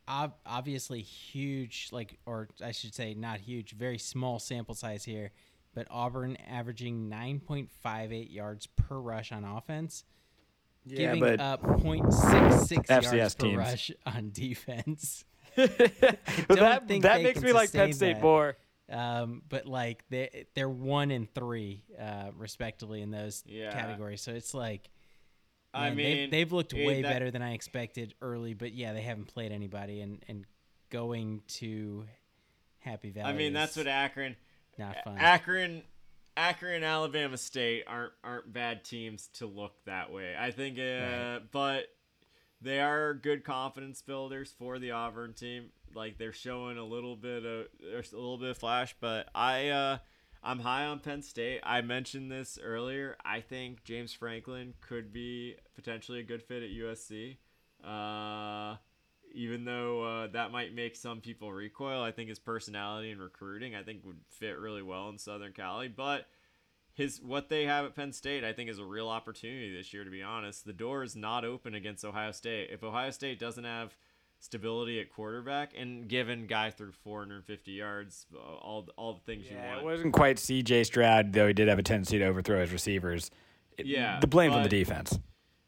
obviously, 0.08 1.02
huge, 1.02 1.88
like, 1.92 2.18
or 2.26 2.48
I 2.64 2.72
should 2.72 2.94
say, 2.94 3.14
not 3.14 3.40
huge, 3.40 3.72
very 3.72 3.98
small 3.98 4.38
sample 4.38 4.74
size 4.74 5.04
here, 5.04 5.32
but 5.74 5.86
Auburn 5.90 6.36
averaging 6.48 7.10
9.58 7.10 8.32
yards 8.32 8.66
per 8.66 8.98
rush 8.98 9.32
on 9.32 9.44
offense, 9.44 10.04
Yeah, 10.86 11.14
giving 11.14 11.40
up 11.40 11.62
0.66 11.62 12.86
FCS 12.86 13.12
yards 13.16 13.34
per 13.34 13.46
teams. 13.46 13.56
rush 13.58 13.90
on 14.06 14.30
defense. 14.32 15.24
That 15.56 16.82
think 16.86 17.02
that 17.04 17.22
makes 17.22 17.40
me 17.40 17.52
like 17.52 17.72
Penn 17.72 17.92
State 17.92 18.14
that. 18.14 18.22
more. 18.22 18.56
Um, 18.90 19.42
but 19.48 19.66
like 19.66 20.04
they 20.10 20.46
they're 20.54 20.68
one 20.68 21.10
and 21.10 21.32
three, 21.34 21.82
uh, 22.00 22.30
respectively 22.36 23.02
in 23.02 23.10
those 23.10 23.42
Yeah. 23.46 23.72
categories. 23.72 24.20
So 24.22 24.32
it's 24.32 24.54
like, 24.54 24.88
I 25.74 25.90
mean, 25.90 25.96
they've, 25.96 26.30
they've 26.30 26.52
looked 26.52 26.72
way 26.72 27.02
that- 27.02 27.08
better 27.12 27.30
than 27.30 27.42
I 27.42 27.54
expected 27.54 28.14
early. 28.22 28.54
But 28.54 28.72
yeah, 28.74 28.92
they 28.92 29.02
haven't 29.02 29.26
played 29.26 29.50
anybody, 29.50 30.00
and 30.02 30.22
and 30.28 30.44
going 30.90 31.42
to 31.48 32.04
Happy 32.78 33.10
Valley. 33.10 33.30
I 33.30 33.32
mean, 33.36 33.52
that's 33.52 33.76
what 33.76 33.86
Akron. 33.88 34.36
not 34.78 35.02
fun. 35.04 35.16
Akron, 35.18 35.82
Akron, 36.36 36.74
and 36.76 36.84
Alabama 36.84 37.36
State 37.38 37.84
aren't 37.86 38.12
aren't 38.22 38.52
bad 38.52 38.84
teams 38.84 39.28
to 39.34 39.46
look 39.46 39.72
that 39.86 40.12
way. 40.12 40.34
I 40.38 40.50
think, 40.50 40.78
uh, 40.78 40.82
Right. 40.82 41.40
but 41.50 41.86
they 42.60 42.80
are 42.80 43.14
good 43.14 43.44
confidence 43.44 44.02
builders 44.02 44.52
for 44.58 44.78
the 44.78 44.90
Auburn 44.90 45.32
team. 45.34 45.70
Like 45.94 46.18
they're 46.18 46.32
showing 46.32 46.76
a 46.78 46.84
little 46.84 47.16
bit 47.16 47.44
of 47.46 47.68
there's 47.80 48.12
a 48.12 48.16
little 48.16 48.38
bit 48.38 48.50
of 48.50 48.58
flash, 48.58 48.94
but 49.00 49.28
I 49.34 49.68
uh, 49.68 49.98
I'm 50.42 50.58
high 50.60 50.84
on 50.84 51.00
Penn 51.00 51.22
State. 51.22 51.60
I 51.62 51.80
mentioned 51.80 52.30
this 52.30 52.58
earlier. 52.62 53.16
I 53.24 53.40
think 53.40 53.82
James 53.84 54.12
Franklin 54.12 54.74
could 54.80 55.12
be 55.12 55.56
potentially 55.74 56.20
a 56.20 56.22
good 56.22 56.42
fit 56.42 56.62
at 56.62 56.70
USC. 56.70 57.38
Uh, 57.82 58.76
even 59.36 59.66
though 59.66 60.02
uh, 60.02 60.26
that 60.28 60.50
might 60.50 60.74
make 60.74 60.96
some 60.96 61.20
people 61.20 61.52
recoil, 61.52 62.02
I 62.02 62.10
think 62.10 62.30
his 62.30 62.38
personality 62.38 63.10
and 63.10 63.20
recruiting, 63.20 63.74
I 63.74 63.82
think, 63.82 64.00
would 64.04 64.16
fit 64.30 64.58
really 64.58 64.82
well 64.82 65.10
in 65.10 65.18
Southern 65.18 65.52
Cali. 65.52 65.88
But 65.88 66.26
his 66.94 67.20
what 67.20 67.50
they 67.50 67.66
have 67.66 67.84
at 67.84 67.94
Penn 67.94 68.12
State, 68.12 68.44
I 68.44 68.54
think, 68.54 68.70
is 68.70 68.78
a 68.78 68.84
real 68.84 69.08
opportunity 69.08 69.76
this 69.76 69.92
year. 69.92 70.04
To 70.04 70.10
be 70.10 70.22
honest, 70.22 70.64
the 70.64 70.72
door 70.72 71.02
is 71.02 71.14
not 71.14 71.44
open 71.44 71.74
against 71.74 72.02
Ohio 72.02 72.32
State. 72.32 72.70
If 72.72 72.82
Ohio 72.82 73.10
State 73.10 73.38
doesn't 73.38 73.64
have 73.64 73.94
stability 74.38 75.00
at 75.00 75.12
quarterback, 75.12 75.72
and 75.76 76.08
given 76.08 76.46
guy 76.46 76.70
through 76.70 76.92
450 76.92 77.72
yards, 77.72 78.24
uh, 78.34 78.38
all 78.38 78.88
all 78.96 79.12
the 79.12 79.20
things 79.20 79.50
you 79.50 79.56
Yeah, 79.56 79.68
want, 79.68 79.80
it 79.80 79.84
wasn't 79.84 80.14
quite 80.14 80.38
C.J. 80.38 80.84
Stroud, 80.84 81.34
though 81.34 81.46
he 81.46 81.52
did 81.52 81.68
have 81.68 81.78
a 81.78 81.82
tendency 81.82 82.18
to 82.18 82.24
overthrow 82.24 82.62
his 82.62 82.72
receivers. 82.72 83.30
It- 83.76 83.84
Yeah, 83.84 84.18
the 84.18 84.26
blame's 84.26 84.54
on 84.54 84.62
the 84.62 84.70
defense. 84.70 85.18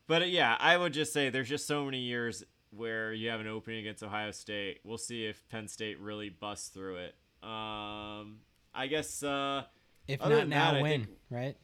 But 0.07 0.23
uh, 0.23 0.25
yeah, 0.25 0.57
I 0.59 0.79
would 0.79 0.95
just 0.95 1.13
say 1.13 1.29
there's 1.29 1.51
just 1.51 1.67
so 1.67 1.85
many 1.85 1.99
years 1.99 2.43
where 2.71 3.13
you 3.13 3.31
have 3.31 3.41
an 3.41 3.47
opening 3.47 3.81
against 3.81 4.03
Ohio 4.03 4.31
State. 4.31 4.81
We'll 4.85 4.99
see 4.99 5.25
if 5.27 5.49
Penn 5.49 5.69
State 5.69 5.99
really 6.01 6.29
busts 6.29 6.69
through 6.69 6.97
it. 6.97 7.15
Um, 7.43 8.41
I 8.75 8.87
guess 8.89 9.23
uh, 9.23 9.65
if 10.07 10.21
not 10.21 10.49
now, 10.49 10.73
that, 10.73 10.83
when 10.83 11.05
think- 11.05 11.17
right? 11.31 11.57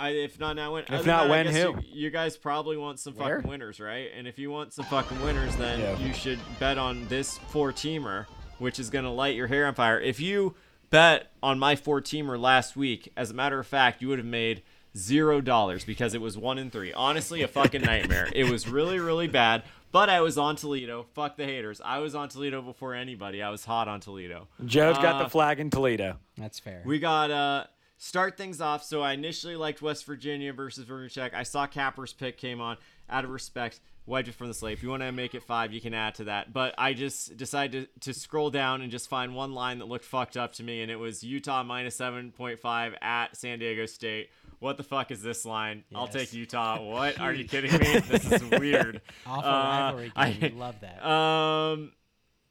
I, 0.00 0.10
if 0.10 0.38
not 0.38 0.54
now, 0.54 0.74
when? 0.74 0.84
If 0.84 0.90
not, 0.90 1.04
that, 1.04 1.28
when, 1.28 1.46
who? 1.48 1.58
You, 1.58 1.78
you 1.82 2.10
guys 2.10 2.36
probably 2.36 2.76
want 2.76 3.00
some 3.00 3.14
Where? 3.14 3.36
fucking 3.38 3.50
winners, 3.50 3.80
right? 3.80 4.08
And 4.16 4.28
if 4.28 4.38
you 4.38 4.48
want 4.48 4.72
some 4.72 4.84
fucking 4.84 5.20
winners, 5.22 5.56
then 5.56 5.80
Yeah. 5.80 5.98
you 5.98 6.12
should 6.12 6.38
bet 6.60 6.78
on 6.78 7.08
this 7.08 7.38
four 7.48 7.72
teamer, 7.72 8.26
which 8.58 8.78
is 8.78 8.90
gonna 8.90 9.12
light 9.12 9.34
your 9.34 9.48
hair 9.48 9.66
on 9.66 9.74
fire. 9.74 10.00
If 10.00 10.20
you 10.20 10.54
bet 10.90 11.32
on 11.42 11.58
my 11.58 11.74
four 11.74 12.00
teamer 12.00 12.38
last 12.40 12.76
week, 12.76 13.12
as 13.16 13.32
a 13.32 13.34
matter 13.34 13.58
of 13.58 13.66
fact, 13.66 14.00
you 14.00 14.06
would 14.08 14.18
have 14.20 14.26
made 14.26 14.62
zero 14.96 15.40
dollars 15.40 15.84
because 15.84 16.14
it 16.14 16.20
was 16.20 16.38
one 16.38 16.58
in 16.58 16.70
three. 16.70 16.92
Honestly, 16.92 17.42
a 17.42 17.48
fucking 17.48 17.82
nightmare. 17.82 18.28
it 18.32 18.48
was 18.48 18.68
really, 18.68 19.00
really 19.00 19.26
bad. 19.26 19.64
But 19.90 20.08
I 20.10 20.20
was 20.20 20.36
on 20.36 20.56
Toledo. 20.56 21.06
Fuck 21.14 21.36
the 21.36 21.44
haters. 21.44 21.80
I 21.84 21.98
was 21.98 22.14
on 22.14 22.28
Toledo 22.28 22.60
before 22.62 22.94
anybody. 22.94 23.42
I 23.42 23.50
was 23.50 23.64
hot 23.64 23.88
on 23.88 24.00
Toledo. 24.00 24.48
Joe's 24.64 24.96
got 24.98 25.16
Uh, 25.16 25.22
the 25.24 25.30
flag 25.30 25.60
in 25.60 25.70
Toledo. 25.70 26.18
That's 26.36 26.58
fair. 26.58 26.82
we 26.84 26.98
got 26.98 27.30
uh 27.30 27.64
start 27.96 28.36
things 28.36 28.60
off. 28.60 28.84
So 28.84 29.00
I 29.02 29.12
initially 29.14 29.56
liked 29.56 29.80
West 29.82 30.04
Virginia 30.06 30.52
versus 30.52 30.84
Virginia 30.84 31.10
Tech. 31.10 31.34
I 31.34 31.42
saw 31.42 31.66
Capper's 31.66 32.12
pick 32.12 32.36
came 32.36 32.60
on 32.60 32.76
out 33.08 33.24
of 33.24 33.30
respect. 33.30 33.80
Wiped 34.06 34.28
it 34.28 34.34
from 34.34 34.48
the 34.48 34.54
slate. 34.54 34.72
If 34.72 34.82
you 34.82 34.88
want 34.88 35.02
to 35.02 35.12
make 35.12 35.34
it 35.34 35.42
five, 35.42 35.70
you 35.70 35.82
can 35.82 35.92
add 35.92 36.14
to 36.14 36.24
that. 36.24 36.50
But 36.50 36.74
I 36.78 36.94
just 36.94 37.36
decided 37.36 37.88
to, 38.00 38.12
to 38.12 38.18
scroll 38.18 38.48
down 38.48 38.80
and 38.80 38.90
just 38.90 39.06
find 39.08 39.34
one 39.34 39.52
line 39.52 39.80
that 39.80 39.84
looked 39.88 40.06
fucked 40.06 40.34
up 40.38 40.54
to 40.54 40.62
me, 40.62 40.80
and 40.80 40.90
it 40.90 40.96
was 40.96 41.22
Utah 41.22 41.62
minus 41.62 41.96
seven 41.96 42.30
point 42.32 42.58
five 42.58 42.94
at 43.02 43.36
San 43.36 43.58
Diego 43.58 43.84
State. 43.84 44.30
What 44.60 44.76
the 44.76 44.82
fuck 44.82 45.10
is 45.10 45.22
this 45.22 45.44
line? 45.44 45.84
I'll 45.94 46.08
take 46.08 46.32
Utah. 46.32 46.82
What? 46.82 47.20
Are 47.20 47.32
you 47.32 47.44
kidding 47.44 47.72
me? 47.72 48.00
This 48.00 48.30
is 48.32 48.42
weird. 48.58 49.00
Awful 49.26 49.48
Uh, 49.48 49.52
rivalry 49.52 50.12
I- 50.16 50.30
game. 50.32 50.52
We 50.54 50.58
love 50.60 50.76
that. 50.80 51.06
um, 51.08 51.92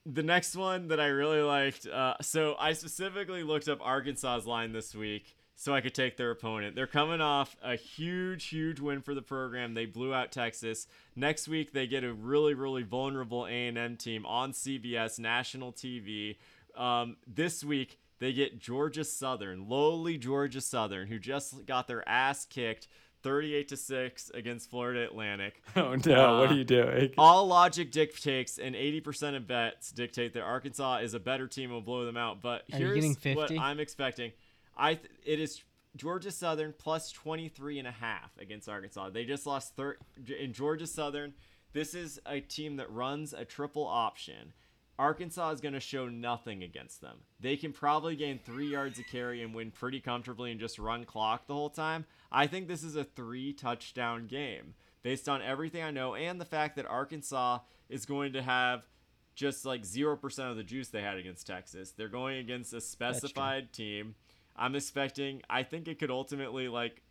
the 0.05 0.24
next 0.24 0.55
one 0.55 0.88
that 0.88 0.99
I 1.01 1.08
really 1.08 1.41
liked. 1.41 1.86
Uh, 1.86 2.16
so 2.22 2.55
I 2.60 2.74
specifically 2.74 3.43
looked 3.43 3.68
up 3.68 3.80
Arkansas's 3.82 4.47
line 4.47 4.72
this 4.72 4.95
week 4.95 5.36
so 5.55 5.74
I 5.74 5.82
could 5.82 5.93
take 5.95 6.16
their 6.18 6.32
opponent. 6.32 6.76
They're 6.76 6.88
coming 6.88 7.20
off 7.20 7.58
a 7.62 7.76
huge, 7.76 8.45
huge 8.45 8.80
win 8.80 9.01
for 9.01 9.14
the 9.14 9.22
program. 9.22 9.74
They 9.74 9.86
blew 9.86 10.14
out 10.14 10.32
Texas. 10.32 10.88
Next 11.16 11.47
week 11.49 11.74
they 11.74 11.88
get 11.88 12.03
a 12.05 12.14
really, 12.14 12.53
really 12.53 12.84
vulnerable 12.84 13.47
A 13.47 13.68
and 13.68 13.78
M 13.78 13.97
team 13.97 14.26
on 14.26 14.53
CBS 14.53 15.20
national 15.20 15.74
TV. 15.74 16.38
Um, 16.76 17.18
this 17.28 17.64
week 17.64 17.99
they 18.20 18.34
get 18.34 18.59
Georgia 18.59 19.03
Southern, 19.03 19.68
lowly 19.70 20.18
Georgia 20.18 20.61
Southern, 20.61 21.07
who 21.07 21.20
just 21.20 21.65
got 21.65 21.88
their 21.88 22.07
ass 22.07 22.45
kicked. 22.45 22.88
38 23.24 23.68
to 23.70 23.76
6 23.76 24.32
against 24.36 24.70
Florida 24.70 25.03
Atlantic. 25.03 25.61
Oh 25.76 25.95
no, 25.95 26.38
what 26.39 26.49
Uh, 26.49 26.51
are 26.51 26.53
you 26.53 26.63
doing? 26.63 27.13
all 27.18 27.47
logic 27.47 27.91
dictates, 27.91 28.59
and 28.59 28.76
80% 28.76 29.36
of 29.36 29.47
bets 29.47 29.91
dictate 29.91 30.34
that 30.34 30.43
Arkansas 30.43 30.97
is 30.99 31.15
a 31.15 31.20
better 31.20 31.47
team 31.47 31.65
and 31.65 31.74
will 31.74 31.82
blow 31.82 32.05
them 32.05 32.15
out. 32.15 32.41
But 32.43 32.63
Are 32.72 32.78
here's 32.78 33.18
what 33.36 33.51
I'm 33.51 33.80
expecting. 33.80 34.32
I 34.78 34.93
th- 34.95 35.09
it 35.26 35.39
is 35.39 35.63
Georgia 35.95 36.30
Southern 36.32 36.74
plus 36.78 37.11
23 37.11 37.80
and 37.80 37.88
a 37.88 37.91
half 37.91 38.38
against 38.38 38.70
Arkansas. 38.70 39.09
They 39.09 39.26
just 39.26 39.47
lost 39.47 39.76
thir- 39.76 39.97
in 40.39 40.53
Georgia 40.53 40.86
Southern. 40.88 41.34
This 41.74 41.95
is 41.95 42.22
a 42.28 42.39
team 42.39 42.78
that 42.78 42.89
runs 42.91 43.34
a 43.34 43.43
triple 43.45 43.86
option. 43.88 44.53
Arkansas 44.99 45.51
is 45.51 45.61
going 45.61 45.73
to 45.73 45.79
show 45.79 46.07
nothing 46.07 46.63
against 46.63 47.01
them. 47.01 47.17
They 47.39 47.55
can 47.55 47.71
probably 47.71 48.15
gain 48.15 48.39
three 48.39 48.67
yards 48.67 48.97
a 48.97 49.03
carry 49.03 49.43
and 49.43 49.53
win 49.53 49.71
pretty 49.71 49.99
comfortably 49.99 50.51
and 50.51 50.59
just 50.59 50.79
run 50.79 51.05
clock 51.05 51.45
the 51.45 51.53
whole 51.53 51.69
time. 51.69 52.05
I 52.31 52.47
think 52.47 52.67
this 52.67 52.83
is 52.83 52.95
a 52.95 53.03
three 53.03 53.53
touchdown 53.53 54.27
game 54.27 54.73
based 55.03 55.29
on 55.29 55.41
everything 55.41 55.83
I 55.83 55.91
know 55.91 56.15
and 56.15 56.41
the 56.41 56.45
fact 56.45 56.75
that 56.75 56.87
Arkansas 56.87 57.59
is 57.89 58.05
going 58.05 58.33
to 58.33 58.41
have 58.41 58.87
just 59.35 59.65
like 59.65 59.83
0% 59.83 60.49
of 60.49 60.57
the 60.57 60.63
juice 60.63 60.89
they 60.89 61.01
had 61.01 61.17
against 61.17 61.45
Texas. 61.45 61.91
They're 61.91 62.09
going 62.09 62.39
against 62.39 62.73
a 62.73 62.81
specified 62.81 63.71
team. 63.71 64.15
I'm 64.55 64.75
expecting, 64.75 65.43
I 65.47 65.61
think 65.61 65.87
it 65.87 65.99
could 65.99 66.09
ultimately 66.09 66.67
like 66.67 67.03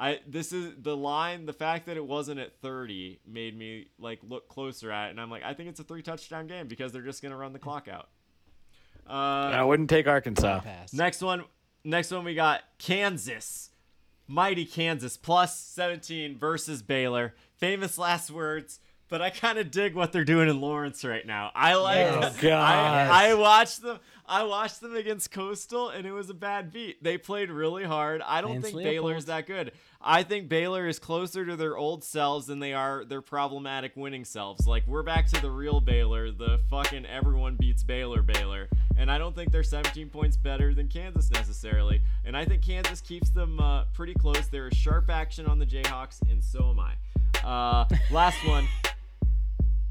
I 0.00 0.20
this 0.26 0.52
is 0.52 0.74
the 0.80 0.96
line. 0.96 1.44
The 1.44 1.52
fact 1.52 1.86
that 1.86 1.96
it 1.96 2.06
wasn't 2.06 2.38
at 2.38 2.60
30 2.60 3.18
made 3.26 3.58
me 3.58 3.88
like 3.98 4.20
look 4.22 4.48
closer 4.48 4.92
at 4.92 5.08
it, 5.08 5.10
and 5.10 5.20
I'm 5.20 5.30
like, 5.30 5.42
I 5.42 5.54
think 5.54 5.68
it's 5.68 5.80
a 5.80 5.84
three 5.84 6.02
touchdown 6.02 6.46
game 6.46 6.68
because 6.68 6.92
they're 6.92 7.02
just 7.02 7.20
gonna 7.20 7.36
run 7.36 7.52
the 7.52 7.58
clock 7.58 7.88
out. 7.88 8.08
Uh, 9.08 9.12
I 9.12 9.64
wouldn't 9.64 9.90
take 9.90 10.06
Arkansas. 10.06 10.60
Next 10.92 11.20
one, 11.20 11.44
next 11.82 12.12
one 12.12 12.24
we 12.24 12.34
got 12.34 12.62
Kansas, 12.78 13.70
mighty 14.28 14.64
Kansas 14.64 15.16
plus 15.16 15.58
17 15.58 16.38
versus 16.38 16.80
Baylor. 16.82 17.34
Famous 17.56 17.98
last 17.98 18.30
words. 18.30 18.78
But 19.10 19.22
I 19.22 19.30
kind 19.30 19.58
of 19.58 19.70
dig 19.70 19.94
what 19.94 20.12
they're 20.12 20.22
doing 20.22 20.50
in 20.50 20.60
Lawrence 20.60 21.02
right 21.02 21.26
now. 21.26 21.50
I 21.54 21.76
like. 21.76 21.96
Yes. 21.96 22.36
Oh, 22.38 22.42
God. 22.42 22.60
I, 23.10 23.30
I 23.30 23.34
watched 23.34 23.80
them. 23.80 23.98
I 24.26 24.42
watched 24.44 24.82
them 24.82 24.94
against 24.94 25.30
Coastal, 25.30 25.88
and 25.88 26.06
it 26.06 26.12
was 26.12 26.28
a 26.28 26.34
bad 26.34 26.70
beat. 26.70 27.02
They 27.02 27.16
played 27.16 27.50
really 27.50 27.84
hard. 27.84 28.20
I 28.20 28.42
don't 28.42 28.50
Lance 28.50 28.64
think 28.66 28.76
Leopold. 28.76 28.94
Baylor's 28.94 29.24
that 29.24 29.46
good. 29.46 29.72
I 30.00 30.22
think 30.22 30.48
Baylor 30.48 30.86
is 30.86 31.00
closer 31.00 31.44
to 31.44 31.56
their 31.56 31.76
old 31.76 32.04
selves 32.04 32.46
than 32.46 32.60
they 32.60 32.72
are 32.72 33.04
their 33.04 33.20
problematic 33.20 33.96
winning 33.96 34.24
selves. 34.24 34.66
Like 34.66 34.86
we're 34.86 35.02
back 35.02 35.26
to 35.28 35.42
the 35.42 35.50
real 35.50 35.80
Baylor, 35.80 36.30
the 36.30 36.60
fucking 36.70 37.04
everyone 37.04 37.56
beats 37.56 37.82
Baylor 37.82 38.22
Baylor. 38.22 38.68
And 38.96 39.10
I 39.10 39.18
don't 39.18 39.34
think 39.34 39.50
they're 39.50 39.64
17 39.64 40.08
points 40.08 40.36
better 40.36 40.72
than 40.72 40.86
Kansas 40.88 41.30
necessarily. 41.30 42.00
And 42.24 42.36
I 42.36 42.44
think 42.44 42.62
Kansas 42.62 43.00
keeps 43.00 43.30
them 43.30 43.58
uh, 43.58 43.84
pretty 43.92 44.14
close. 44.14 44.46
There 44.46 44.68
is 44.68 44.76
sharp 44.76 45.10
action 45.10 45.46
on 45.46 45.58
the 45.58 45.66
Jayhawks, 45.66 46.20
and 46.30 46.42
so 46.42 46.70
am 46.70 46.80
I. 46.80 46.94
Uh, 47.46 47.88
last 48.10 48.44
one. 48.46 48.66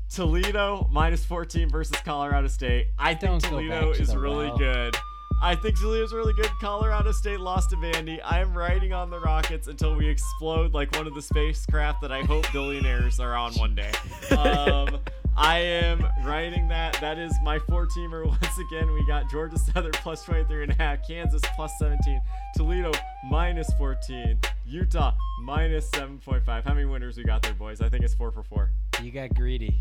Toledo 0.09 0.87
minus 0.91 1.25
14 1.25 1.69
versus 1.69 1.97
Colorado 2.03 2.47
State. 2.47 2.87
I 2.97 3.13
think 3.13 3.41
Don't 3.41 3.51
Toledo 3.51 3.93
to 3.93 4.01
is 4.01 4.15
really 4.15 4.47
well. 4.47 4.57
good. 4.57 4.95
I 5.39 5.55
think 5.55 5.79
Toledo's 5.79 6.13
really 6.13 6.33
good. 6.33 6.49
Colorado 6.59 7.11
State 7.11 7.39
lost 7.39 7.69
to 7.69 7.75
Vandy. 7.75 8.19
I 8.25 8.39
am 8.39 8.57
riding 8.57 8.91
on 8.91 9.11
the 9.11 9.19
Rockets 9.19 9.67
until 9.67 9.95
we 9.95 10.07
explode 10.07 10.73
like 10.73 10.91
one 10.95 11.05
of 11.05 11.13
the 11.13 11.21
spacecraft 11.21 12.01
that 12.01 12.11
I 12.11 12.23
hope 12.23 12.51
billionaires 12.51 13.19
are 13.19 13.35
on 13.35 13.53
one 13.53 13.75
day. 13.75 13.91
Um, 14.35 14.99
I 15.37 15.59
am 15.59 16.03
writing 16.25 16.67
that. 16.69 16.99
That 16.99 17.19
is 17.19 17.31
my 17.43 17.59
four-teamer. 17.59 18.25
Once 18.41 18.57
again, 18.57 18.91
we 18.91 19.05
got 19.05 19.29
Georgia 19.29 19.59
Southern 19.59 19.91
plus 19.91 20.23
23 20.23 20.63
and 20.63 20.71
a 20.71 20.75
half, 20.75 21.07
Kansas 21.07 21.41
plus 21.55 21.71
17, 21.77 22.19
Toledo 22.55 22.91
minus 23.29 23.71
14, 23.77 24.39
Utah 24.65 25.13
minus 25.43 25.87
7.5. 25.91 26.63
How 26.63 26.73
many 26.73 26.85
winners 26.85 27.15
we 27.15 27.23
got 27.23 27.43
there, 27.43 27.53
boys? 27.53 27.79
I 27.79 27.89
think 27.89 28.03
it's 28.03 28.15
four 28.15 28.31
for 28.31 28.41
four. 28.41 28.71
You 29.03 29.11
got 29.11 29.35
greedy. 29.35 29.75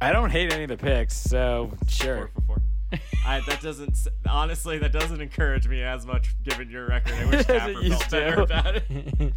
I 0.00 0.10
don't 0.12 0.30
hate 0.30 0.52
any 0.52 0.64
of 0.64 0.68
the 0.68 0.76
picks, 0.76 1.14
so 1.14 1.72
sure. 1.86 2.16
Four 2.16 2.30
for 2.34 2.40
four. 2.46 2.73
I, 3.26 3.40
that 3.46 3.60
doesn't 3.60 3.96
honestly 4.28 4.78
that 4.78 4.92
doesn't 4.92 5.20
encourage 5.20 5.68
me 5.68 5.82
as 5.82 6.06
much 6.06 6.34
given 6.42 6.70
your 6.70 6.86
record. 6.86 7.14
I 7.14 7.24
wish 7.26 7.46
it 7.48 7.88
felt 7.90 8.10
better 8.10 8.40
about 8.40 8.76
it. 8.76 8.84